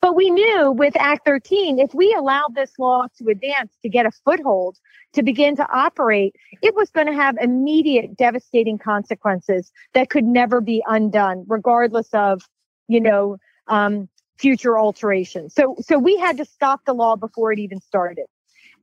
But 0.01 0.15
we 0.15 0.29
knew 0.29 0.71
with 0.71 0.95
act 0.97 1.25
13 1.25 1.79
if 1.79 1.93
we 1.93 2.13
allowed 2.13 2.53
this 2.53 2.73
law 2.77 3.07
to 3.17 3.29
advance 3.29 3.73
to 3.81 3.89
get 3.89 4.05
a 4.05 4.11
foothold 4.11 4.77
to 5.13 5.23
begin 5.23 5.55
to 5.55 5.67
operate 5.71 6.35
it 6.61 6.75
was 6.75 6.89
going 6.89 7.07
to 7.07 7.13
have 7.13 7.37
immediate 7.41 8.15
devastating 8.17 8.77
consequences 8.77 9.71
that 9.93 10.09
could 10.09 10.25
never 10.25 10.61
be 10.61 10.83
undone 10.87 11.45
regardless 11.47 12.09
of 12.13 12.43
you 12.87 12.99
know 12.99 13.37
um, 13.67 14.07
future 14.37 14.77
alterations. 14.77 15.53
So 15.53 15.75
so 15.79 15.97
we 15.97 16.17
had 16.17 16.37
to 16.37 16.45
stop 16.45 16.81
the 16.85 16.93
law 16.93 17.15
before 17.15 17.51
it 17.51 17.59
even 17.59 17.81
started 17.81 18.25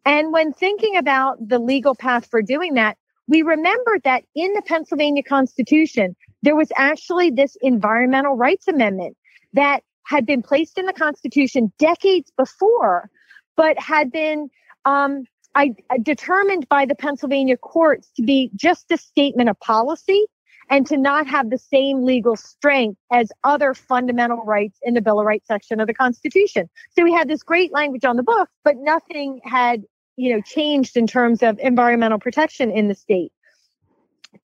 and 0.04 0.32
when 0.32 0.52
thinking 0.52 0.96
about 0.96 1.36
the 1.46 1.58
legal 1.58 1.94
path 1.94 2.26
for 2.30 2.42
doing 2.42 2.74
that, 2.74 2.96
we 3.28 3.42
remembered 3.42 4.02
that 4.04 4.24
in 4.34 4.52
the 4.54 4.62
Pennsylvania 4.62 5.22
Constitution, 5.22 6.16
there 6.42 6.56
was 6.56 6.72
actually 6.76 7.30
this 7.30 7.56
environmental 7.62 8.36
rights 8.36 8.66
amendment 8.66 9.16
that 9.52 9.82
had 10.04 10.26
been 10.26 10.42
placed 10.42 10.78
in 10.78 10.86
the 10.86 10.92
Constitution 10.92 11.72
decades 11.78 12.32
before, 12.36 13.08
but 13.56 13.78
had 13.78 14.10
been 14.10 14.50
um, 14.84 15.24
I, 15.54 15.74
determined 16.02 16.68
by 16.68 16.86
the 16.86 16.94
Pennsylvania 16.94 17.56
courts 17.56 18.10
to 18.16 18.22
be 18.22 18.50
just 18.56 18.90
a 18.90 18.96
statement 18.96 19.48
of 19.48 19.58
policy 19.60 20.24
and 20.70 20.86
to 20.86 20.96
not 20.96 21.26
have 21.26 21.50
the 21.50 21.58
same 21.58 22.02
legal 22.02 22.36
strength 22.36 22.98
as 23.12 23.30
other 23.44 23.74
fundamental 23.74 24.42
rights 24.44 24.78
in 24.82 24.94
the 24.94 25.02
Bill 25.02 25.20
of 25.20 25.26
Rights 25.26 25.46
section 25.46 25.80
of 25.80 25.86
the 25.86 25.94
Constitution. 25.94 26.68
So 26.96 27.04
we 27.04 27.12
had 27.12 27.28
this 27.28 27.42
great 27.42 27.72
language 27.72 28.04
on 28.04 28.16
the 28.16 28.22
book, 28.22 28.48
but 28.64 28.76
nothing 28.78 29.40
had 29.44 29.82
you 30.22 30.34
know 30.34 30.40
changed 30.42 30.96
in 30.96 31.06
terms 31.06 31.42
of 31.42 31.58
environmental 31.58 32.18
protection 32.18 32.70
in 32.70 32.88
the 32.88 32.94
state 32.94 33.32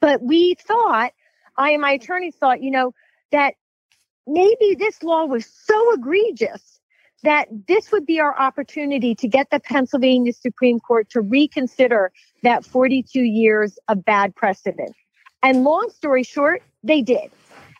but 0.00 0.20
we 0.22 0.54
thought 0.54 1.12
i 1.56 1.70
and 1.70 1.80
my 1.80 1.92
attorneys 1.92 2.34
thought 2.36 2.62
you 2.62 2.70
know 2.70 2.92
that 3.30 3.54
maybe 4.26 4.74
this 4.78 5.02
law 5.02 5.24
was 5.24 5.46
so 5.46 5.94
egregious 5.94 6.80
that 7.22 7.48
this 7.66 7.90
would 7.90 8.06
be 8.06 8.20
our 8.20 8.38
opportunity 8.38 9.14
to 9.14 9.26
get 9.26 9.50
the 9.50 9.58
Pennsylvania 9.58 10.32
Supreme 10.32 10.78
Court 10.78 11.10
to 11.10 11.20
reconsider 11.20 12.12
that 12.44 12.64
42 12.64 13.20
years 13.20 13.76
of 13.88 14.04
bad 14.04 14.36
precedent. 14.36 14.94
And 15.42 15.64
long 15.64 15.90
story 15.90 16.22
short, 16.22 16.62
they 16.84 17.02
did. 17.02 17.30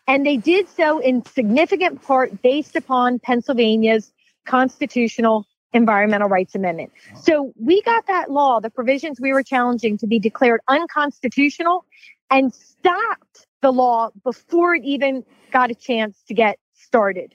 And 0.09 0.27
they 0.27 0.39
did 0.39 0.69
so 0.69 0.99
in 0.99 1.25
significant 1.25 2.03
part 2.03 2.43
based 2.43 2.75
upon 2.75 3.19
Pennsylvania's 3.21 4.13
constitutional 4.47 5.47
environmental 5.73 6.29
rights 6.29 6.55
amendment. 6.55 6.93
So 7.21 7.53
we 7.57 7.83
got 7.83 8.07
that 8.07 8.31
law, 8.31 8.61
the 8.61 8.71
provisions 8.71 9.21
we 9.21 9.33
were 9.33 9.43
challenging 9.43 9.99
to 9.99 10.07
be 10.07 10.19
declared 10.19 10.61
unconstitutional 10.69 11.85
and 12.31 12.53
stopped 12.55 13.47
the 13.61 13.73
law 13.73 14.11
before 14.25 14.75
it 14.75 14.85
even 14.85 15.25
got 15.51 15.71
a 15.71 15.75
chance 15.75 16.23
to 16.29 16.35
get 16.35 16.59
started 16.75 17.35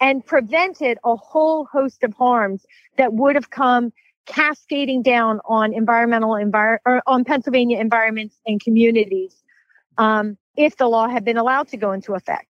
and 0.00 0.24
prevented 0.24 0.98
a 1.04 1.16
whole 1.16 1.66
host 1.66 2.02
of 2.04 2.14
harms 2.14 2.64
that 2.96 3.12
would 3.12 3.34
have 3.34 3.50
come 3.50 3.92
cascading 4.26 5.02
down 5.02 5.40
on 5.44 5.74
environmental 5.74 6.30
envir- 6.30 6.78
or 6.86 7.02
on 7.06 7.24
Pennsylvania 7.24 7.78
environments 7.78 8.38
and 8.46 8.60
communities 8.62 9.42
um, 9.98 10.36
if 10.56 10.76
the 10.76 10.86
law 10.86 11.08
had 11.08 11.24
been 11.24 11.36
allowed 11.36 11.68
to 11.68 11.76
go 11.76 11.92
into 11.92 12.14
effect. 12.14 12.46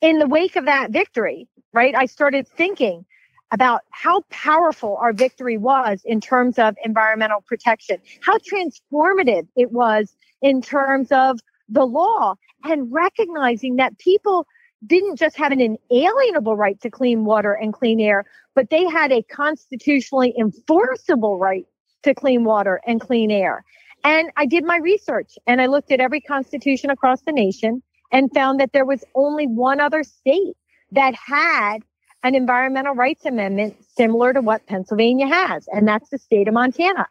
In 0.00 0.18
the 0.18 0.26
wake 0.26 0.56
of 0.56 0.64
that 0.66 0.90
victory, 0.90 1.48
right, 1.72 1.94
I 1.94 2.06
started 2.06 2.48
thinking 2.48 3.04
about 3.52 3.82
how 3.90 4.22
powerful 4.30 4.96
our 5.00 5.12
victory 5.12 5.56
was 5.56 6.02
in 6.04 6.20
terms 6.20 6.58
of 6.58 6.74
environmental 6.84 7.40
protection, 7.42 7.98
how 8.22 8.38
transformative 8.38 9.46
it 9.56 9.72
was 9.72 10.14
in 10.42 10.60
terms 10.60 11.12
of 11.12 11.38
the 11.68 11.84
law, 11.84 12.34
and 12.64 12.92
recognizing 12.92 13.76
that 13.76 13.98
people 13.98 14.46
didn't 14.86 15.16
just 15.16 15.36
have 15.36 15.52
an 15.52 15.60
inalienable 15.90 16.56
right 16.56 16.80
to 16.80 16.90
clean 16.90 17.24
water 17.24 17.52
and 17.52 17.72
clean 17.72 18.00
air, 18.00 18.24
but 18.54 18.70
they 18.70 18.84
had 18.86 19.10
a 19.10 19.22
constitutionally 19.22 20.34
enforceable 20.38 21.38
right 21.38 21.66
to 22.02 22.14
clean 22.14 22.44
water 22.44 22.80
and 22.86 23.00
clean 23.00 23.30
air. 23.30 23.64
And 24.04 24.30
I 24.36 24.46
did 24.46 24.64
my 24.64 24.76
research 24.76 25.38
and 25.46 25.60
I 25.60 25.66
looked 25.66 25.90
at 25.90 26.00
every 26.00 26.20
constitution 26.20 26.90
across 26.90 27.22
the 27.22 27.32
nation 27.32 27.82
and 28.12 28.32
found 28.32 28.60
that 28.60 28.72
there 28.72 28.84
was 28.84 29.02
only 29.14 29.46
one 29.46 29.80
other 29.80 30.04
state 30.04 30.56
that 30.92 31.14
had 31.14 31.78
an 32.26 32.34
environmental 32.34 32.94
rights 32.94 33.24
amendment 33.24 33.76
similar 33.96 34.32
to 34.32 34.40
what 34.40 34.66
Pennsylvania 34.66 35.28
has, 35.28 35.68
and 35.72 35.86
that's 35.86 36.10
the 36.10 36.18
state 36.18 36.48
of 36.48 36.54
Montana. 36.54 37.06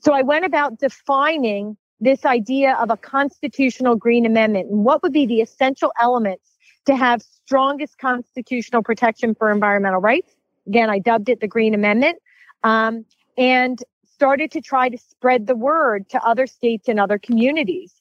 So 0.00 0.14
I 0.14 0.22
went 0.22 0.46
about 0.46 0.78
defining 0.78 1.76
this 2.00 2.24
idea 2.24 2.74
of 2.76 2.90
a 2.90 2.96
constitutional 2.96 3.94
green 3.94 4.24
amendment 4.24 4.70
and 4.70 4.82
what 4.84 5.02
would 5.02 5.12
be 5.12 5.26
the 5.26 5.42
essential 5.42 5.92
elements 6.00 6.50
to 6.86 6.96
have 6.96 7.20
strongest 7.22 7.98
constitutional 7.98 8.82
protection 8.82 9.34
for 9.34 9.50
environmental 9.50 10.00
rights. 10.00 10.34
Again, 10.66 10.88
I 10.88 10.98
dubbed 10.98 11.28
it 11.28 11.40
the 11.40 11.46
Green 11.46 11.74
Amendment, 11.74 12.18
um, 12.62 13.04
and 13.36 13.78
started 14.14 14.50
to 14.52 14.62
try 14.62 14.88
to 14.88 14.96
spread 14.96 15.46
the 15.46 15.56
word 15.56 16.08
to 16.08 16.24
other 16.24 16.46
states 16.46 16.88
and 16.88 16.98
other 16.98 17.18
communities. 17.18 17.92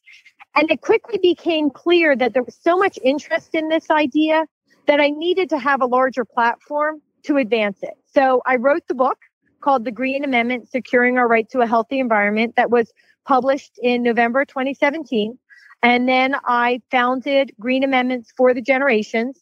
And 0.55 0.72
it 0.72 0.80
quickly 0.80 1.20
became 1.22 1.70
clear 1.70 2.16
that 2.16 2.34
there 2.34 2.43
was 2.43 2.57
so 2.61 2.78
much 2.78 2.97
interest 3.03 3.53
in 3.53 3.68
this 3.68 3.89
idea 3.89 4.45
that 4.88 5.00
I 5.00 5.10
needed 5.10 5.50
to 5.50 5.58
have 5.58 5.82
a 5.82 5.86
larger 5.86 6.26
platform 6.26 7.02
to 7.24 7.38
advance 7.38 7.80
it. 7.82 7.94
So 8.14 8.42
I 8.46 8.58
wrote 8.58 8.88
the 8.88 8.96
book 8.96 9.18
called 9.62 9.86
The 9.86 9.92
Green 9.92 10.24
Amendment 10.24 10.70
Securing 10.70 11.18
Our 11.18 11.28
Right 11.28 11.50
to 11.50 11.62
a 11.62 11.68
Healthy 11.68 12.00
Environment 12.00 12.56
that 12.58 12.70
was 12.70 12.92
published 13.26 13.80
in 13.82 14.04
November 14.04 14.46
2017. 14.46 15.38
And 15.82 16.08
then 16.08 16.36
I 16.46 16.82
founded 16.92 17.54
Green 17.60 17.84
Amendments 17.84 18.34
for 18.36 18.54
the 18.54 18.62
Generations 18.62 19.40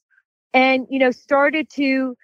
and, 0.54 0.86
you 0.90 1.00
know, 1.00 1.12
started 1.12 1.70
to 1.72 2.16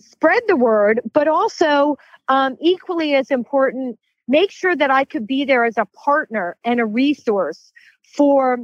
spread 0.00 0.42
the 0.46 0.56
word, 0.56 1.00
but 1.12 1.26
also 1.26 1.96
um, 2.28 2.56
equally 2.60 3.14
as 3.14 3.30
important, 3.30 3.98
make 4.28 4.50
sure 4.50 4.76
that 4.76 4.90
I 4.90 5.04
could 5.04 5.26
be 5.26 5.44
there 5.44 5.64
as 5.64 5.78
a 5.78 5.86
partner 5.86 6.56
and 6.64 6.80
a 6.80 6.86
resource 6.86 7.72
for 8.04 8.58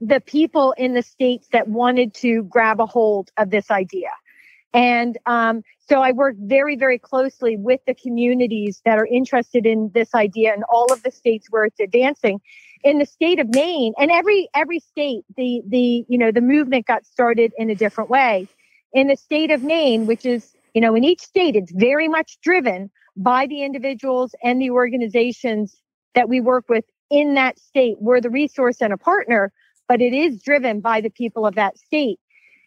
the 0.00 0.20
people 0.20 0.74
in 0.78 0.94
the 0.94 1.02
states 1.02 1.48
that 1.52 1.68
wanted 1.68 2.14
to 2.14 2.44
grab 2.44 2.80
a 2.80 2.86
hold 2.86 3.30
of 3.36 3.50
this 3.50 3.70
idea. 3.70 4.10
And 4.74 5.16
um, 5.26 5.62
so 5.88 6.00
I 6.00 6.12
work 6.12 6.36
very, 6.38 6.76
very 6.76 6.98
closely 6.98 7.56
with 7.56 7.80
the 7.86 7.94
communities 7.94 8.82
that 8.84 8.98
are 8.98 9.06
interested 9.06 9.64
in 9.64 9.90
this 9.94 10.14
idea 10.14 10.54
in 10.54 10.62
all 10.64 10.92
of 10.92 11.02
the 11.02 11.10
states 11.10 11.46
where 11.50 11.64
it's 11.64 11.80
advancing. 11.80 12.40
In 12.84 12.98
the 12.98 13.06
state 13.06 13.40
of 13.40 13.48
Maine, 13.48 13.92
and 13.98 14.10
every 14.10 14.48
every 14.54 14.78
state, 14.78 15.24
the 15.36 15.62
the 15.66 16.04
you 16.08 16.16
know 16.16 16.30
the 16.30 16.40
movement 16.40 16.86
got 16.86 17.04
started 17.04 17.52
in 17.58 17.70
a 17.70 17.74
different 17.74 18.08
way. 18.08 18.46
In 18.92 19.08
the 19.08 19.16
state 19.16 19.50
of 19.50 19.64
Maine, 19.64 20.06
which 20.06 20.24
is 20.24 20.52
you 20.74 20.80
know 20.80 20.94
in 20.94 21.02
each 21.02 21.20
state, 21.20 21.56
it's 21.56 21.72
very 21.72 22.06
much 22.06 22.38
driven 22.40 22.90
by 23.16 23.46
the 23.46 23.64
individuals 23.64 24.34
and 24.44 24.62
the 24.62 24.70
organizations 24.70 25.80
that 26.14 26.28
we 26.28 26.40
work 26.40 26.68
with 26.68 26.84
in 27.10 27.34
that 27.34 27.58
state. 27.58 27.96
We're 28.00 28.20
the 28.20 28.30
resource 28.30 28.80
and 28.80 28.92
a 28.92 28.96
partner, 28.96 29.52
but 29.88 30.00
it 30.00 30.12
is 30.12 30.42
driven 30.42 30.80
by 30.80 31.00
the 31.00 31.10
people 31.10 31.46
of 31.46 31.54
that 31.56 31.78
state. 31.78 32.20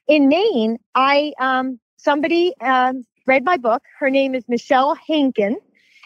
In 0.07 0.27
Maine, 0.27 0.77
I 0.95 1.33
um, 1.39 1.79
somebody 1.97 2.53
um, 2.59 3.03
read 3.27 3.45
my 3.45 3.57
book. 3.57 3.83
Her 3.99 4.09
name 4.09 4.35
is 4.35 4.43
Michelle 4.49 4.95
Hankin, 5.07 5.57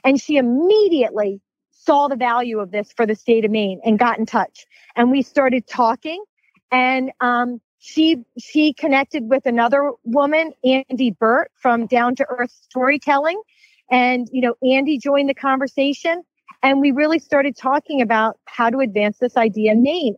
and 0.03 0.21
she 0.21 0.37
immediately 0.37 1.41
saw 1.71 2.07
the 2.07 2.15
value 2.15 2.59
of 2.59 2.71
this 2.71 2.91
for 2.95 3.05
the 3.05 3.15
state 3.15 3.45
of 3.45 3.51
Maine 3.51 3.79
and 3.85 3.97
got 3.97 4.19
in 4.19 4.25
touch. 4.25 4.65
And 4.95 5.09
we 5.09 5.21
started 5.21 5.67
talking, 5.67 6.23
and 6.71 7.11
um, 7.21 7.61
she 7.79 8.17
she 8.37 8.73
connected 8.73 9.29
with 9.29 9.45
another 9.45 9.91
woman, 10.03 10.51
Andy 10.63 11.11
Burt 11.11 11.51
from 11.55 11.87
Down 11.87 12.15
to 12.15 12.25
Earth 12.29 12.51
Storytelling, 12.69 13.41
and 13.89 14.27
you 14.31 14.41
know 14.41 14.55
Andy 14.61 14.97
joined 14.97 15.29
the 15.29 15.33
conversation, 15.35 16.23
and 16.61 16.81
we 16.81 16.91
really 16.91 17.19
started 17.19 17.55
talking 17.55 18.01
about 18.01 18.37
how 18.45 18.69
to 18.69 18.79
advance 18.79 19.17
this 19.19 19.37
idea 19.37 19.71
in 19.71 19.81
Maine. 19.81 20.15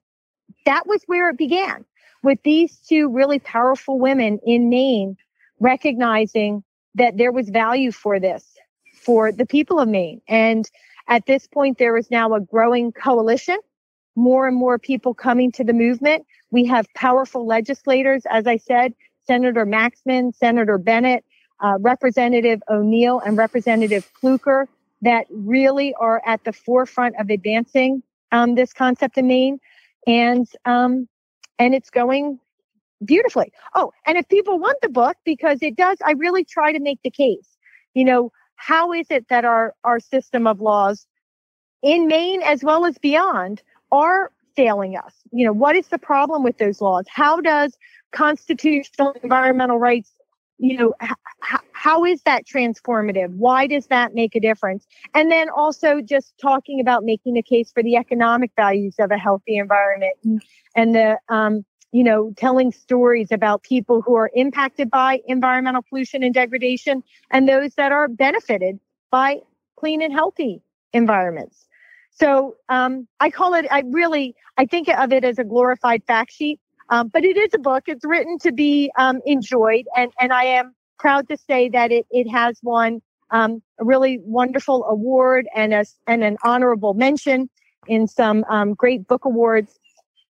That 0.67 0.85
was 0.85 1.01
where 1.05 1.29
it 1.29 1.37
began 1.37 1.85
with 2.23 2.39
these 2.43 2.77
two 2.79 3.07
really 3.09 3.39
powerful 3.39 3.99
women 3.99 4.37
in 4.45 4.69
Maine 4.69 5.15
recognizing 5.61 6.61
that 6.95 7.15
there 7.15 7.31
was 7.31 7.47
value 7.47 7.89
for 7.93 8.19
this 8.19 8.57
for 8.93 9.31
the 9.31 9.45
people 9.45 9.79
of 9.79 9.87
Maine. 9.87 10.19
And 10.27 10.69
at 11.07 11.25
this 11.25 11.47
point, 11.47 11.77
there 11.77 11.95
is 11.95 12.11
now 12.11 12.33
a 12.33 12.41
growing 12.41 12.91
coalition, 12.91 13.57
more 14.17 14.45
and 14.45 14.57
more 14.57 14.77
people 14.77 15.13
coming 15.13 15.53
to 15.53 15.63
the 15.63 15.71
movement. 15.71 16.25
We 16.51 16.65
have 16.65 16.85
powerful 16.93 17.47
legislators, 17.47 18.23
as 18.29 18.45
I 18.45 18.57
said, 18.57 18.93
Senator 19.25 19.65
Maxmin, 19.65 20.35
Senator 20.35 20.77
Bennett, 20.77 21.23
uh, 21.61 21.77
Representative 21.79 22.61
O'Neill, 22.69 23.21
and 23.25 23.37
Representative 23.37 24.11
Pluecker 24.21 24.65
that 25.01 25.27
really 25.29 25.93
are 25.93 26.21
at 26.25 26.43
the 26.43 26.51
forefront 26.51 27.15
of 27.21 27.29
advancing 27.29 28.03
um, 28.33 28.55
this 28.55 28.73
concept 28.73 29.17
in 29.17 29.27
Maine. 29.27 29.61
And 30.07 30.47
um, 30.65 31.07
and 31.59 31.75
it's 31.75 31.89
going 31.89 32.39
beautifully. 33.03 33.51
Oh, 33.75 33.91
and 34.05 34.17
if 34.17 34.27
people 34.29 34.57
want 34.59 34.77
the 34.81 34.89
book, 34.89 35.17
because 35.25 35.59
it 35.61 35.75
does, 35.75 35.97
I 36.03 36.11
really 36.13 36.43
try 36.43 36.71
to 36.71 36.79
make 36.79 36.99
the 37.03 37.11
case. 37.11 37.57
You 37.93 38.05
know, 38.05 38.31
how 38.55 38.93
is 38.93 39.07
it 39.09 39.27
that 39.29 39.45
our 39.45 39.75
our 39.83 39.99
system 39.99 40.47
of 40.47 40.61
laws 40.61 41.05
in 41.81 42.07
Maine 42.07 42.41
as 42.41 42.63
well 42.63 42.85
as 42.85 42.97
beyond 42.97 43.61
are 43.91 44.31
failing 44.55 44.97
us? 44.97 45.13
You 45.31 45.45
know, 45.45 45.53
what 45.53 45.75
is 45.75 45.87
the 45.87 45.99
problem 45.99 46.43
with 46.43 46.57
those 46.57 46.81
laws? 46.81 47.05
How 47.09 47.41
does 47.41 47.77
constitutional 48.11 49.13
environmental 49.21 49.77
rights 49.77 50.11
you 50.57 50.77
know 50.77 50.93
h- 51.01 51.59
how 51.71 52.03
is 52.05 52.21
that 52.23 52.45
transformative? 52.45 53.29
Why 53.35 53.67
does 53.67 53.87
that 53.87 54.13
make 54.13 54.35
a 54.35 54.39
difference? 54.39 54.85
And 55.13 55.31
then 55.31 55.49
also 55.49 56.01
just 56.01 56.33
talking 56.41 56.79
about 56.79 57.03
making 57.03 57.37
a 57.37 57.43
case 57.43 57.71
for 57.71 57.83
the 57.83 57.95
economic 57.95 58.51
values 58.55 58.95
of 58.99 59.11
a 59.11 59.17
healthy 59.17 59.57
environment 59.57 60.13
and, 60.23 60.41
and 60.75 60.95
the 60.95 61.19
um, 61.29 61.63
you 61.91 62.03
know, 62.03 62.33
telling 62.35 62.71
stories 62.71 63.31
about 63.31 63.63
people 63.63 64.01
who 64.01 64.15
are 64.15 64.29
impacted 64.33 64.89
by 64.89 65.21
environmental 65.25 65.81
pollution 65.89 66.21
and 66.23 66.33
degradation 66.33 67.01
and 67.31 67.47
those 67.47 67.73
that 67.75 67.91
are 67.91 68.07
benefited 68.07 68.79
by 69.09 69.37
clean 69.77 70.01
and 70.01 70.11
healthy 70.13 70.61
environments. 70.93 71.67
So 72.11 72.55
um, 72.67 73.07
I 73.19 73.29
call 73.29 73.53
it, 73.53 73.65
I 73.71 73.83
really, 73.87 74.35
I 74.57 74.65
think 74.65 74.89
of 74.89 75.13
it 75.13 75.23
as 75.23 75.39
a 75.39 75.43
glorified 75.43 76.03
fact 76.05 76.31
sheet, 76.33 76.59
um, 76.89 77.09
but 77.09 77.23
it 77.23 77.37
is 77.37 77.53
a 77.53 77.59
book. 77.59 77.83
It's 77.87 78.05
written 78.05 78.37
to 78.39 78.51
be 78.51 78.91
um, 78.97 79.21
enjoyed. 79.25 79.85
And, 79.95 80.11
and 80.19 80.33
I 80.33 80.43
am 80.43 80.75
proud 80.99 81.27
to 81.29 81.37
say 81.37 81.69
that 81.69 81.91
it, 81.91 82.05
it 82.11 82.29
has 82.29 82.59
won 82.63 83.01
um, 83.31 83.61
a 83.79 83.85
really 83.85 84.19
wonderful 84.23 84.85
award 84.85 85.47
and, 85.55 85.73
a, 85.73 85.85
and 86.07 86.23
an 86.23 86.37
honorable 86.43 86.93
mention 86.93 87.49
in 87.87 88.07
some 88.07 88.43
um, 88.49 88.73
great 88.73 89.07
book 89.07 89.25
awards 89.25 89.79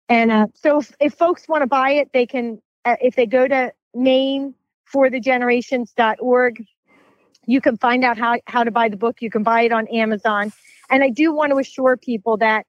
and 0.09 0.31
uh, 0.31 0.47
so 0.53 0.79
if, 0.79 0.91
if 0.99 1.13
folks 1.15 1.47
want 1.47 1.61
to 1.63 1.67
buy 1.67 1.91
it, 1.91 2.09
they 2.13 2.25
can, 2.25 2.61
uh, 2.83 2.97
if 3.01 3.15
they 3.15 3.25
go 3.25 3.47
to 3.47 3.71
maineforthegenerations.org, 3.95 6.65
you 7.47 7.61
can 7.61 7.77
find 7.77 8.03
out 8.03 8.17
how, 8.17 8.39
how 8.47 8.63
to 8.63 8.71
buy 8.71 8.89
the 8.89 8.97
book. 8.97 9.21
You 9.21 9.29
can 9.29 9.43
buy 9.43 9.61
it 9.61 9.71
on 9.71 9.87
Amazon. 9.87 10.51
And 10.89 11.03
I 11.03 11.09
do 11.09 11.31
want 11.33 11.51
to 11.51 11.57
assure 11.57 11.95
people 11.97 12.37
that, 12.37 12.65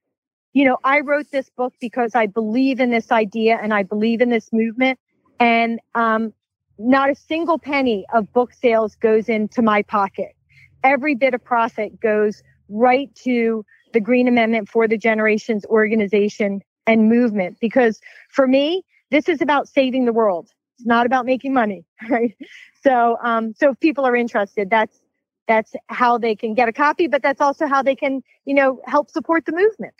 you 0.57 0.65
know, 0.65 0.79
I 0.85 1.01
wrote 1.01 1.31
this 1.33 1.51
book 1.51 1.75
because 1.83 2.15
I 2.15 2.25
believe 2.25 2.81
in 2.81 2.89
this 2.89 3.13
idea 3.13 3.59
and 3.63 3.75
I 3.75 3.83
believe 3.83 4.23
in 4.23 4.31
this 4.31 4.49
movement. 4.55 4.99
And 5.39 5.81
um, 5.95 6.33
not 6.79 7.11
a 7.11 7.15
single 7.15 7.59
penny 7.59 8.07
of 8.15 8.33
book 8.33 8.55
sales 8.55 8.97
goes 8.97 9.29
into 9.29 9.61
my 9.61 9.83
pocket. 9.83 10.35
Every 10.83 11.15
bit 11.15 11.35
of 11.35 11.45
profit 11.45 12.01
goes 12.01 12.43
right 12.71 13.15
to 13.17 13.67
the 13.93 14.01
Green 14.01 14.27
Amendment 14.29 14.71
for 14.71 14.89
the 14.89 14.97
Generations 14.97 15.67
organization 15.67 16.63
and 16.87 17.07
movement. 17.07 17.59
Because 17.61 18.01
for 18.31 18.49
me, 18.49 18.83
this 19.11 19.29
is 19.29 19.43
about 19.43 19.69
saving 19.69 20.07
the 20.07 20.13
world. 20.15 20.49
It's 20.79 20.87
not 20.87 21.05
about 21.05 21.27
making 21.27 21.53
money, 21.53 21.85
right? 22.09 22.35
So, 22.83 23.19
um, 23.23 23.53
so 23.59 23.73
if 23.73 23.81
people 23.81 24.07
are 24.07 24.17
interested, 24.17 24.71
that's 24.71 25.03
that's 25.49 25.75
how 25.89 26.17
they 26.17 26.35
can 26.35 26.55
get 26.55 26.67
a 26.67 26.73
copy, 26.73 27.09
but 27.09 27.23
that's 27.23 27.43
also 27.43 27.67
how 27.67 27.83
they 27.83 27.95
can, 27.95 28.23
you 28.47 28.55
know, 28.55 28.81
help 28.87 29.11
support 29.11 29.45
the 29.45 29.53
movement. 29.53 29.95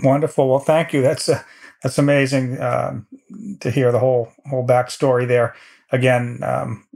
Wonderful. 0.00 0.48
Well, 0.48 0.58
thank 0.58 0.92
you. 0.92 1.02
That's 1.02 1.28
uh, 1.28 1.42
that's 1.82 1.98
amazing 1.98 2.60
um, 2.60 3.06
to 3.60 3.70
hear 3.70 3.92
the 3.92 3.98
whole 3.98 4.32
whole 4.48 4.66
backstory 4.66 5.26
there. 5.26 5.54
Again, 5.90 6.40
um, 6.42 6.86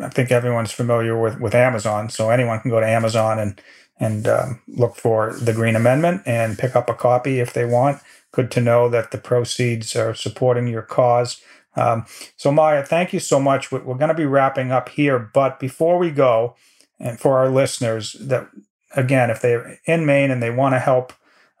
I 0.00 0.08
think 0.08 0.30
everyone's 0.30 0.72
familiar 0.72 1.20
with 1.20 1.40
with 1.40 1.54
Amazon, 1.54 2.08
so 2.08 2.30
anyone 2.30 2.60
can 2.60 2.70
go 2.70 2.80
to 2.80 2.86
Amazon 2.86 3.38
and 3.38 3.60
and 4.00 4.26
um, 4.26 4.60
look 4.68 4.96
for 4.96 5.34
the 5.34 5.52
Green 5.52 5.76
Amendment 5.76 6.22
and 6.26 6.58
pick 6.58 6.74
up 6.74 6.88
a 6.88 6.94
copy 6.94 7.40
if 7.40 7.52
they 7.52 7.64
want. 7.64 8.00
Good 8.32 8.50
to 8.52 8.60
know 8.60 8.88
that 8.88 9.10
the 9.12 9.18
proceeds 9.18 9.94
are 9.94 10.14
supporting 10.14 10.66
your 10.66 10.82
cause. 10.82 11.40
Um, 11.76 12.06
so, 12.36 12.50
Maya, 12.50 12.84
thank 12.84 13.12
you 13.12 13.20
so 13.20 13.38
much. 13.38 13.70
We're, 13.70 13.82
we're 13.82 13.96
going 13.96 14.08
to 14.08 14.14
be 14.14 14.26
wrapping 14.26 14.72
up 14.72 14.88
here, 14.88 15.18
but 15.18 15.60
before 15.60 15.98
we 15.98 16.10
go, 16.10 16.56
and 16.98 17.18
for 17.18 17.38
our 17.38 17.48
listeners, 17.48 18.14
that 18.20 18.48
again, 18.96 19.30
if 19.30 19.40
they're 19.40 19.78
in 19.86 20.06
Maine 20.06 20.30
and 20.30 20.42
they 20.42 20.50
want 20.50 20.74
to 20.74 20.78
help 20.78 21.12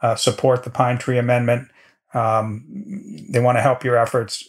uh, 0.04 0.14
support 0.14 0.64
the 0.64 0.70
Pine 0.70 0.98
Tree 0.98 1.16
Amendment, 1.16 1.68
um, 2.12 2.62
they 3.30 3.40
want 3.40 3.56
to 3.56 3.62
help 3.62 3.82
your 3.82 3.96
efforts. 3.96 4.46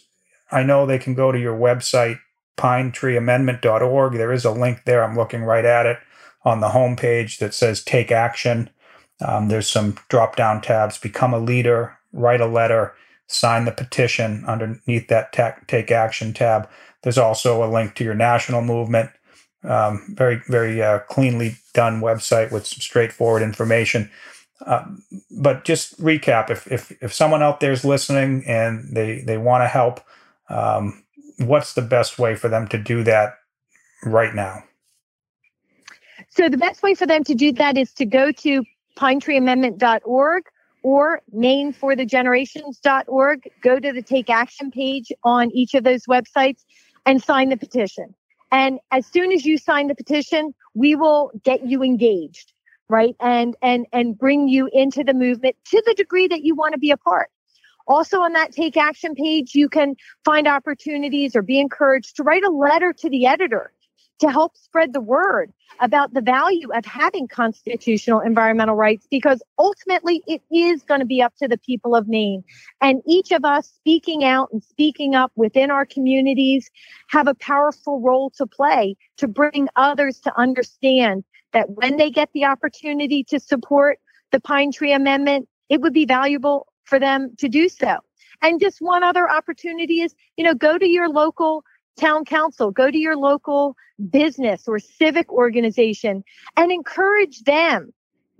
I 0.52 0.62
know 0.62 0.84
they 0.84 0.98
can 0.98 1.14
go 1.14 1.32
to 1.32 1.40
your 1.40 1.56
website, 1.56 2.20
pinetreeamendment.org. 2.58 4.12
There 4.12 4.32
is 4.32 4.44
a 4.44 4.50
link 4.50 4.84
there. 4.84 5.02
I'm 5.02 5.16
looking 5.16 5.44
right 5.44 5.64
at 5.64 5.86
it 5.86 5.96
on 6.44 6.60
the 6.60 6.68
homepage 6.68 7.38
that 7.38 7.54
says 7.54 7.82
Take 7.82 8.12
Action. 8.12 8.68
Um, 9.26 9.48
there's 9.48 9.66
some 9.66 9.96
drop 10.10 10.36
down 10.36 10.60
tabs 10.60 10.98
Become 10.98 11.32
a 11.32 11.38
Leader, 11.38 11.96
Write 12.12 12.42
a 12.42 12.46
Letter, 12.46 12.94
Sign 13.26 13.64
the 13.64 13.72
Petition 13.72 14.44
underneath 14.46 15.08
that 15.08 15.32
ta- 15.32 15.56
Take 15.66 15.90
Action 15.90 16.34
tab. 16.34 16.68
There's 17.02 17.18
also 17.18 17.64
a 17.64 17.72
link 17.72 17.94
to 17.94 18.04
your 18.04 18.14
national 18.14 18.60
movement. 18.60 19.10
Um, 19.64 20.04
very, 20.10 20.42
very 20.48 20.82
uh, 20.82 20.98
cleanly 21.08 21.56
done 21.72 22.02
website 22.02 22.52
with 22.52 22.66
some 22.66 22.80
straightforward 22.80 23.42
information. 23.42 24.10
Uh, 24.64 24.84
but 25.30 25.64
just 25.64 26.00
recap: 26.00 26.50
if, 26.50 26.70
if 26.70 26.92
if 27.02 27.12
someone 27.12 27.42
out 27.42 27.60
there 27.60 27.72
is 27.72 27.84
listening 27.84 28.44
and 28.46 28.94
they 28.94 29.20
they 29.20 29.36
want 29.36 29.62
to 29.62 29.68
help, 29.68 30.00
um, 30.48 31.04
what's 31.38 31.74
the 31.74 31.82
best 31.82 32.18
way 32.18 32.34
for 32.34 32.48
them 32.48 32.66
to 32.68 32.78
do 32.78 33.02
that 33.02 33.34
right 34.04 34.34
now? 34.34 34.62
So 36.30 36.48
the 36.48 36.56
best 36.56 36.82
way 36.82 36.94
for 36.94 37.06
them 37.06 37.24
to 37.24 37.34
do 37.34 37.52
that 37.52 37.76
is 37.76 37.92
to 37.94 38.06
go 38.06 38.30
to 38.32 38.64
pinetreeamendment.org 38.96 40.44
or 40.82 41.20
maineforthegenerations.org. 41.34 43.50
Go 43.62 43.78
to 43.78 43.92
the 43.92 44.02
Take 44.02 44.30
Action 44.30 44.70
page 44.70 45.12
on 45.24 45.50
each 45.50 45.74
of 45.74 45.84
those 45.84 46.06
websites 46.06 46.64
and 47.04 47.22
sign 47.22 47.50
the 47.50 47.56
petition. 47.56 48.14
And 48.52 48.78
as 48.90 49.06
soon 49.06 49.32
as 49.32 49.44
you 49.44 49.58
sign 49.58 49.88
the 49.88 49.94
petition, 49.94 50.54
we 50.74 50.94
will 50.94 51.30
get 51.42 51.66
you 51.66 51.82
engaged, 51.82 52.52
right? 52.88 53.16
And 53.20 53.56
and 53.62 53.86
and 53.92 54.18
bring 54.18 54.48
you 54.48 54.68
into 54.72 55.04
the 55.04 55.14
movement 55.14 55.56
to 55.70 55.82
the 55.86 55.94
degree 55.94 56.28
that 56.28 56.42
you 56.42 56.54
want 56.54 56.74
to 56.74 56.78
be 56.78 56.90
a 56.90 56.96
part. 56.96 57.30
Also 57.86 58.20
on 58.20 58.32
that 58.32 58.52
take 58.52 58.76
action 58.76 59.14
page, 59.14 59.54
you 59.54 59.68
can 59.68 59.94
find 60.24 60.48
opportunities 60.48 61.36
or 61.36 61.42
be 61.42 61.60
encouraged 61.60 62.16
to 62.16 62.22
write 62.22 62.42
a 62.42 62.50
letter 62.50 62.92
to 62.92 63.08
the 63.08 63.26
editor 63.26 63.72
to 64.18 64.30
help 64.30 64.56
spread 64.56 64.92
the 64.92 65.00
word 65.00 65.52
about 65.80 66.14
the 66.14 66.22
value 66.22 66.68
of 66.72 66.84
having 66.86 67.28
constitutional 67.28 68.20
environmental 68.20 68.74
rights 68.74 69.06
because 69.10 69.42
ultimately 69.58 70.22
it 70.26 70.40
is 70.50 70.82
going 70.82 71.00
to 71.00 71.06
be 71.06 71.20
up 71.20 71.34
to 71.36 71.46
the 71.46 71.58
people 71.58 71.94
of 71.94 72.08
Maine. 72.08 72.42
And 72.80 73.02
each 73.06 73.30
of 73.30 73.44
us 73.44 73.68
speaking 73.68 74.24
out 74.24 74.48
and 74.52 74.62
speaking 74.62 75.14
up 75.14 75.32
within 75.36 75.70
our 75.70 75.84
communities 75.84 76.70
have 77.10 77.28
a 77.28 77.34
powerful 77.34 78.00
role 78.00 78.30
to 78.38 78.46
play 78.46 78.96
to 79.18 79.28
bring 79.28 79.68
others 79.76 80.18
to 80.20 80.38
understand 80.38 81.24
that 81.56 81.70
when 81.70 81.96
they 81.96 82.10
get 82.10 82.28
the 82.34 82.44
opportunity 82.44 83.24
to 83.24 83.40
support 83.40 83.98
the 84.30 84.38
Pine 84.38 84.70
Tree 84.70 84.92
Amendment, 84.92 85.48
it 85.70 85.80
would 85.80 85.94
be 85.94 86.04
valuable 86.04 86.66
for 86.84 87.00
them 87.00 87.34
to 87.38 87.48
do 87.48 87.70
so. 87.70 87.96
And 88.42 88.60
just 88.60 88.82
one 88.82 89.02
other 89.02 89.30
opportunity 89.30 90.02
is, 90.02 90.14
you 90.36 90.44
know, 90.44 90.52
go 90.52 90.76
to 90.76 90.86
your 90.86 91.08
local 91.08 91.64
town 91.98 92.26
council, 92.26 92.70
go 92.70 92.90
to 92.90 92.98
your 92.98 93.16
local 93.16 93.74
business 94.10 94.64
or 94.68 94.78
civic 94.78 95.32
organization 95.32 96.22
and 96.58 96.70
encourage 96.70 97.40
them 97.44 97.90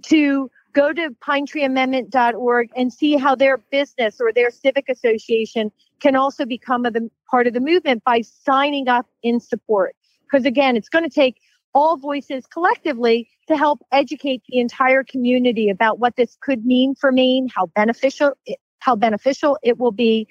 to 0.02 0.50
go 0.74 0.92
to 0.92 1.08
pinetreeamendment.org 1.26 2.68
and 2.76 2.92
see 2.92 3.16
how 3.16 3.34
their 3.34 3.56
business 3.56 4.20
or 4.20 4.30
their 4.30 4.50
civic 4.50 4.90
association 4.90 5.72
can 6.00 6.16
also 6.16 6.44
become 6.44 6.84
a 6.84 6.92
part 7.30 7.46
of 7.46 7.54
the 7.54 7.60
movement 7.60 8.04
by 8.04 8.20
signing 8.20 8.88
up 8.88 9.06
in 9.22 9.40
support. 9.40 9.96
Because 10.30 10.44
again, 10.44 10.76
it's 10.76 10.90
going 10.90 11.04
to 11.04 11.08
take 11.08 11.36
all 11.76 11.98
voices 11.98 12.46
collectively 12.46 13.28
to 13.48 13.56
help 13.56 13.80
educate 13.92 14.42
the 14.48 14.58
entire 14.58 15.04
community 15.04 15.68
about 15.68 15.98
what 15.98 16.16
this 16.16 16.36
could 16.40 16.64
mean 16.64 16.94
for 16.94 17.12
Maine, 17.12 17.48
how 17.54 17.66
beneficial 17.66 18.32
it, 18.46 18.58
how 18.78 18.96
beneficial 18.96 19.58
it 19.62 19.78
will 19.78 19.92
be, 19.92 20.26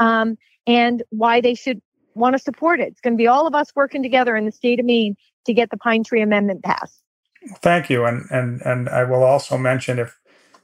um, 0.00 0.36
and 0.66 1.04
why 1.10 1.40
they 1.40 1.54
should 1.54 1.80
want 2.14 2.34
to 2.34 2.38
support 2.38 2.80
it. 2.80 2.88
It's 2.88 3.00
going 3.00 3.14
to 3.14 3.16
be 3.16 3.28
all 3.28 3.46
of 3.46 3.54
us 3.54 3.70
working 3.76 4.02
together 4.02 4.34
in 4.36 4.44
the 4.44 4.50
state 4.50 4.80
of 4.80 4.86
Maine 4.86 5.14
to 5.46 5.54
get 5.54 5.70
the 5.70 5.76
Pine 5.76 6.02
Tree 6.02 6.20
Amendment 6.20 6.64
passed. 6.64 7.00
Thank 7.60 7.88
you, 7.88 8.04
and 8.04 8.24
and 8.30 8.60
and 8.62 8.88
I 8.88 9.04
will 9.04 9.22
also 9.22 9.56
mention 9.56 10.00
if 10.00 10.18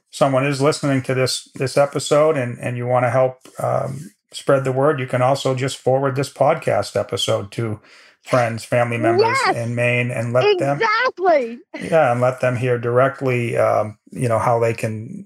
someone 0.09 0.45
is 0.45 0.61
listening 0.61 1.01
to 1.03 1.13
this 1.13 1.49
this 1.55 1.77
episode 1.77 2.35
and 2.35 2.59
and 2.59 2.75
you 2.75 2.85
want 2.85 3.05
to 3.05 3.09
help 3.09 3.37
um, 3.57 4.11
spread 4.33 4.65
the 4.65 4.73
word, 4.73 4.99
you 4.99 5.07
can 5.07 5.21
also 5.21 5.55
just 5.55 5.77
forward 5.77 6.17
this 6.17 6.31
podcast 6.31 6.99
episode 6.99 7.53
to 7.53 7.79
friends, 8.25 8.65
family 8.65 8.97
members 8.97 9.37
yes, 9.45 9.55
in 9.55 9.75
Maine, 9.75 10.11
and 10.11 10.33
let 10.33 10.43
exactly. 10.43 10.65
them 10.65 10.77
exactly 10.81 11.59
yeah, 11.89 12.11
and 12.11 12.21
let 12.21 12.41
them 12.41 12.55
hear 12.55 12.77
directly, 12.77 13.57
um, 13.57 13.97
you 14.11 14.27
know, 14.27 14.39
how 14.39 14.59
they 14.59 14.73
can 14.73 15.25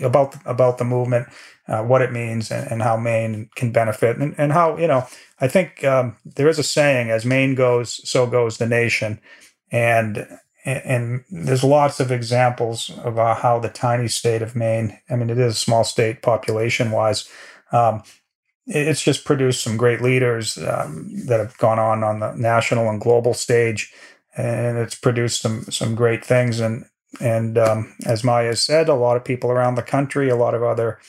about 0.00 0.34
about 0.46 0.78
the 0.78 0.84
movement, 0.84 1.28
uh, 1.68 1.82
what 1.82 2.02
it 2.02 2.12
means, 2.12 2.50
and, 2.50 2.70
and, 2.70 2.82
how 2.82 2.96
Maine 2.96 3.50
can 3.54 3.72
benefit, 3.72 4.16
and, 4.16 4.34
and 4.38 4.52
how 4.52 4.76
you 4.76 4.86
know. 4.86 5.06
I 5.40 5.48
think 5.48 5.82
um, 5.84 6.16
there 6.24 6.48
is 6.48 6.58
a 6.58 6.62
saying: 6.62 7.10
"As 7.10 7.24
Maine 7.24 7.54
goes, 7.54 8.08
so 8.08 8.26
goes 8.26 8.58
the 8.58 8.66
nation," 8.66 9.20
and 9.70 10.26
and 10.64 11.24
there's 11.30 11.64
lots 11.64 12.00
of 12.00 12.12
examples 12.12 12.90
of 13.04 13.18
uh, 13.18 13.34
how 13.34 13.58
the 13.58 13.68
tiny 13.68 14.08
state 14.08 14.42
of 14.42 14.56
Maine. 14.56 14.98
I 15.10 15.16
mean, 15.16 15.30
it 15.30 15.38
is 15.38 15.54
a 15.54 15.58
small 15.58 15.84
state 15.84 16.22
population 16.22 16.90
wise. 16.90 17.28
Um, 17.72 18.02
it's 18.66 19.02
just 19.02 19.24
produced 19.24 19.62
some 19.62 19.76
great 19.76 20.00
leaders 20.00 20.56
um, 20.58 21.10
that 21.26 21.40
have 21.40 21.56
gone 21.58 21.78
on 21.78 22.04
on 22.04 22.20
the 22.20 22.32
national 22.34 22.88
and 22.88 23.00
global 23.00 23.34
stage, 23.34 23.92
and 24.36 24.78
it's 24.78 24.94
produced 24.94 25.40
some 25.40 25.64
some 25.64 25.94
great 25.94 26.24
things. 26.24 26.60
And 26.60 26.84
and 27.20 27.58
um, 27.58 27.94
as 28.06 28.24
Maya 28.24 28.56
said, 28.56 28.88
a 28.88 28.94
lot 28.94 29.16
of 29.16 29.24
people 29.24 29.50
around 29.50 29.74
the 29.74 29.82
country, 29.82 30.28
a 30.28 30.36
lot 30.36 30.54
of 30.54 30.62
other 30.62 31.00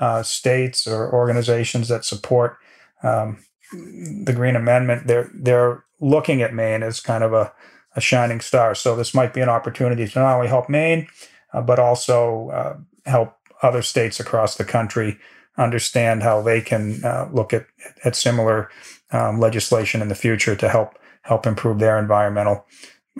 uh, 0.00 0.22
states 0.22 0.86
or 0.86 1.12
organizations 1.12 1.88
that 1.88 2.04
support 2.04 2.58
um, 3.02 3.44
the 3.72 4.32
Green 4.34 4.56
Amendment, 4.56 5.06
they're 5.06 5.30
they're 5.34 5.84
looking 6.00 6.42
at 6.42 6.54
Maine 6.54 6.82
as 6.82 7.00
kind 7.00 7.24
of 7.24 7.32
a, 7.32 7.52
a 7.94 8.00
shining 8.00 8.40
star. 8.40 8.74
So 8.74 8.96
this 8.96 9.14
might 9.14 9.32
be 9.32 9.40
an 9.40 9.48
opportunity 9.48 10.06
to 10.06 10.18
not 10.18 10.34
only 10.34 10.48
help 10.48 10.68
Maine, 10.68 11.08
uh, 11.52 11.62
but 11.62 11.78
also 11.78 12.50
uh, 12.50 12.76
help 13.08 13.34
other 13.62 13.82
states 13.82 14.20
across 14.20 14.56
the 14.56 14.64
country 14.64 15.18
understand 15.58 16.22
how 16.22 16.42
they 16.42 16.60
can 16.60 17.04
uh, 17.04 17.28
look 17.32 17.52
at 17.52 17.66
at 18.04 18.16
similar 18.16 18.70
um, 19.12 19.40
legislation 19.40 20.02
in 20.02 20.08
the 20.08 20.14
future 20.14 20.56
to 20.56 20.68
help 20.68 20.98
help 21.22 21.46
improve 21.46 21.78
their 21.78 21.98
environmental 21.98 22.64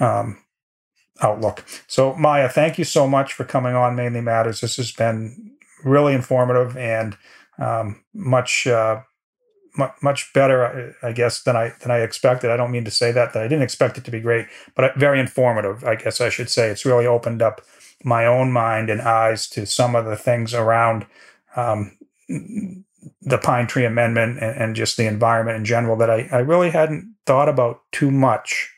um, 0.01 0.39
outlook. 1.23 1.65
So, 1.87 2.15
Maya, 2.15 2.49
thank 2.49 2.79
you 2.79 2.85
so 2.85 3.07
much 3.07 3.33
for 3.33 3.45
coming 3.45 3.75
on 3.75 3.97
Mainly 3.97 4.21
Matters. 4.21 4.61
This 4.61 4.77
has 4.77 4.93
been 4.93 5.53
really 5.85 6.15
informative 6.15 6.77
and 6.77 7.17
um, 7.59 8.03
much 8.15 8.67
uh, 8.67 9.01
much 10.03 10.33
better, 10.33 10.97
I 11.03 11.13
guess, 11.13 11.43
than 11.43 11.57
I 11.57 11.73
than 11.81 11.91
I 11.91 12.01
expected. 12.01 12.51
I 12.51 12.57
don't 12.57 12.71
mean 12.71 12.85
to 12.85 12.91
say 12.91 13.13
that 13.13 13.33
that 13.33 13.43
I 13.43 13.49
didn't 13.49 13.65
expect 13.65 13.99
it 13.99 14.05
to 14.05 14.11
be 14.11 14.21
great, 14.21 14.47
but 14.75 14.97
very 14.97 15.21
informative. 15.21 15.85
I 15.85 15.97
guess 15.97 16.21
I 16.21 16.29
should 16.29 16.51
say 16.51 16.69
it's 16.69 16.85
really 16.85 17.07
opened 17.07 17.43
up 17.43 17.61
my 18.05 18.27
own 18.27 18.53
mind 18.53 18.91
and 18.91 19.01
eyes 19.01 19.49
to 19.49 19.67
some 19.67 19.95
of 19.95 20.05
the 20.05 20.17
things 20.17 20.55
around 20.55 21.07
um, 21.57 21.96
the 22.29 23.39
Pine 23.39 23.67
Tree 23.67 23.85
Amendment 23.85 24.39
and, 24.41 24.57
and, 24.57 24.77
just 24.77 24.97
the 24.97 25.07
environment 25.07 25.57
in 25.57 25.65
general 25.65 25.97
that 25.97 26.11
I, 26.11 26.29
I 26.33 26.39
really 26.39 26.71
hadn't 26.71 27.15
thought 27.25 27.49
about 27.49 27.83
too 27.93 28.11
much. 28.11 28.73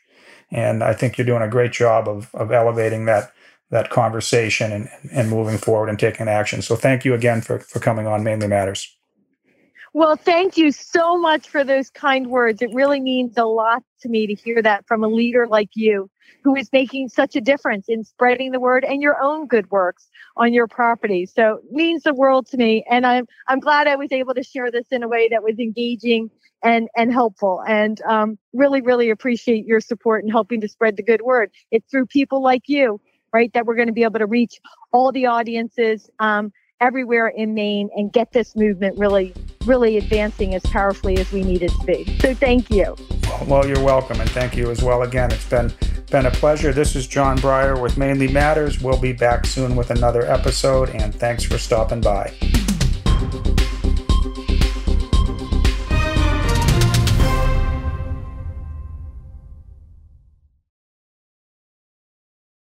And 0.51 0.83
I 0.83 0.93
think 0.93 1.17
you're 1.17 1.25
doing 1.25 1.41
a 1.41 1.49
great 1.49 1.71
job 1.71 2.07
of, 2.07 2.33
of 2.35 2.51
elevating 2.51 3.05
that 3.05 3.31
that 3.71 3.89
conversation 3.91 4.71
and, 4.71 4.89
and 5.11 5.29
moving 5.29 5.57
forward 5.57 5.89
and 5.89 5.99
taking 5.99 6.27
action. 6.27 6.61
So 6.61 6.75
thank 6.75 7.05
you 7.05 7.13
again 7.13 7.41
for, 7.41 7.59
for 7.59 7.79
coming 7.79 8.07
on 8.07 8.23
Mainly 8.23 8.47
Matters. 8.47 8.97
Well, 9.93 10.15
thank 10.15 10.57
you 10.57 10.71
so 10.71 11.17
much 11.17 11.49
for 11.49 11.63
those 11.63 11.89
kind 11.89 12.27
words. 12.27 12.61
It 12.61 12.69
really 12.73 12.99
means 13.01 13.37
a 13.37 13.45
lot 13.45 13.83
to 14.01 14.09
me 14.09 14.27
to 14.27 14.35
hear 14.35 14.61
that 14.61 14.85
from 14.87 15.03
a 15.03 15.07
leader 15.07 15.47
like 15.47 15.69
you 15.75 16.09
who 16.43 16.55
is 16.55 16.69
making 16.71 17.09
such 17.09 17.35
a 17.35 17.41
difference 17.41 17.85
in 17.89 18.03
spreading 18.03 18.51
the 18.51 18.59
word 18.59 18.85
and 18.85 19.01
your 19.01 19.21
own 19.21 19.47
good 19.47 19.69
works 19.71 20.07
on 20.37 20.53
your 20.53 20.67
property. 20.67 21.25
So 21.25 21.55
it 21.63 21.71
means 21.71 22.03
the 22.03 22.13
world 22.13 22.45
to 22.47 22.57
me. 22.57 22.85
And 22.89 23.05
I'm 23.05 23.25
I'm 23.47 23.59
glad 23.59 23.87
I 23.87 23.95
was 23.95 24.11
able 24.11 24.35
to 24.35 24.43
share 24.43 24.71
this 24.71 24.85
in 24.91 25.01
a 25.03 25.07
way 25.07 25.27
that 25.29 25.43
was 25.43 25.57
engaging 25.59 26.29
and 26.63 26.87
and 26.95 27.11
helpful. 27.11 27.63
And 27.67 27.99
um, 28.03 28.37
really, 28.53 28.81
really 28.81 29.09
appreciate 29.09 29.65
your 29.65 29.81
support 29.81 30.23
in 30.23 30.29
helping 30.29 30.61
to 30.61 30.67
spread 30.67 30.97
the 30.97 31.03
good 31.03 31.21
word. 31.23 31.51
It's 31.71 31.89
through 31.89 32.05
people 32.07 32.43
like 32.43 32.63
you, 32.67 33.01
right, 33.33 33.51
that 33.53 33.65
we're 33.65 33.75
going 33.75 33.87
to 33.87 33.93
be 33.93 34.03
able 34.03 34.19
to 34.19 34.27
reach 34.27 34.59
all 34.93 35.11
the 35.11 35.25
audiences. 35.25 36.09
Um, 36.19 36.51
everywhere 36.81 37.27
in 37.27 37.53
Maine 37.53 37.89
and 37.95 38.11
get 38.11 38.31
this 38.31 38.55
movement 38.55 38.97
really, 38.97 39.33
really 39.65 39.97
advancing 39.97 40.55
as 40.55 40.63
powerfully 40.63 41.17
as 41.17 41.31
we 41.31 41.43
need 41.43 41.61
it 41.61 41.71
to 41.71 41.85
be. 41.85 42.17
So 42.19 42.33
thank 42.33 42.69
you. 42.69 42.95
Well, 43.47 43.65
you're 43.67 43.83
welcome, 43.83 44.19
and 44.19 44.29
thank 44.31 44.55
you 44.55 44.69
as 44.71 44.83
well. 44.83 45.03
Again, 45.03 45.31
it's 45.31 45.49
been 45.49 45.71
been 46.09 46.25
a 46.25 46.31
pleasure. 46.31 46.73
This 46.73 46.95
is 46.95 47.05
John 47.05 47.37
Breyer 47.37 47.79
with 47.79 47.97
Mainly 47.97 48.27
Matters. 48.27 48.81
We'll 48.81 48.99
be 48.99 49.13
back 49.13 49.45
soon 49.45 49.75
with 49.75 49.91
another 49.91 50.23
episode, 50.23 50.89
and 50.89 51.13
thanks 51.13 51.43
for 51.43 51.57
stopping 51.57 52.01
by. 52.01 52.33